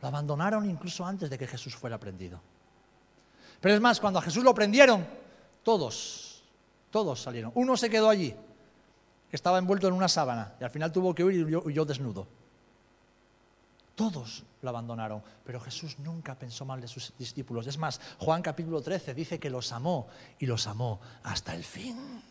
Lo 0.00 0.08
abandonaron 0.08 0.68
incluso 0.68 1.04
antes 1.04 1.28
de 1.28 1.38
que 1.38 1.46
Jesús 1.46 1.74
fuera 1.74 1.98
prendido. 1.98 2.40
Pero 3.60 3.74
es 3.74 3.80
más, 3.80 4.00
cuando 4.00 4.18
a 4.20 4.22
Jesús 4.22 4.44
lo 4.44 4.54
prendieron, 4.54 5.06
todos, 5.62 6.44
todos 6.90 7.20
salieron. 7.20 7.50
Uno 7.54 7.76
se 7.76 7.90
quedó 7.90 8.08
allí, 8.08 8.34
que 9.28 9.36
estaba 9.36 9.58
envuelto 9.58 9.88
en 9.88 9.94
una 9.94 10.08
sábana, 10.08 10.54
y 10.60 10.64
al 10.64 10.70
final 10.70 10.92
tuvo 10.92 11.14
que 11.14 11.24
huir 11.24 11.48
y 11.48 11.56
huyó 11.56 11.84
desnudo. 11.84 12.26
Todos 13.98 14.44
lo 14.62 14.68
abandonaron, 14.68 15.24
pero 15.44 15.58
Jesús 15.58 15.98
nunca 15.98 16.38
pensó 16.38 16.64
mal 16.64 16.80
de 16.80 16.86
sus 16.86 17.12
discípulos. 17.18 17.66
Es 17.66 17.78
más, 17.78 18.00
Juan 18.20 18.42
capítulo 18.42 18.80
13 18.80 19.12
dice 19.12 19.40
que 19.40 19.50
los 19.50 19.72
amó 19.72 20.06
y 20.38 20.46
los 20.46 20.68
amó 20.68 21.00
hasta 21.24 21.52
el 21.52 21.64
fin. 21.64 22.22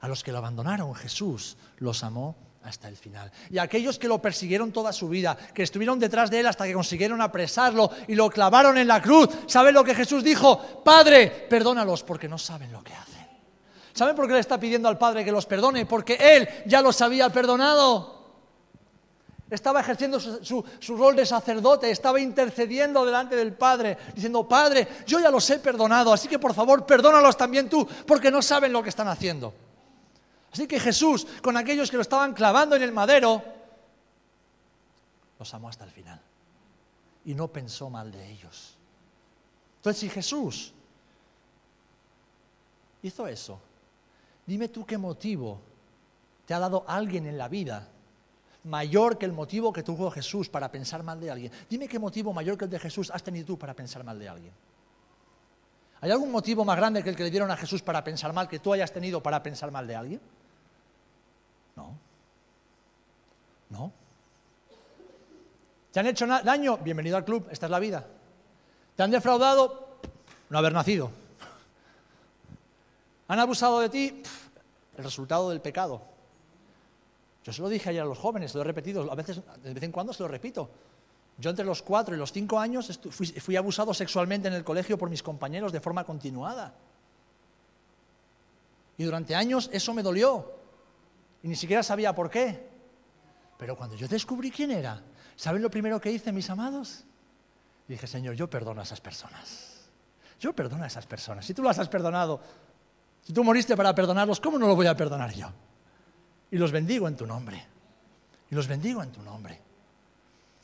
A 0.00 0.08
los 0.08 0.24
que 0.24 0.32
lo 0.32 0.38
abandonaron, 0.38 0.92
Jesús 0.96 1.56
los 1.76 2.02
amó 2.02 2.34
hasta 2.64 2.88
el 2.88 2.96
final. 2.96 3.30
Y 3.48 3.58
a 3.58 3.62
aquellos 3.62 3.96
que 3.96 4.08
lo 4.08 4.20
persiguieron 4.20 4.72
toda 4.72 4.92
su 4.92 5.08
vida, 5.08 5.38
que 5.54 5.62
estuvieron 5.62 6.00
detrás 6.00 6.32
de 6.32 6.40
él 6.40 6.48
hasta 6.48 6.66
que 6.66 6.74
consiguieron 6.74 7.22
apresarlo 7.22 7.88
y 8.08 8.16
lo 8.16 8.28
clavaron 8.28 8.76
en 8.76 8.88
la 8.88 9.00
cruz, 9.00 9.28
¿saben 9.46 9.72
lo 9.72 9.84
que 9.84 9.94
Jesús 9.94 10.24
dijo? 10.24 10.82
Padre, 10.82 11.46
perdónalos 11.48 12.02
porque 12.02 12.28
no 12.28 12.38
saben 12.38 12.72
lo 12.72 12.82
que 12.82 12.92
hacen. 12.92 13.28
¿Saben 13.92 14.16
por 14.16 14.26
qué 14.26 14.32
le 14.32 14.40
está 14.40 14.58
pidiendo 14.58 14.88
al 14.88 14.98
Padre 14.98 15.24
que 15.24 15.30
los 15.30 15.46
perdone? 15.46 15.86
Porque 15.86 16.14
Él 16.20 16.48
ya 16.66 16.82
los 16.82 17.00
había 17.02 17.30
perdonado. 17.30 18.17
Estaba 19.50 19.80
ejerciendo 19.80 20.20
su, 20.20 20.64
rol 20.96 21.16
de 21.16 21.24
sacerdote, 21.24 21.90
estaba 21.90 22.20
intercediendo 22.20 23.04
delante 23.04 23.34
del 23.34 23.54
Padre, 23.54 23.96
diciendo, 24.14 24.46
Padre, 24.46 24.86
yo 25.06 25.20
ya 25.20 25.30
los 25.30 25.48
he 25.48 25.58
perdonado, 25.58 26.12
así 26.12 26.28
que 26.28 26.38
por 26.38 26.52
favor 26.52 26.84
perdónalos 26.84 27.36
también 27.36 27.68
tú, 27.68 27.86
porque 28.06 28.30
no 28.30 28.42
saben 28.42 28.72
lo 28.72 28.82
que 28.82 28.90
están 28.90 29.08
haciendo. 29.08 29.54
Así 30.52 30.66
que 30.66 30.78
Jesús, 30.78 31.26
con 31.42 31.56
aquellos 31.56 31.90
que 31.90 31.96
lo 31.96 32.02
estaban 32.02 32.34
clavando 32.34 32.76
en 32.76 32.82
el 32.82 32.92
madero, 32.92 33.42
los 35.38 35.54
amó 35.54 35.68
hasta 35.68 35.84
el 35.84 35.90
final. 35.90 36.20
y 37.24 37.34
no 37.34 37.48
pensó 37.48 37.90
mal 37.90 38.10
de 38.10 38.30
ellos. 38.30 38.74
Entonces, 39.76 40.00
si 40.00 40.08
Jesús 40.08 40.72
hizo 43.02 43.26
eso, 43.26 43.60
dime 44.46 44.68
tú 44.68 44.86
qué 44.86 44.96
motivo 44.96 45.60
te 46.46 46.54
ha 46.54 46.58
dado 46.58 46.84
alguien 46.86 47.26
en 47.26 47.36
la 47.36 47.48
vida 47.48 47.86
mayor 48.64 49.18
que 49.18 49.26
el 49.26 49.32
motivo 49.32 49.72
que 49.72 49.82
tuvo 49.82 50.10
Jesús 50.10 50.48
para 50.48 50.70
pensar 50.70 51.02
mal 51.02 51.20
de 51.20 51.30
alguien. 51.30 51.52
Dime 51.68 51.88
qué 51.88 51.98
motivo 51.98 52.32
mayor 52.32 52.58
que 52.58 52.64
el 52.64 52.70
de 52.70 52.78
Jesús 52.78 53.10
has 53.10 53.22
tenido 53.22 53.46
tú 53.46 53.58
para 53.58 53.74
pensar 53.74 54.04
mal 54.04 54.18
de 54.18 54.28
alguien. 54.28 54.52
¿Hay 56.00 56.10
algún 56.10 56.30
motivo 56.30 56.64
más 56.64 56.76
grande 56.76 57.02
que 57.02 57.10
el 57.10 57.16
que 57.16 57.24
le 57.24 57.30
dieron 57.30 57.50
a 57.50 57.56
Jesús 57.56 57.82
para 57.82 58.04
pensar 58.04 58.32
mal 58.32 58.48
que 58.48 58.60
tú 58.60 58.72
hayas 58.72 58.92
tenido 58.92 59.22
para 59.22 59.42
pensar 59.42 59.70
mal 59.70 59.86
de 59.86 59.96
alguien? 59.96 60.20
No. 61.74 61.96
No. 63.70 63.92
¿Te 65.92 66.00
han 66.00 66.06
hecho 66.06 66.26
daño? 66.26 66.76
Bienvenido 66.78 67.16
al 67.16 67.24
club, 67.24 67.48
esta 67.50 67.66
es 67.66 67.70
la 67.70 67.78
vida. 67.78 68.06
¿Te 68.94 69.02
han 69.02 69.10
defraudado? 69.10 69.98
No 70.50 70.58
haber 70.58 70.72
nacido. 70.72 71.10
¿Han 73.28 73.40
abusado 73.40 73.80
de 73.80 73.88
ti? 73.88 74.22
El 74.96 75.04
resultado 75.04 75.50
del 75.50 75.60
pecado. 75.60 76.02
Yo 77.48 77.52
se 77.54 77.62
lo 77.62 77.70
dije 77.70 77.88
ayer 77.88 78.02
a 78.02 78.04
los 78.04 78.18
jóvenes, 78.18 78.54
lo 78.54 78.60
he 78.60 78.64
repetido, 78.64 79.10
a 79.10 79.14
veces, 79.14 79.40
de 79.62 79.72
vez 79.72 79.82
en 79.82 79.90
cuando 79.90 80.12
se 80.12 80.22
lo 80.22 80.28
repito. 80.28 80.68
Yo 81.38 81.48
entre 81.48 81.64
los 81.64 81.80
cuatro 81.80 82.14
y 82.14 82.18
los 82.18 82.30
cinco 82.30 82.60
años 82.60 83.00
fui, 83.10 83.56
abusado 83.56 83.94
sexualmente 83.94 84.48
en 84.48 84.54
el 84.54 84.64
colegio 84.64 84.98
por 84.98 85.08
mis 85.08 85.22
compañeros 85.22 85.72
de 85.72 85.80
forma 85.80 86.04
continuada. 86.04 86.74
Y 88.98 89.04
durante 89.04 89.34
años 89.34 89.70
eso 89.72 89.94
me 89.94 90.02
dolió. 90.02 90.52
Y 91.42 91.48
ni 91.48 91.56
siquiera 91.56 91.82
sabía 91.82 92.14
por 92.14 92.28
qué. 92.28 92.68
Pero 93.56 93.78
cuando 93.78 93.96
yo 93.96 94.06
descubrí 94.08 94.50
quién 94.50 94.70
era, 94.70 95.00
¿saben 95.34 95.62
lo 95.62 95.70
primero 95.70 95.98
que 95.98 96.12
hice, 96.12 96.32
mis 96.32 96.50
amados? 96.50 97.04
dije, 97.86 98.06
Señor, 98.06 98.34
yo 98.34 98.50
perdono 98.50 98.82
a 98.82 98.84
esas 98.84 99.00
personas. 99.00 99.88
Yo 100.38 100.52
perdono 100.52 100.84
a 100.84 100.86
esas 100.86 101.06
personas. 101.06 101.46
Si 101.46 101.54
tú 101.54 101.62
las 101.62 101.78
has 101.78 101.88
perdonado, 101.88 102.42
si 103.22 103.32
tú 103.32 103.42
moriste 103.42 103.74
para 103.74 103.94
perdonarlos, 103.94 104.38
¿cómo 104.38 104.58
no 104.58 104.66
lo 104.66 104.76
voy 104.76 104.86
a 104.86 104.94
perdonar 104.94 105.32
yo? 105.32 105.50
Y 106.50 106.56
los 106.56 106.72
bendigo 106.72 107.08
en 107.08 107.16
tu 107.16 107.26
nombre. 107.26 107.64
Y 108.50 108.54
los 108.54 108.66
bendigo 108.66 109.02
en 109.02 109.12
tu 109.12 109.22
nombre. 109.22 109.60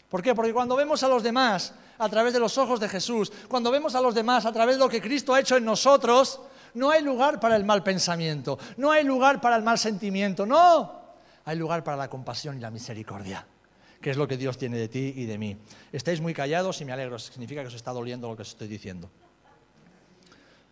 ¿Por 0.09 0.22
qué? 0.22 0.35
Porque 0.35 0.53
cuando 0.53 0.76
vemos 0.76 1.03
a 1.03 1.09
los 1.09 1.22
demás 1.22 1.74
a 1.99 2.09
través 2.09 2.32
de 2.32 2.39
los 2.39 2.57
ojos 2.57 2.80
de 2.80 2.89
Jesús, 2.89 3.32
cuando 3.49 3.70
vemos 3.70 3.95
a 3.95 4.01
los 4.01 4.14
demás 4.14 4.47
a 4.47 4.53
través 4.53 4.76
de 4.76 4.80
lo 4.80 4.89
que 4.89 5.01
Cristo 5.01 5.35
ha 5.35 5.41
hecho 5.41 5.57
en 5.57 5.64
nosotros, 5.64 6.41
no 6.74 6.91
hay 6.91 7.03
lugar 7.03 7.41
para 7.41 7.57
el 7.57 7.64
mal 7.64 7.82
pensamiento, 7.82 8.59
no 8.76 8.91
hay 8.91 9.05
lugar 9.05 9.41
para 9.41 9.57
el 9.57 9.62
mal 9.62 9.78
sentimiento, 9.78 10.47
no. 10.47 11.03
Hay 11.45 11.57
lugar 11.57 11.85
para 11.85 11.97
la 11.97 12.09
compasión 12.09 12.57
y 12.57 12.61
la 12.61 12.70
misericordia, 12.70 13.47
que 14.01 14.11
es 14.11 14.16
lo 14.16 14.26
que 14.26 14.37
Dios 14.37 14.57
tiene 14.57 14.78
de 14.78 14.89
ti 14.89 15.12
y 15.16 15.26
de 15.26 15.37
mí. 15.37 15.57
Estáis 15.93 16.20
muy 16.20 16.32
callados 16.32 16.80
y 16.80 16.85
me 16.85 16.93
alegro, 16.93 17.18
significa 17.18 17.61
que 17.62 17.68
os 17.68 17.74
está 17.74 17.93
doliendo 17.93 18.28
lo 18.28 18.37
que 18.37 18.43
os 18.43 18.49
estoy 18.49 18.68
diciendo. 18.68 19.11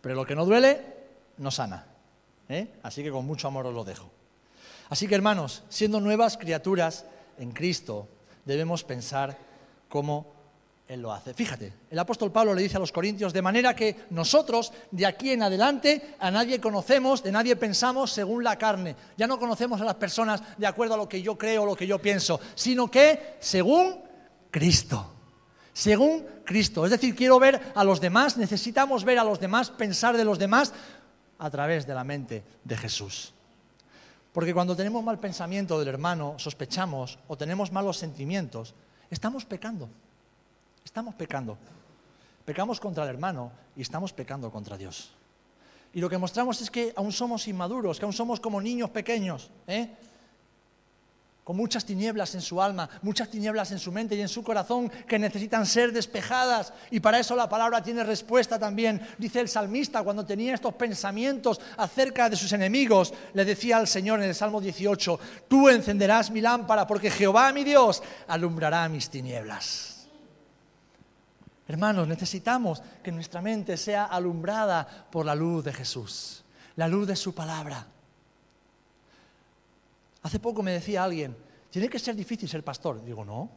Pero 0.01 0.15
lo 0.15 0.25
que 0.25 0.35
no 0.35 0.45
duele, 0.45 0.81
no 1.37 1.51
sana. 1.51 1.85
¿eh? 2.49 2.73
Así 2.83 3.03
que 3.03 3.11
con 3.11 3.25
mucho 3.25 3.47
amor 3.47 3.67
os 3.67 3.73
lo 3.73 3.83
dejo. 3.83 4.09
Así 4.93 5.07
que 5.07 5.15
hermanos, 5.15 5.63
siendo 5.69 5.99
nuevas 5.99 6.37
criaturas 6.37 7.03
en 7.39 7.51
Cristo, 7.51 8.07
debemos 8.45 8.83
pensar 8.83 9.35
cómo 9.89 10.31
Él 10.87 11.01
lo 11.01 11.11
hace. 11.11 11.33
Fíjate, 11.33 11.73
el 11.89 11.97
apóstol 11.97 12.31
Pablo 12.31 12.53
le 12.53 12.61
dice 12.61 12.77
a 12.77 12.79
los 12.79 12.91
corintios, 12.91 13.33
de 13.33 13.41
manera 13.41 13.75
que 13.75 14.05
nosotros 14.11 14.71
de 14.91 15.07
aquí 15.07 15.31
en 15.31 15.41
adelante 15.41 16.13
a 16.19 16.29
nadie 16.29 16.61
conocemos, 16.61 17.23
de 17.23 17.31
nadie 17.31 17.55
pensamos 17.55 18.11
según 18.11 18.43
la 18.43 18.55
carne. 18.59 18.95
Ya 19.17 19.25
no 19.25 19.39
conocemos 19.39 19.81
a 19.81 19.85
las 19.85 19.95
personas 19.95 20.43
de 20.59 20.67
acuerdo 20.67 20.93
a 20.93 20.97
lo 20.97 21.09
que 21.09 21.23
yo 21.23 21.39
creo 21.39 21.63
o 21.63 21.65
lo 21.65 21.75
que 21.75 21.87
yo 21.87 21.97
pienso, 21.97 22.39
sino 22.53 22.91
que 22.91 23.37
según 23.39 23.99
Cristo. 24.51 25.11
Según 25.73 26.23
Cristo. 26.45 26.85
Es 26.85 26.91
decir, 26.91 27.15
quiero 27.15 27.39
ver 27.39 27.59
a 27.73 27.83
los 27.83 27.99
demás, 27.99 28.37
necesitamos 28.37 29.05
ver 29.05 29.17
a 29.17 29.23
los 29.23 29.39
demás, 29.39 29.71
pensar 29.71 30.15
de 30.15 30.23
los 30.23 30.37
demás 30.37 30.71
a 31.39 31.49
través 31.49 31.87
de 31.87 31.95
la 31.95 32.03
mente 32.03 32.43
de 32.63 32.77
Jesús. 32.77 33.33
Porque 34.33 34.53
cuando 34.53 34.75
tenemos 34.75 35.03
mal 35.03 35.19
pensamiento 35.19 35.79
del 35.79 35.87
hermano, 35.87 36.35
sospechamos 36.37 37.19
o 37.27 37.37
tenemos 37.37 37.71
malos 37.71 37.97
sentimientos, 37.97 38.73
estamos 39.09 39.45
pecando. 39.45 39.87
Estamos 40.83 41.13
pecando. 41.15 41.57
Pecamos 42.43 42.79
contra 42.79 43.03
el 43.03 43.09
hermano 43.11 43.51
y 43.75 43.81
estamos 43.81 44.11
pecando 44.11 44.51
contra 44.51 44.75
Dios. 44.75 45.13
Y 45.93 46.01
lo 46.01 46.09
que 46.09 46.17
mostramos 46.17 46.59
es 46.61 46.71
que 46.71 46.91
aún 46.95 47.11
somos 47.11 47.47
inmaduros, 47.47 47.99
que 47.99 48.05
aún 48.05 48.13
somos 48.13 48.39
como 48.39 48.59
niños 48.59 48.89
pequeños. 48.89 49.51
¿eh? 49.67 49.93
Con 51.43 51.57
muchas 51.57 51.83
tinieblas 51.83 52.35
en 52.35 52.41
su 52.41 52.61
alma, 52.61 52.89
muchas 53.01 53.29
tinieblas 53.29 53.71
en 53.71 53.79
su 53.79 53.91
mente 53.91 54.15
y 54.15 54.21
en 54.21 54.29
su 54.29 54.43
corazón 54.43 54.89
que 54.89 55.19
necesitan 55.19 55.65
ser 55.65 55.91
despejadas. 55.91 56.71
Y 56.89 57.01
para 57.01 57.19
eso 57.19 57.35
la 57.35 57.49
palabra 57.49 57.83
tiene 57.83 58.03
respuesta 58.03 58.57
también. 58.57 59.01
Dice 59.17 59.41
el 59.41 59.49
salmista, 59.49 60.03
cuando 60.03 60.25
tenía 60.25 60.53
estos 60.53 60.73
pensamientos 60.75 61.59
acerca 61.77 62.29
de 62.29 62.37
sus 62.37 62.53
enemigos, 62.53 63.13
le 63.33 63.43
decía 63.43 63.77
al 63.77 63.87
Señor 63.87 64.21
en 64.21 64.29
el 64.29 64.35
Salmo 64.35 64.61
18, 64.61 65.19
tú 65.47 65.67
encenderás 65.67 66.31
mi 66.31 66.39
lámpara 66.39 66.87
porque 66.87 67.11
Jehová 67.11 67.51
mi 67.51 67.63
Dios 67.63 68.01
alumbrará 68.27 68.87
mis 68.87 69.09
tinieblas. 69.09 70.07
Hermanos, 71.67 72.07
necesitamos 72.07 72.81
que 73.01 73.11
nuestra 73.11 73.41
mente 73.41 73.77
sea 73.77 74.05
alumbrada 74.05 75.07
por 75.09 75.25
la 75.25 75.35
luz 75.35 75.63
de 75.63 75.73
Jesús, 75.73 76.43
la 76.75 76.87
luz 76.87 77.07
de 77.07 77.15
su 77.15 77.33
palabra. 77.33 77.87
Hace 80.23 80.39
poco 80.39 80.63
me 80.63 80.71
decía 80.71 81.03
alguien, 81.03 81.35
tiene 81.69 81.89
que 81.89 81.99
ser 81.99 82.15
difícil 82.15 82.49
ser 82.49 82.63
pastor. 82.63 83.03
Digo, 83.03 83.23
no. 83.23 83.49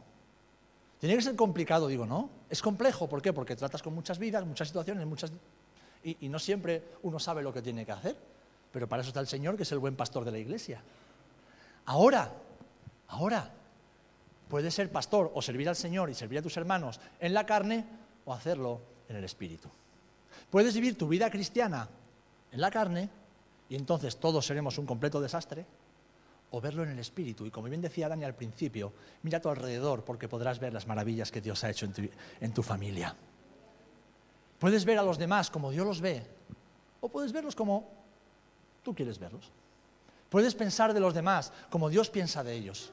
Tiene 0.99 1.15
que 1.15 1.21
ser 1.21 1.35
complicado. 1.35 1.87
Digo, 1.87 2.05
no. 2.05 2.29
Es 2.49 2.61
complejo. 2.61 3.07
¿Por 3.07 3.21
qué? 3.21 3.33
Porque 3.33 3.55
tratas 3.55 3.81
con 3.81 3.93
muchas 3.93 4.19
vidas, 4.19 4.45
muchas 4.45 4.67
situaciones, 4.67 5.05
muchas... 5.05 5.31
Y, 6.03 6.17
y 6.21 6.29
no 6.29 6.39
siempre 6.39 6.83
uno 7.03 7.19
sabe 7.19 7.41
lo 7.41 7.53
que 7.53 7.61
tiene 7.61 7.85
que 7.85 7.91
hacer. 7.91 8.15
Pero 8.71 8.87
para 8.87 9.01
eso 9.01 9.09
está 9.09 9.19
el 9.19 9.27
Señor, 9.27 9.55
que 9.55 9.63
es 9.63 9.71
el 9.71 9.79
buen 9.79 9.95
pastor 9.95 10.25
de 10.25 10.31
la 10.31 10.37
iglesia. 10.37 10.81
Ahora, 11.85 12.31
ahora, 13.07 13.51
puedes 14.49 14.73
ser 14.73 14.91
pastor 14.91 15.31
o 15.33 15.41
servir 15.41 15.69
al 15.69 15.75
Señor 15.75 16.09
y 16.09 16.13
servir 16.13 16.39
a 16.39 16.41
tus 16.41 16.57
hermanos 16.57 16.99
en 17.19 17.33
la 17.33 17.45
carne 17.45 17.85
o 18.25 18.33
hacerlo 18.33 18.81
en 19.07 19.15
el 19.15 19.23
Espíritu. 19.23 19.69
Puedes 20.49 20.73
vivir 20.73 20.97
tu 20.97 21.07
vida 21.07 21.29
cristiana 21.29 21.87
en 22.51 22.61
la 22.61 22.71
carne 22.71 23.09
y 23.69 23.75
entonces 23.75 24.17
todos 24.17 24.45
seremos 24.45 24.77
un 24.77 24.85
completo 24.85 25.21
desastre 25.21 25.65
o 26.51 26.61
verlo 26.61 26.83
en 26.83 26.89
el 26.89 26.99
Espíritu. 26.99 27.45
Y 27.45 27.51
como 27.51 27.67
bien 27.67 27.81
decía 27.81 28.07
Dani 28.07 28.23
al 28.23 28.35
principio, 28.35 28.93
mira 29.23 29.39
a 29.39 29.41
tu 29.41 29.49
alrededor 29.49 30.03
porque 30.03 30.27
podrás 30.27 30.59
ver 30.59 30.73
las 30.73 30.87
maravillas 30.87 31.31
que 31.31 31.41
Dios 31.41 31.63
ha 31.63 31.69
hecho 31.69 31.87
en 32.39 32.53
tu, 32.53 32.63
familia. 32.63 33.15
Puedes 34.59 34.85
ver 34.85 34.97
a 34.97 35.03
los 35.03 35.17
demás 35.17 35.51
como 35.51 35.71
Dios 35.71 35.85
los 35.85 36.01
ve, 36.01 36.23
o 37.01 37.09
puedes 37.09 37.31
verlos 37.31 37.55
como 37.55 37.89
tú 38.83 38.95
quieres 38.95 39.19
verlos. 39.19 39.51
Puedes 40.29 40.55
pensar 40.55 40.93
de 40.93 40.99
los 40.99 41.13
demás 41.13 41.51
como 41.69 41.89
Dios 41.89 42.09
piensa 42.09 42.43
de 42.43 42.53
ellos. 42.53 42.91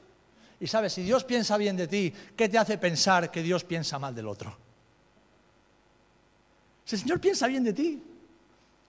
Y 0.60 0.66
sabes, 0.66 0.92
si 0.92 1.02
Dios 1.02 1.24
piensa 1.24 1.56
bien 1.56 1.76
de 1.76 1.88
ti, 1.88 2.12
¿qué 2.36 2.48
te 2.48 2.58
hace 2.58 2.78
pensar 2.78 3.30
que 3.30 3.42
Dios 3.42 3.64
piensa 3.64 3.98
mal 3.98 4.14
del 4.14 4.28
otro? 4.28 4.56
Si 6.84 6.96
el 6.96 7.02
Señor 7.02 7.20
piensa 7.20 7.46
bien 7.46 7.64
de 7.64 7.72
ti, 7.72 8.02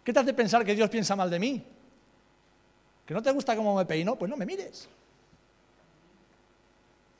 ¿qué 0.03 0.13
te 0.13 0.19
hace 0.19 0.33
pensar 0.33 0.65
que 0.65 0.75
Dios 0.75 0.89
piensa 0.89 1.15
mal 1.15 1.29
de 1.29 1.39
mí? 1.39 1.65
¿Que 3.05 3.13
no 3.13 3.21
te 3.21 3.31
gusta 3.31 3.55
cómo 3.55 3.75
me 3.75 3.85
peino? 3.85 4.15
Pues 4.15 4.29
no 4.29 4.37
me 4.37 4.45
mires. 4.45 4.89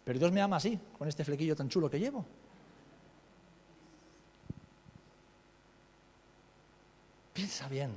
Pero 0.04 0.20
Dios 0.20 0.32
me 0.32 0.42
ama 0.42 0.58
así, 0.58 0.80
con 0.98 1.08
este 1.08 1.24
flequillo 1.24 1.56
tan 1.56 1.70
chulo 1.70 1.90
que 1.90 2.00
llevo. 2.00 2.26
Piensa 7.34 7.68
bien 7.68 7.92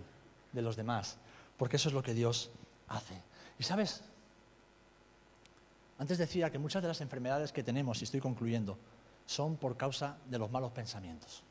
de 0.52 0.62
los 0.62 0.76
demás, 0.76 1.16
porque 1.56 1.76
eso 1.76 1.88
es 1.88 1.94
lo 1.94 2.02
que 2.02 2.14
Dios 2.14 2.50
hace. 2.88 3.14
Y 3.58 3.62
sabes, 3.62 4.02
antes 5.98 6.18
decía 6.18 6.50
que 6.50 6.58
muchas 6.58 6.82
de 6.82 6.88
las 6.88 7.00
enfermedades 7.00 7.52
que 7.52 7.62
tenemos, 7.62 8.00
y 8.00 8.04
estoy 8.04 8.20
concluyendo, 8.20 8.76
son 9.26 9.56
por 9.56 9.76
causa 9.76 10.16
de 10.28 10.38
los 10.38 10.50
malos 10.50 10.72
pensamientos. 10.72 11.42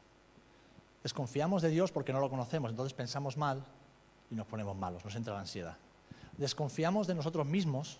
Desconfiamos 1.04 1.62
de 1.62 1.70
Dios 1.70 1.92
porque 1.92 2.12
no 2.12 2.20
lo 2.20 2.30
conocemos, 2.30 2.72
entonces 2.72 2.94
pensamos 2.94 3.38
mal 3.38 3.64
y 4.30 4.36
nos 4.36 4.48
ponemos 4.48 4.76
malos, 4.76 5.06
nos 5.06 5.16
entra 5.16 5.34
la 5.34 5.42
ansiedad 5.42 5.78
desconfiamos 6.38 7.08
de 7.08 7.16
nosotros 7.16 7.46
mismos 7.46 8.00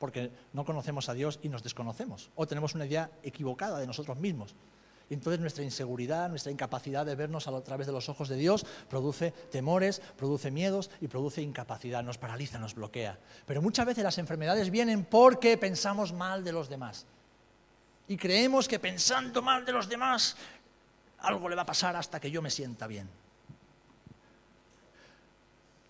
porque 0.00 0.32
no 0.54 0.64
conocemos 0.64 1.10
a 1.10 1.14
Dios 1.14 1.38
y 1.42 1.50
nos 1.50 1.62
desconocemos, 1.62 2.30
o 2.34 2.46
tenemos 2.46 2.74
una 2.74 2.86
idea 2.86 3.10
equivocada 3.22 3.78
de 3.78 3.86
nosotros 3.86 4.16
mismos. 4.16 4.54
Entonces 5.10 5.40
nuestra 5.40 5.62
inseguridad, 5.62 6.28
nuestra 6.30 6.52
incapacidad 6.52 7.04
de 7.04 7.16
vernos 7.16 7.46
a 7.48 7.60
través 7.62 7.86
de 7.86 7.92
los 7.92 8.08
ojos 8.08 8.28
de 8.28 8.36
Dios 8.36 8.64
produce 8.88 9.32
temores, 9.50 10.00
produce 10.16 10.50
miedos 10.50 10.90
y 11.00 11.08
produce 11.08 11.42
incapacidad, 11.42 12.02
nos 12.02 12.16
paraliza, 12.16 12.58
nos 12.58 12.74
bloquea. 12.74 13.18
Pero 13.44 13.60
muchas 13.60 13.86
veces 13.86 14.04
las 14.04 14.18
enfermedades 14.18 14.70
vienen 14.70 15.04
porque 15.04 15.58
pensamos 15.58 16.12
mal 16.12 16.44
de 16.44 16.52
los 16.52 16.68
demás. 16.68 17.06
Y 18.08 18.16
creemos 18.16 18.68
que 18.68 18.78
pensando 18.78 19.42
mal 19.42 19.66
de 19.66 19.72
los 19.72 19.88
demás 19.88 20.36
algo 21.18 21.48
le 21.48 21.56
va 21.56 21.62
a 21.62 21.66
pasar 21.66 21.94
hasta 21.96 22.20
que 22.20 22.30
yo 22.30 22.40
me 22.40 22.50
sienta 22.50 22.86
bien. 22.86 23.08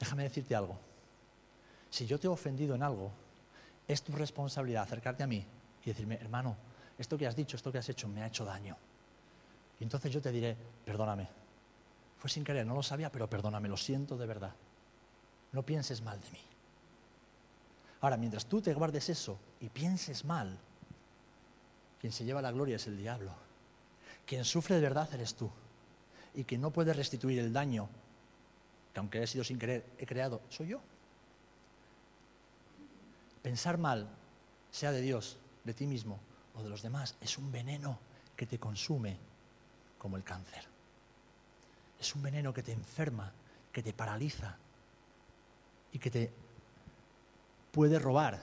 Déjame 0.01 0.25
decirte 0.25 0.57
algo 0.57 0.90
si 1.91 2.07
yo 2.07 2.19
te 2.19 2.27
he 2.27 2.31
ofendido 2.31 2.75
en 2.75 2.83
algo, 2.83 3.11
es 3.87 4.03
tu 4.03 4.13
responsabilidad 4.13 4.85
acercarte 4.85 5.23
a 5.23 5.27
mí 5.27 5.45
y 5.85 5.89
decirme, 5.89 6.17
hermano, 6.17 6.57
esto 6.99 7.19
que 7.19 7.27
has 7.27 7.37
dicho, 7.37 7.57
esto 7.57 7.73
que 7.73 7.79
has 7.79 7.89
hecho 7.89 8.09
me 8.09 8.23
ha 8.23 8.27
hecho 8.27 8.45
daño. 8.45 8.77
Y 9.79 9.85
entonces 9.85 10.13
yo 10.13 10.21
te 10.21 10.31
diré, 10.31 10.57
perdóname. 10.85 11.29
Fue 12.19 12.31
sin 12.31 12.45
querer, 12.45 12.67
no 12.67 12.75
lo 12.75 12.83
sabía, 12.83 13.11
pero 13.11 13.29
perdóname, 13.29 13.69
lo 13.69 13.77
siento 13.77 14.17
de 14.17 14.27
verdad. 14.27 14.55
No 15.53 15.65
pienses 15.65 16.03
mal 16.03 16.21
de 16.21 16.31
mí. 16.31 16.41
Ahora, 18.03 18.17
mientras 18.17 18.47
tú 18.47 18.61
te 18.61 18.73
guardes 18.75 19.09
eso 19.09 19.39
y 19.61 19.69
pienses 19.69 20.25
mal, 20.25 20.59
quien 22.01 22.13
se 22.13 22.25
lleva 22.25 22.43
la 22.43 22.53
gloria 22.53 22.77
es 22.77 22.87
el 22.87 22.97
diablo. 22.97 23.33
Quien 24.27 24.45
sufre 24.45 24.77
de 24.77 24.83
verdad 24.83 25.09
eres 25.13 25.35
tú. 25.35 25.51
Y 26.35 26.45
quien 26.45 26.61
no 26.61 26.71
puede 26.71 26.93
restituir 26.93 27.39
el 27.41 27.53
daño 27.53 27.89
que 28.93 29.01
aunque 29.01 29.23
he 29.23 29.27
sido 29.27 29.45
sin 29.45 29.59
querer, 29.59 29.85
he 29.99 30.07
creado, 30.07 30.41
soy 30.49 30.69
yo. 30.69 30.81
Pensar 33.43 33.79
mal, 33.79 34.09
sea 34.71 34.93
de 34.93 35.01
Dios, 35.01 35.39
de 35.65 35.75
ti 35.75 35.87
mismo 35.87 36.21
o 36.55 36.63
de 36.63 36.69
los 36.69 36.83
demás, 36.83 37.17
es 37.21 37.39
un 37.39 37.51
veneno 37.51 37.99
que 38.37 38.47
te 38.47 38.59
consume 38.59 39.17
como 39.99 40.17
el 40.17 40.25
cáncer. 40.25 40.65
Es 41.99 42.15
un 42.15 42.23
veneno 42.23 42.53
que 42.53 42.63
te 42.63 42.73
enferma, 42.73 43.33
que 43.73 43.83
te 43.83 43.93
paraliza 43.93 44.57
y 45.93 45.99
que 45.99 46.11
te 46.11 46.33
puede 47.71 47.99
robar 47.99 48.41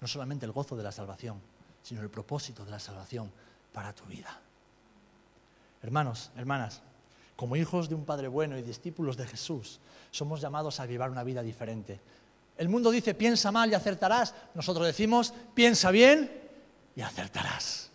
no 0.00 0.06
solamente 0.06 0.46
el 0.46 0.52
gozo 0.52 0.76
de 0.76 0.82
la 0.82 0.92
salvación, 0.92 1.40
sino 1.82 2.02
el 2.02 2.10
propósito 2.10 2.64
de 2.64 2.70
la 2.70 2.78
salvación 2.78 3.30
para 3.72 3.94
tu 3.94 4.04
vida. 4.04 4.40
Hermanos, 5.82 6.30
hermanas, 6.36 6.82
como 7.36 7.56
hijos 7.56 7.88
de 7.88 7.94
un 7.94 8.04
Padre 8.04 8.28
bueno 8.28 8.56
y 8.56 8.62
discípulos 8.62 9.16
de 9.16 9.26
Jesús, 9.26 9.80
somos 10.10 10.40
llamados 10.40 10.80
a 10.80 10.86
vivir 10.86 11.02
una 11.02 11.22
vida 11.22 11.42
diferente. 11.42 12.00
El 12.58 12.68
mundo 12.68 12.90
dice, 12.90 13.14
piensa 13.14 13.52
mal 13.52 13.70
y 13.70 13.74
acertarás. 13.74 14.34
Nosotros 14.54 14.86
decimos, 14.86 15.34
piensa 15.54 15.90
bien 15.90 16.30
y 16.94 17.02
acertarás. 17.02 17.90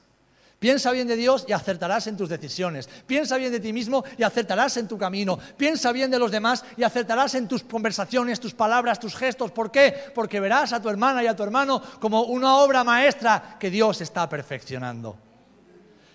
Piensa 0.59 0.91
bien 0.91 1.07
de 1.07 1.15
Dios 1.15 1.45
y 1.47 1.53
acertarás 1.53 2.05
en 2.05 2.15
tus 2.15 2.29
decisiones. 2.29 2.87
Piensa 3.07 3.37
bien 3.37 3.51
de 3.51 3.59
ti 3.59 3.73
mismo 3.73 4.03
y 4.15 4.21
acertarás 4.21 4.77
en 4.77 4.87
tu 4.87 4.95
camino. 4.95 5.39
Piensa 5.57 5.91
bien 5.91 6.11
de 6.11 6.19
los 6.19 6.29
demás 6.29 6.63
y 6.77 6.83
acertarás 6.83 7.33
en 7.33 7.47
tus 7.47 7.63
conversaciones, 7.63 8.39
tus 8.39 8.53
palabras, 8.53 8.99
tus 8.99 9.15
gestos. 9.15 9.51
¿Por 9.51 9.71
qué? 9.71 10.11
Porque 10.13 10.39
verás 10.39 10.71
a 10.71 10.79
tu 10.79 10.87
hermana 10.87 11.23
y 11.23 11.27
a 11.27 11.35
tu 11.35 11.41
hermano 11.41 11.81
como 11.99 12.25
una 12.25 12.57
obra 12.57 12.83
maestra 12.83 13.57
que 13.59 13.71
Dios 13.71 14.01
está 14.01 14.29
perfeccionando. 14.29 15.30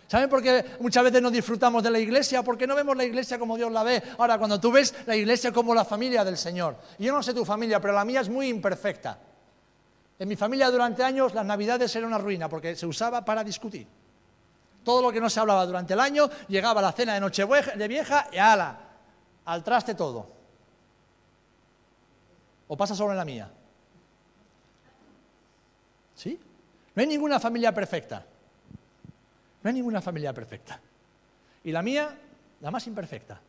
¿Saben 0.08 0.30
por 0.30 0.40
qué 0.40 0.64
muchas 0.80 1.02
veces 1.02 1.20
no 1.20 1.30
disfrutamos 1.30 1.82
de 1.82 1.90
la 1.90 1.98
iglesia? 1.98 2.42
Porque 2.42 2.66
no 2.66 2.76
vemos 2.76 2.96
la 2.96 3.04
iglesia 3.04 3.38
como 3.38 3.56
Dios 3.56 3.72
la 3.72 3.82
ve. 3.82 4.02
Ahora, 4.18 4.38
cuando 4.38 4.60
tú 4.60 4.70
ves 4.70 4.94
la 5.04 5.16
iglesia 5.16 5.52
como 5.52 5.74
la 5.74 5.84
familia 5.84 6.24
del 6.24 6.38
Señor, 6.38 6.76
y 6.98 7.06
yo 7.06 7.12
no 7.12 7.22
sé 7.22 7.34
tu 7.34 7.44
familia, 7.44 7.80
pero 7.80 7.92
la 7.92 8.04
mía 8.04 8.20
es 8.20 8.28
muy 8.28 8.48
imperfecta. 8.48 9.18
En 10.18 10.28
mi 10.28 10.36
familia 10.36 10.70
durante 10.70 11.02
años 11.02 11.34
las 11.34 11.44
navidades 11.44 11.94
eran 11.96 12.08
una 12.08 12.18
ruina 12.18 12.48
porque 12.48 12.76
se 12.76 12.86
usaba 12.86 13.24
para 13.24 13.42
discutir. 13.42 13.86
Todo 14.84 15.02
lo 15.02 15.10
que 15.10 15.20
no 15.20 15.28
se 15.28 15.40
hablaba 15.40 15.66
durante 15.66 15.94
el 15.94 16.00
año 16.00 16.30
llegaba 16.46 16.80
a 16.80 16.84
la 16.84 16.92
cena 16.92 17.14
de 17.14 17.20
Nochevieja 17.20 17.72
de 17.72 17.88
vieja 17.88 18.28
y 18.32 18.38
ala, 18.38 18.78
al 19.44 19.64
traste 19.64 19.96
todo. 19.96 20.30
¿O 22.68 22.76
pasa 22.76 22.94
solo 22.94 23.10
en 23.10 23.18
la 23.18 23.24
mía? 23.24 23.50
¿Sí? 26.14 26.38
No 26.94 27.00
hay 27.00 27.06
ninguna 27.08 27.40
familia 27.40 27.74
perfecta. 27.74 28.24
No 29.66 29.70
hay 29.70 29.74
ninguna 29.74 30.00
familia 30.00 30.32
perfecta. 30.32 30.80
Y 31.64 31.72
la 31.72 31.82
mía, 31.82 32.16
la 32.60 32.70
más 32.70 32.86
imperfecta. 32.86 33.40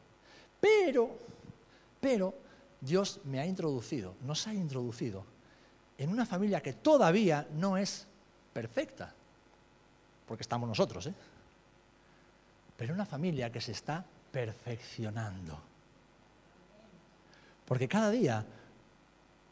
Pero, 0.59 1.15
pero, 2.01 2.33
Dios 2.81 3.21
me 3.25 3.39
ha 3.39 3.45
introducido, 3.45 4.15
nos 4.23 4.47
ha 4.47 4.53
introducido 4.55 5.23
en 5.95 6.09
una 6.09 6.25
familia 6.25 6.59
que 6.59 6.73
todavía 6.73 7.47
no 7.53 7.77
es 7.77 8.07
perfecta, 8.51 9.13
porque 10.25 10.41
estamos 10.41 10.67
nosotros, 10.67 11.05
¿eh? 11.05 11.13
Pero 12.75 12.95
una 12.95 13.05
familia 13.05 13.51
que 13.51 13.61
se 13.61 13.73
está 13.73 14.03
perfeccionando. 14.31 15.61
Porque 17.63 17.87
cada 17.87 18.09
día, 18.09 18.43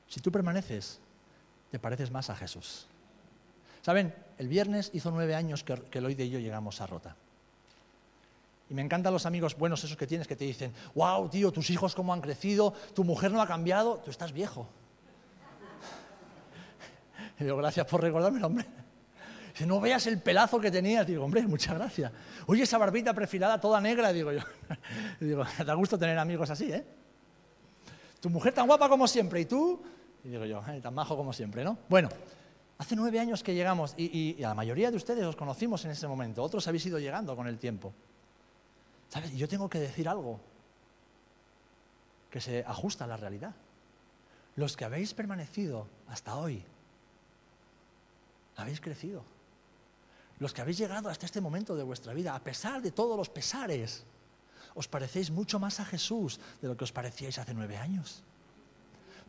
si 0.08 0.20
tú 0.20 0.32
permaneces, 0.32 1.00
te 1.70 1.78
pareces 1.78 2.10
más 2.10 2.32
a 2.32 2.36
Jesús. 2.36 2.88
Saben, 3.84 4.25
el 4.38 4.48
viernes 4.48 4.92
hizo 4.94 5.12
nueve 5.12 5.36
años 5.36 5.64
que, 5.64 5.76
que 5.76 6.02
Lloyd 6.02 6.20
y 6.20 6.30
yo 6.30 6.40
llegamos 6.40 6.82
a 6.82 6.88
Rota. 6.88 7.16
Y 8.70 8.74
me 8.74 8.82
encantan 8.82 9.14
los 9.14 9.26
amigos 9.26 9.58
buenos 9.58 9.84
esos 9.84 9.98
que 9.98 10.08
tienes 10.08 10.28
que 10.28 10.36
te 10.36 10.46
dicen, 10.46 10.74
wow, 10.96 11.30
tío, 11.30 11.52
tus 11.52 11.70
hijos 11.70 11.94
cómo 11.94 12.14
han 12.14 12.22
crecido, 12.22 12.74
tu 12.94 13.04
mujer 13.04 13.32
no 13.32 13.42
ha 13.42 13.48
cambiado, 13.48 14.02
tú 14.04 14.12
estás 14.12 14.32
viejo. 14.32 14.68
Y 17.40 17.44
digo, 17.44 17.58
gracias 17.58 17.86
por 17.86 18.02
recordarme, 18.02 18.44
hombre. 18.44 18.66
Dice, 19.52 19.66
no 19.66 19.80
veas 19.80 20.06
el 20.08 20.22
pelazo 20.22 20.60
que 20.60 20.72
tenías. 20.72 21.06
Digo, 21.06 21.24
hombre, 21.24 21.46
muchas 21.48 21.76
gracias. 21.76 22.12
Oye, 22.48 22.64
esa 22.64 22.78
barbita 22.78 23.14
perfilada 23.14 23.60
toda 23.60 23.80
negra, 23.80 24.12
digo 24.12 24.32
yo. 24.32 24.42
digo, 25.20 25.44
da 25.66 25.74
gusto 25.76 25.98
tener 25.98 26.18
amigos 26.18 26.50
así, 26.50 26.72
¿eh? 26.72 26.86
Tu 28.20 28.30
mujer 28.30 28.54
tan 28.54 28.68
guapa 28.68 28.90
como 28.90 29.08
siempre, 29.08 29.42
¿y 29.42 29.46
tú? 29.46 29.82
Y 30.24 30.30
digo 30.30 30.46
yo, 30.46 30.62
tan 30.82 30.94
majo 30.94 31.16
como 31.16 31.32
siempre, 31.32 31.64
¿no? 31.64 31.78
Bueno, 31.88 32.10
Hace 32.78 32.96
nueve 32.96 33.20
años 33.20 33.42
que 33.42 33.54
llegamos 33.54 33.94
y, 33.98 34.44
a 34.44 34.50
la 34.50 34.54
mayoría 34.54 34.92
de 34.92 34.98
ustedes 34.98 35.24
os 35.24 35.36
conocimos 35.36 35.86
en 35.86 35.92
ese 35.92 36.08
momento, 36.08 36.44
otros 36.44 36.68
habéis 36.68 36.86
ido 36.86 37.00
llegando 37.00 37.36
con 37.36 37.48
el 37.48 37.58
tiempo. 37.58 37.94
¿Sabes? 39.10 39.32
Yo 39.34 39.48
tengo 39.48 39.70
que 39.70 39.80
decir 39.80 40.10
algo 40.10 40.40
que 42.30 42.42
se 42.42 42.66
ajusta 42.68 43.06
a 43.06 43.08
la 43.08 43.16
realidad. 43.16 43.56
Los 44.58 44.76
que 44.76 44.84
habéis 44.84 45.14
permanecido 45.14 45.88
hasta 46.08 46.36
hoy, 46.36 46.64
habéis 48.58 48.82
crecido. 48.82 49.24
Los 50.40 50.54
que 50.54 50.62
habéis 50.62 50.78
llegado 50.78 51.10
hasta 51.10 51.26
este 51.26 51.40
momento 51.40 51.78
de 51.78 51.84
vuestra 51.84 52.14
vida, 52.14 52.36
a 52.36 52.44
pesar 52.44 52.82
de 52.82 52.92
todos 52.92 53.16
los 53.16 53.30
pesares, 53.30 54.04
os 54.74 54.90
parecéis 54.90 55.32
mucho 55.32 55.60
más 55.60 55.80
a 55.80 55.86
Jesús 55.86 56.42
de 56.62 56.68
lo 56.68 56.76
que 56.76 56.84
os 56.84 56.92
parecíais 56.92 57.40
hace 57.40 57.54
nueve 57.54 57.78
años. 57.78 58.22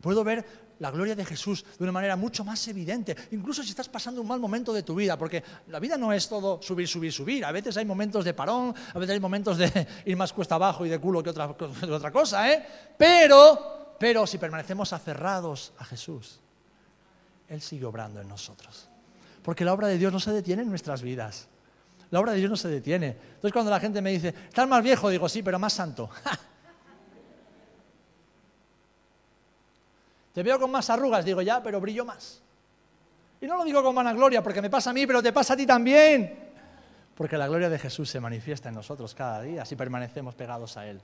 Puedo 0.01 0.25
ver 0.25 0.66
la 0.79 0.91
gloria 0.91 1.15
de 1.15 1.25
Jesús 1.25 1.65
de 1.77 1.83
una 1.83 1.91
manera 1.91 2.15
mucho 2.15 2.43
más 2.43 2.67
evidente, 2.67 3.15
incluso 3.31 3.63
si 3.63 3.69
estás 3.69 3.89
pasando 3.89 4.21
un 4.21 4.27
mal 4.27 4.39
momento 4.39 4.73
de 4.73 4.83
tu 4.83 4.95
vida, 4.95 5.17
porque 5.17 5.43
la 5.67 5.79
vida 5.79 5.97
no 5.97 6.13
es 6.13 6.27
todo 6.27 6.61
subir, 6.61 6.87
subir, 6.87 7.11
subir. 7.11 7.45
A 7.45 7.51
veces 7.51 7.77
hay 7.77 7.85
momentos 7.85 8.23
de 8.25 8.33
parón, 8.33 8.73
a 8.93 8.99
veces 8.99 9.13
hay 9.13 9.19
momentos 9.19 9.57
de 9.57 9.87
ir 10.05 10.17
más 10.17 10.33
cuesta 10.33 10.55
abajo 10.55 10.85
y 10.85 10.89
de 10.89 10.99
culo 10.99 11.23
que 11.23 11.29
otra, 11.29 12.11
cosa, 12.11 12.51
¿eh? 12.51 12.65
Pero, 12.97 13.95
pero 13.99 14.27
si 14.27 14.37
permanecemos 14.37 14.93
aferrados 14.93 15.73
a 15.77 15.85
Jesús, 15.85 16.39
Él 17.47 17.61
sigue 17.61 17.85
obrando 17.85 18.21
en 18.21 18.27
nosotros. 18.27 18.89
Porque 19.43 19.63
la 19.63 19.73
obra 19.73 19.87
de 19.87 19.97
Dios 19.97 20.11
no 20.11 20.19
se 20.19 20.31
detiene 20.31 20.63
en 20.63 20.69
nuestras 20.69 21.01
vidas. 21.01 21.47
La 22.09 22.19
obra 22.19 22.33
de 22.33 22.39
Dios 22.39 22.49
no 22.49 22.57
se 22.57 22.69
detiene. 22.69 23.07
Entonces 23.07 23.53
cuando 23.53 23.71
la 23.71 23.79
gente 23.79 24.01
me 24.01 24.11
dice, 24.11 24.33
estás 24.47 24.67
más 24.67 24.83
viejo, 24.83 25.09
digo, 25.09 25.27
sí, 25.27 25.41
pero 25.41 25.59
más 25.59 25.73
santo. 25.73 26.09
Te 30.37 30.43
veo 30.43 30.59
con 30.59 30.69
más 30.69 30.87
arrugas, 30.91 31.25
digo 31.25 31.41
ya, 31.41 31.63
pero 31.63 31.81
brillo 31.81 32.05
más. 32.05 32.43
Y 33.41 33.47
no 33.47 33.57
lo 33.57 33.63
digo 33.63 33.81
con 33.81 33.95
vanagloria 33.95 34.43
porque 34.43 34.61
me 34.61 34.69
pasa 34.69 34.91
a 34.91 34.93
mí, 34.93 35.07
pero 35.07 35.23
te 35.23 35.33
pasa 35.33 35.55
a 35.55 35.57
ti 35.57 35.65
también. 35.65 36.51
Porque 37.15 37.39
la 37.39 37.47
gloria 37.47 37.69
de 37.69 37.79
Jesús 37.79 38.07
se 38.07 38.19
manifiesta 38.19 38.69
en 38.69 38.75
nosotros 38.75 39.15
cada 39.15 39.41
día 39.41 39.65
si 39.65 39.75
permanecemos 39.75 40.35
pegados 40.35 40.77
a 40.77 40.85
Él. 40.85 41.01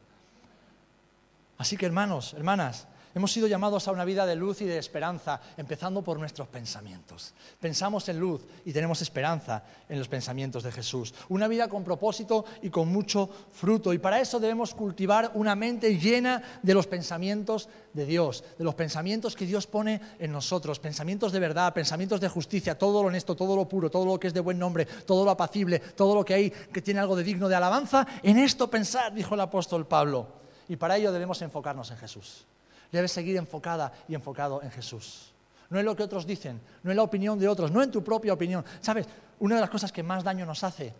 Así 1.57 1.77
que 1.77 1.87
hermanos, 1.87 2.35
hermanas, 2.35 2.87
Hemos 3.15 3.31
sido 3.31 3.47
llamados 3.47 3.87
a 3.87 3.91
una 3.91 4.05
vida 4.05 4.25
de 4.25 4.35
luz 4.35 4.61
y 4.61 4.65
de 4.65 4.79
esperanza, 4.79 5.39
empezando 5.55 6.01
por 6.01 6.17
nuestros 6.17 6.47
pensamientos. 6.47 7.33
Pensamos 7.59 8.09
en 8.09 8.19
luz 8.19 8.41
y 8.65 8.73
tenemos 8.73 9.03
esperanza 9.03 9.63
en 9.87 9.99
los 9.99 10.07
pensamientos 10.07 10.63
de 10.63 10.71
Jesús. 10.71 11.13
Una 11.29 11.47
vida 11.47 11.67
con 11.67 11.83
propósito 11.83 12.43
y 12.63 12.71
con 12.71 12.87
mucho 12.87 13.29
fruto. 13.51 13.93
Y 13.93 13.99
para 13.99 14.19
eso 14.19 14.39
debemos 14.39 14.73
cultivar 14.73 15.29
una 15.35 15.55
mente 15.55 15.99
llena 15.99 16.41
de 16.63 16.73
los 16.73 16.87
pensamientos 16.87 17.69
de 17.93 18.07
Dios, 18.07 18.43
de 18.57 18.63
los 18.63 18.73
pensamientos 18.73 19.35
que 19.35 19.45
Dios 19.45 19.67
pone 19.67 20.01
en 20.17 20.31
nosotros, 20.31 20.79
pensamientos 20.79 21.31
de 21.31 21.39
verdad, 21.39 21.71
pensamientos 21.71 22.19
de 22.19 22.29
justicia, 22.29 22.79
todo 22.79 23.03
lo 23.03 23.09
honesto, 23.09 23.35
todo 23.35 23.55
lo 23.55 23.69
puro, 23.69 23.91
todo 23.91 24.05
lo 24.05 24.19
que 24.19 24.27
es 24.27 24.33
de 24.33 24.39
buen 24.39 24.57
nombre, 24.57 24.85
todo 24.85 25.23
lo 25.23 25.29
apacible, 25.29 25.77
todo 25.77 26.15
lo 26.15 26.25
que 26.25 26.33
hay 26.33 26.49
que 26.49 26.81
tiene 26.81 26.99
algo 26.99 27.15
de 27.15 27.23
digno 27.23 27.47
de 27.47 27.55
alabanza. 27.55 28.07
En 28.23 28.39
esto 28.39 28.71
pensar, 28.71 29.13
dijo 29.13 29.35
el 29.35 29.41
apóstol 29.41 29.85
Pablo. 29.85 30.27
Y 30.67 30.77
para 30.77 30.97
ello 30.97 31.11
debemos 31.11 31.39
enfocarnos 31.43 31.91
en 31.91 31.97
Jesús. 31.97 32.47
Debes 32.93 33.11
seguir 33.11 33.37
enfocada 33.37 33.91
y 34.07 34.13
enfocado 34.13 34.61
en 34.61 34.69
Jesús. 34.69 35.33
No 35.71 35.79
es 35.79 35.83
lo 35.85 35.95
que 35.95 36.03
otros 36.03 36.27
dicen, 36.27 36.61
no 36.83 36.91
es 36.91 36.95
la 36.95 37.01
opinión 37.01 37.39
de 37.39 37.47
otros, 37.47 37.71
no 37.71 37.81
en 37.81 37.89
tu 37.89 38.03
propia 38.03 38.31
opinión. 38.33 38.63
¿Sabes? 38.81 39.07
Una 39.39 39.55
de 39.55 39.61
las 39.61 39.69
cosas 39.71 39.91
que 39.91 40.03
más 40.03 40.23
daño 40.23 40.45
nos 40.45 40.63
hace 40.63 40.93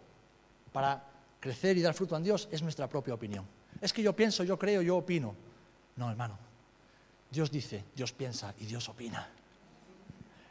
para 0.72 1.04
crecer 1.40 1.78
y 1.78 1.84
dar 1.84 1.94
fruto 1.94 2.18
en 2.18 2.24
Dios 2.24 2.50
es 2.52 2.64
nuestra 2.64 2.90
propia 2.90 3.14
opinión. 3.14 3.46
Es 3.80 3.94
que 3.94 4.02
yo 4.02 4.16
pienso, 4.16 4.44
yo 4.44 4.58
creo, 4.58 4.82
yo 4.82 4.98
opino. 4.98 5.36
No, 5.96 6.10
hermano. 6.10 6.36
Dios 7.30 7.52
dice, 7.52 7.84
Dios 7.96 8.12
piensa 8.12 8.56
y 8.58 8.66
Dios 8.66 8.90
opina. 8.90 9.30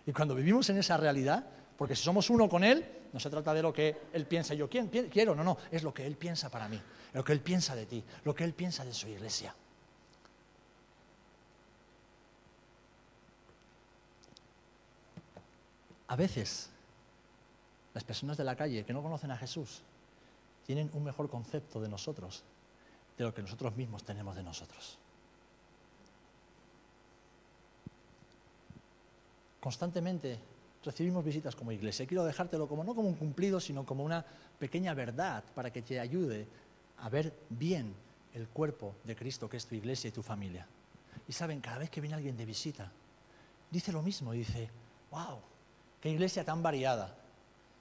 Y 0.07 0.13
cuando 0.13 0.37
vivimos 0.37 0.71
en 0.71 0.79
esa 0.79 0.97
realidad, 0.97 1.45
porque 1.77 1.97
si 1.97 2.05
somos 2.05 2.31
uno 2.31 2.49
con 2.49 2.63
Él, 2.63 2.87
no 3.13 3.19
se 3.19 3.31
trata 3.31 3.53
de 3.53 3.63
lo 3.63 3.73
que 3.73 3.97
Él 4.13 4.27
piensa 4.27 4.55
y 4.55 4.59
yo 4.59 4.71
quiero, 4.71 5.35
no, 5.35 5.43
no, 5.43 5.59
es 5.73 5.83
lo 5.83 5.93
que 5.93 6.07
Él 6.07 6.15
piensa 6.15 6.49
para 6.51 6.69
mí, 6.69 6.81
lo 7.13 7.25
que 7.25 7.33
Él 7.33 7.41
piensa 7.41 7.75
de 7.75 7.87
ti, 7.87 8.05
lo 8.23 8.33
que 8.33 8.45
Él 8.45 8.55
piensa 8.55 8.85
de 8.85 8.95
su 8.95 9.09
iglesia. 9.09 9.53
A 16.13 16.17
veces, 16.17 16.69
las 17.95 18.05
personas 18.05 18.37
de 18.37 18.45
la 18.45 18.55
calle 18.55 18.85
que 18.85 18.93
no 18.93 19.03
conocen 19.03 19.31
a 19.31 19.37
Jesús 19.39 19.81
tienen 20.67 20.91
un 20.93 21.05
mejor 21.05 21.31
concepto 21.31 21.81
de 21.81 21.89
nosotros 21.89 22.45
de 23.17 23.25
lo 23.25 23.33
que 23.33 23.41
nosotros 23.41 23.75
mismos 23.77 24.05
tenemos 24.05 24.37
de 24.37 24.43
nosotros. 24.43 24.99
Constantemente 29.59 30.39
recibimos 30.85 31.25
visitas 31.25 31.57
como 31.57 31.73
iglesia. 31.73 32.07
Quiero 32.07 32.25
dejártelo 32.25 32.69
como 32.69 32.85
no 32.85 32.95
como 32.95 33.09
un 33.09 33.15
cumplido, 33.15 33.59
sino 33.59 33.87
como 33.87 34.05
una 34.05 34.23
pequeña 34.59 34.93
verdad 34.93 35.43
para 35.55 35.73
que 35.73 35.81
te 35.81 35.99
ayude 35.99 36.47
a 36.99 37.09
ver 37.09 37.33
bien 37.49 37.95
el 38.35 38.49
cuerpo 38.49 38.97
de 39.05 39.17
Cristo 39.17 39.49
que 39.49 39.57
es 39.57 39.65
tu 39.65 39.77
iglesia 39.77 40.09
y 40.09 40.13
tu 40.13 40.23
familia. 40.23 40.67
Y 41.27 41.33
saben, 41.33 41.63
cada 41.63 41.79
vez 41.79 41.89
que 41.89 42.03
viene 42.03 42.17
alguien 42.17 42.37
de 42.37 42.45
visita, 42.45 42.93
dice 43.71 43.93
lo 43.93 44.03
mismo, 44.03 44.33
dice, 44.33 44.69
wow, 45.11 45.41
qué 46.03 46.11
iglesia 46.11 46.45
tan 46.45 46.63
variada. 46.63 47.17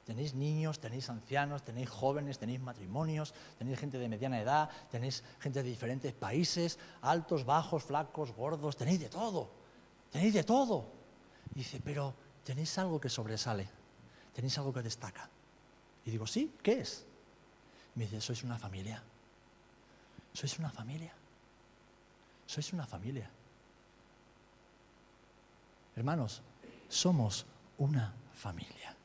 Tenéis 0.05 0.33
niños, 0.33 0.79
tenéis 0.79 1.09
ancianos, 1.09 1.63
tenéis 1.63 1.89
jóvenes, 1.89 2.39
tenéis 2.39 2.59
matrimonios, 2.59 3.33
tenéis 3.57 3.79
gente 3.79 3.97
de 3.97 4.07
mediana 4.07 4.41
edad, 4.41 4.69
tenéis 4.89 5.23
gente 5.39 5.61
de 5.61 5.69
diferentes 5.69 6.13
países, 6.13 6.79
altos, 7.01 7.45
bajos, 7.45 7.83
flacos, 7.83 8.31
gordos, 8.33 8.77
tenéis 8.77 8.99
de 8.99 9.09
todo, 9.09 9.51
tenéis 10.11 10.33
de 10.33 10.43
todo. 10.43 10.85
dice, 11.53 11.81
pero 11.83 12.13
tenéis 12.43 12.77
algo 12.77 12.99
que 12.99 13.09
sobresale, 13.09 13.67
tenéis 14.33 14.57
algo 14.57 14.71
que 14.71 14.81
destaca. 14.81 15.29
Y 16.05 16.11
digo, 16.11 16.25
sí, 16.25 16.55
¿qué 16.63 16.81
es? 16.81 17.05
me 17.95 18.05
dice, 18.05 18.21
sois 18.21 18.43
una 18.43 18.57
familia. 18.57 19.03
Sois 20.33 20.57
una 20.59 20.69
familia. 20.69 21.13
Sois 22.45 22.73
una 22.73 22.87
familia. 22.87 23.29
Hermanos, 25.95 26.41
somos 26.87 27.45
una 27.81 28.13
familia. 28.33 28.95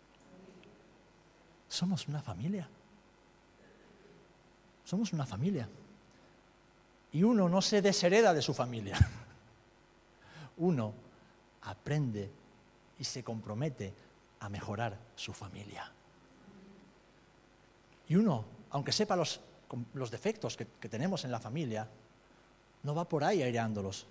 Somos 1.66 2.06
una 2.08 2.20
familia. 2.20 2.68
Somos 4.84 5.14
una 5.14 5.24
familia. 5.24 5.66
Y 7.12 7.22
uno 7.22 7.48
no 7.48 7.62
se 7.62 7.80
deshereda 7.80 8.34
de 8.34 8.42
su 8.42 8.52
familia. 8.52 8.98
Uno 10.58 10.92
aprende 11.62 12.30
y 12.98 13.04
se 13.04 13.22
compromete 13.22 13.94
a 14.40 14.48
mejorar 14.48 14.98
su 15.14 15.34
familia. 15.34 15.90
Y 18.08 18.16
uno, 18.16 18.44
aunque 18.70 18.92
sepa 18.92 19.16
los, 19.16 19.40
defectos 20.10 20.56
que, 20.56 20.66
que 20.80 20.88
tenemos 20.88 21.26
en 21.26 21.30
la 21.30 21.40
familia, 21.40 21.86
no 22.84 22.94
va 22.94 23.06
por 23.06 23.22
ahí 23.22 23.42
aireándolos, 23.42 24.06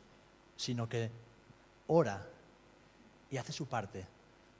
sino 0.56 0.88
que 0.88 1.10
ora 1.88 2.28
y 3.32 3.38
hace 3.38 3.52
su 3.52 3.66
parte 3.66 4.06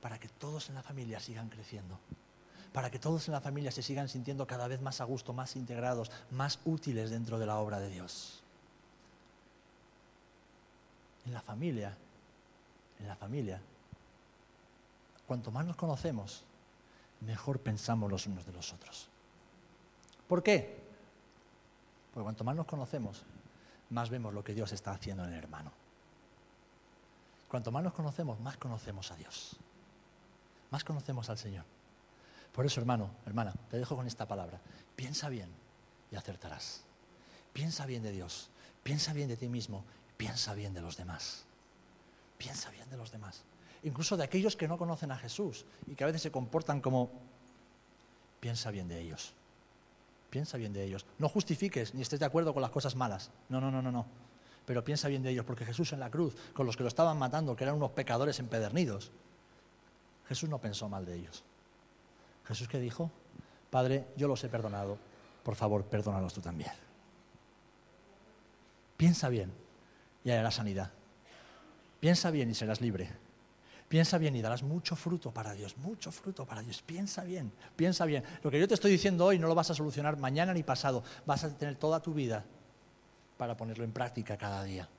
para 0.06 0.20
que 0.20 0.30
todos 0.30 0.70
en 0.70 0.76
la 0.76 0.84
familia 0.84 1.20
sigan 1.20 1.50
creciendo, 1.50 1.98
para 2.72 2.92
que 2.92 3.00
todos 3.00 3.28
en 3.28 3.32
la 3.32 3.42
familia 3.42 3.72
se 3.72 3.82
sigan 3.82 4.08
sintiendo 4.08 4.46
cada 4.46 4.68
vez 4.68 4.80
más 4.80 5.02
a 5.02 5.04
gusto, 5.04 5.34
más 5.34 5.56
integrados, 5.56 6.12
más 6.30 6.60
útiles 6.64 7.10
dentro 7.10 7.40
de 7.40 7.48
la 7.48 7.58
obra 7.58 7.80
de 7.80 7.90
Dios. 7.90 8.44
En 11.26 11.34
la 11.34 11.42
familia, 11.42 11.98
en 13.00 13.08
la 13.08 13.16
familia 13.16 13.60
cuanto 15.26 15.50
más 15.50 15.66
nos 15.66 15.76
conocemos, 15.76 16.44
mejor 17.22 17.60
pensamos 17.60 18.12
los 18.12 18.28
unos 18.28 18.46
de 18.46 18.52
los 18.52 18.74
otros. 18.74 19.10
¿Por 20.28 20.44
qué? 20.44 20.84
Porque 22.14 22.26
cuanto 22.26 22.44
más 22.44 22.56
nos 22.56 22.68
conocemos, 22.68 23.24
más 23.90 24.12
vemos 24.12 24.36
lo 24.36 24.44
que 24.44 24.54
Dios 24.54 24.72
está 24.72 24.92
haciendo 24.92 25.24
en 25.24 25.34
el 25.34 25.40
hermano. 25.40 25.72
Cuanto 27.50 27.72
más 27.72 27.84
nos 27.84 27.94
conocemos, 27.94 28.40
más 28.40 28.58
conocemos 28.58 29.10
a 29.10 29.16
Dios. 29.16 29.60
Más 30.72 30.84
conocemos 30.84 31.30
al 31.30 31.38
Señor. 31.38 31.66
Por 32.52 32.66
eso, 32.66 32.80
hermano, 32.80 33.12
hermana, 33.26 33.54
te 33.70 33.78
dejo 33.78 33.96
con 33.96 34.08
esta 34.08 34.28
palabra. 34.28 34.60
Piensa 34.96 35.30
bien 35.30 35.50
y 36.12 36.16
acertarás. 36.16 36.84
Piensa 37.54 37.86
bien 37.86 38.04
de 38.04 38.12
Dios. 38.12 38.50
Piensa 38.84 39.14
bien 39.14 39.28
de 39.28 39.38
ti 39.38 39.48
mismo. 39.48 39.84
Piensa 40.18 40.54
bien 40.54 40.74
de 40.74 40.82
los 40.82 40.98
demás. 40.98 41.46
Piensa 42.38 42.70
bien 42.72 42.90
de 42.90 42.98
los 42.98 43.12
demás 43.12 43.44
incluso 43.86 44.18
de 44.18 44.24
aquellos 44.24 44.56
que 44.56 44.68
no 44.68 44.78
conocen 44.78 45.12
a 45.12 45.18
Jesús 45.18 45.64
y 45.88 45.96
que 45.96 46.04
a 46.04 46.08
veces 46.08 46.24
se 46.24 46.32
comportan 46.32 46.82
como, 46.82 47.12
piensa 48.40 48.72
bien 48.72 48.88
de 48.88 49.00
ellos, 49.00 49.34
piensa 50.32 50.58
bien 50.58 50.74
de 50.74 50.84
ellos. 50.84 51.06
No 51.20 51.30
justifiques 51.30 51.94
ni 51.94 52.02
estés 52.02 52.20
de 52.20 52.26
acuerdo 52.26 52.54
con 52.54 52.62
las 52.62 52.72
cosas 52.72 52.96
malas. 52.96 53.32
No, 53.48 53.62
no, 53.62 53.70
no, 53.72 53.82
no, 53.82 53.92
no. 53.92 54.06
Pero 54.66 54.84
piensa 54.84 55.08
bien 55.08 55.22
de 55.22 55.30
ellos, 55.30 55.46
porque 55.46 55.66
Jesús 55.66 55.94
en 55.94 56.00
la 56.00 56.10
cruz, 56.10 56.36
con 56.54 56.66
los 56.66 56.76
que 56.76 56.82
lo 56.82 56.90
estaban 56.90 57.20
matando, 57.20 57.56
que 57.56 57.64
eran 57.64 57.76
unos 57.76 57.92
pecadores 57.92 58.40
empedernidos, 58.40 59.12
Jesús 60.28 60.50
no 60.50 60.60
pensó 60.60 60.90
mal 60.90 61.06
de 61.06 61.16
ellos. 61.16 61.44
Jesús 62.46 62.68
que 62.68 62.80
dijo, 62.80 63.12
Padre, 63.70 64.08
yo 64.16 64.28
los 64.28 64.44
he 64.44 64.50
perdonado, 64.50 64.98
por 65.44 65.56
favor, 65.56 65.84
perdónalos 65.86 66.34
tú 66.34 66.42
también. 66.42 66.72
Piensa 68.98 69.30
bien 69.30 69.52
y 70.24 70.32
hará 70.32 70.52
sanidad. 70.52 70.92
Piensa 72.00 72.32
bien 72.32 72.50
y 72.50 72.56
serás 72.56 72.82
libre. 72.82 73.10
Piensa 73.88 74.18
bien 74.18 74.36
y 74.36 74.42
darás 74.42 74.64
mucho 74.64 74.96
fruto 74.96 75.32
para 75.32 75.54
Dios, 75.54 75.78
mucho 75.78 76.12
fruto 76.12 76.46
para 76.46 76.62
Dios. 76.62 76.82
Piensa 76.82 77.24
bien, 77.24 77.52
piensa 77.76 78.06
bien. 78.06 78.24
Lo 78.44 78.50
que 78.50 78.60
yo 78.60 78.68
te 78.68 78.74
estoy 78.74 78.92
diciendo 78.92 79.26
hoy 79.26 79.38
no 79.38 79.48
lo 79.48 79.56
vas 79.56 79.70
a 79.70 79.76
solucionar 79.76 80.18
mañana 80.18 80.54
ni 80.54 80.64
pasado. 80.64 81.04
Vas 81.26 81.44
a 81.44 81.56
tener 81.56 81.76
toda 81.76 82.00
tu 82.00 82.14
vida 82.14 82.44
para 83.38 83.56
ponerlo 83.56 83.84
en 83.84 83.92
práctica 83.92 84.38
cada 84.38 84.64
día. 84.64 84.90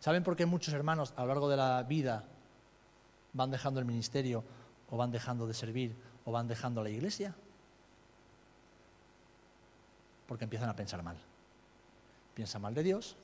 ¿Saben 0.00 0.24
por 0.24 0.36
qué 0.36 0.46
muchos 0.46 0.74
hermanos 0.74 1.14
a 1.16 1.22
lo 1.22 1.28
largo 1.28 1.48
de 1.48 1.56
la 1.56 1.82
vida 1.82 2.24
van 3.36 3.50
dejando 3.50 3.78
el 3.80 3.86
ministerio 3.86 4.42
o 4.90 4.96
van 4.96 5.10
dejando 5.10 5.46
de 5.46 5.54
servir 5.54 5.94
o 6.24 6.32
van 6.32 6.48
dejando 6.48 6.82
la 6.82 6.90
iglesia? 6.90 7.34
Porque 10.26 10.44
empiezan 10.44 10.68
a 10.68 10.76
pensar 10.76 11.02
mal. 11.02 11.16
Piensan 12.34 12.62
mal 12.62 12.74
de 12.74 12.82
Dios, 12.82 13.16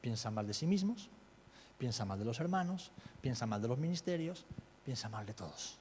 piensan 0.00 0.34
mal 0.34 0.46
de 0.46 0.54
sí 0.54 0.66
mismos 0.66 1.10
piensa 1.78 2.04
mal 2.04 2.18
de 2.18 2.24
los 2.24 2.40
hermanos, 2.40 2.90
piensa 3.20 3.46
mal 3.46 3.62
de 3.62 3.68
los 3.68 3.78
ministerios, 3.78 4.44
piensa 4.84 5.08
mal 5.08 5.24
de 5.24 5.32
todos. 5.32 5.78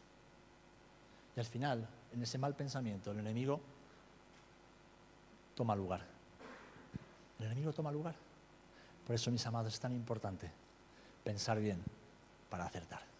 Y 1.36 1.40
al 1.40 1.46
final, 1.46 1.88
en 2.14 2.22
ese 2.22 2.38
mal 2.38 2.56
pensamiento, 2.56 3.12
el 3.12 3.20
enemigo 3.20 3.60
toma 5.56 5.76
lugar. 5.76 6.06
El 7.40 7.48
enemigo 7.48 7.74
toma 7.74 7.92
lugar. 7.92 8.16
Por 9.06 9.16
eso, 9.16 9.32
mis 9.32 9.46
amados, 9.46 9.74
es 9.74 9.80
tan 9.80 9.94
importante 9.94 10.52
pensar 11.24 11.60
bien 11.60 11.84
para 12.50 12.66
acertar. 12.66 13.16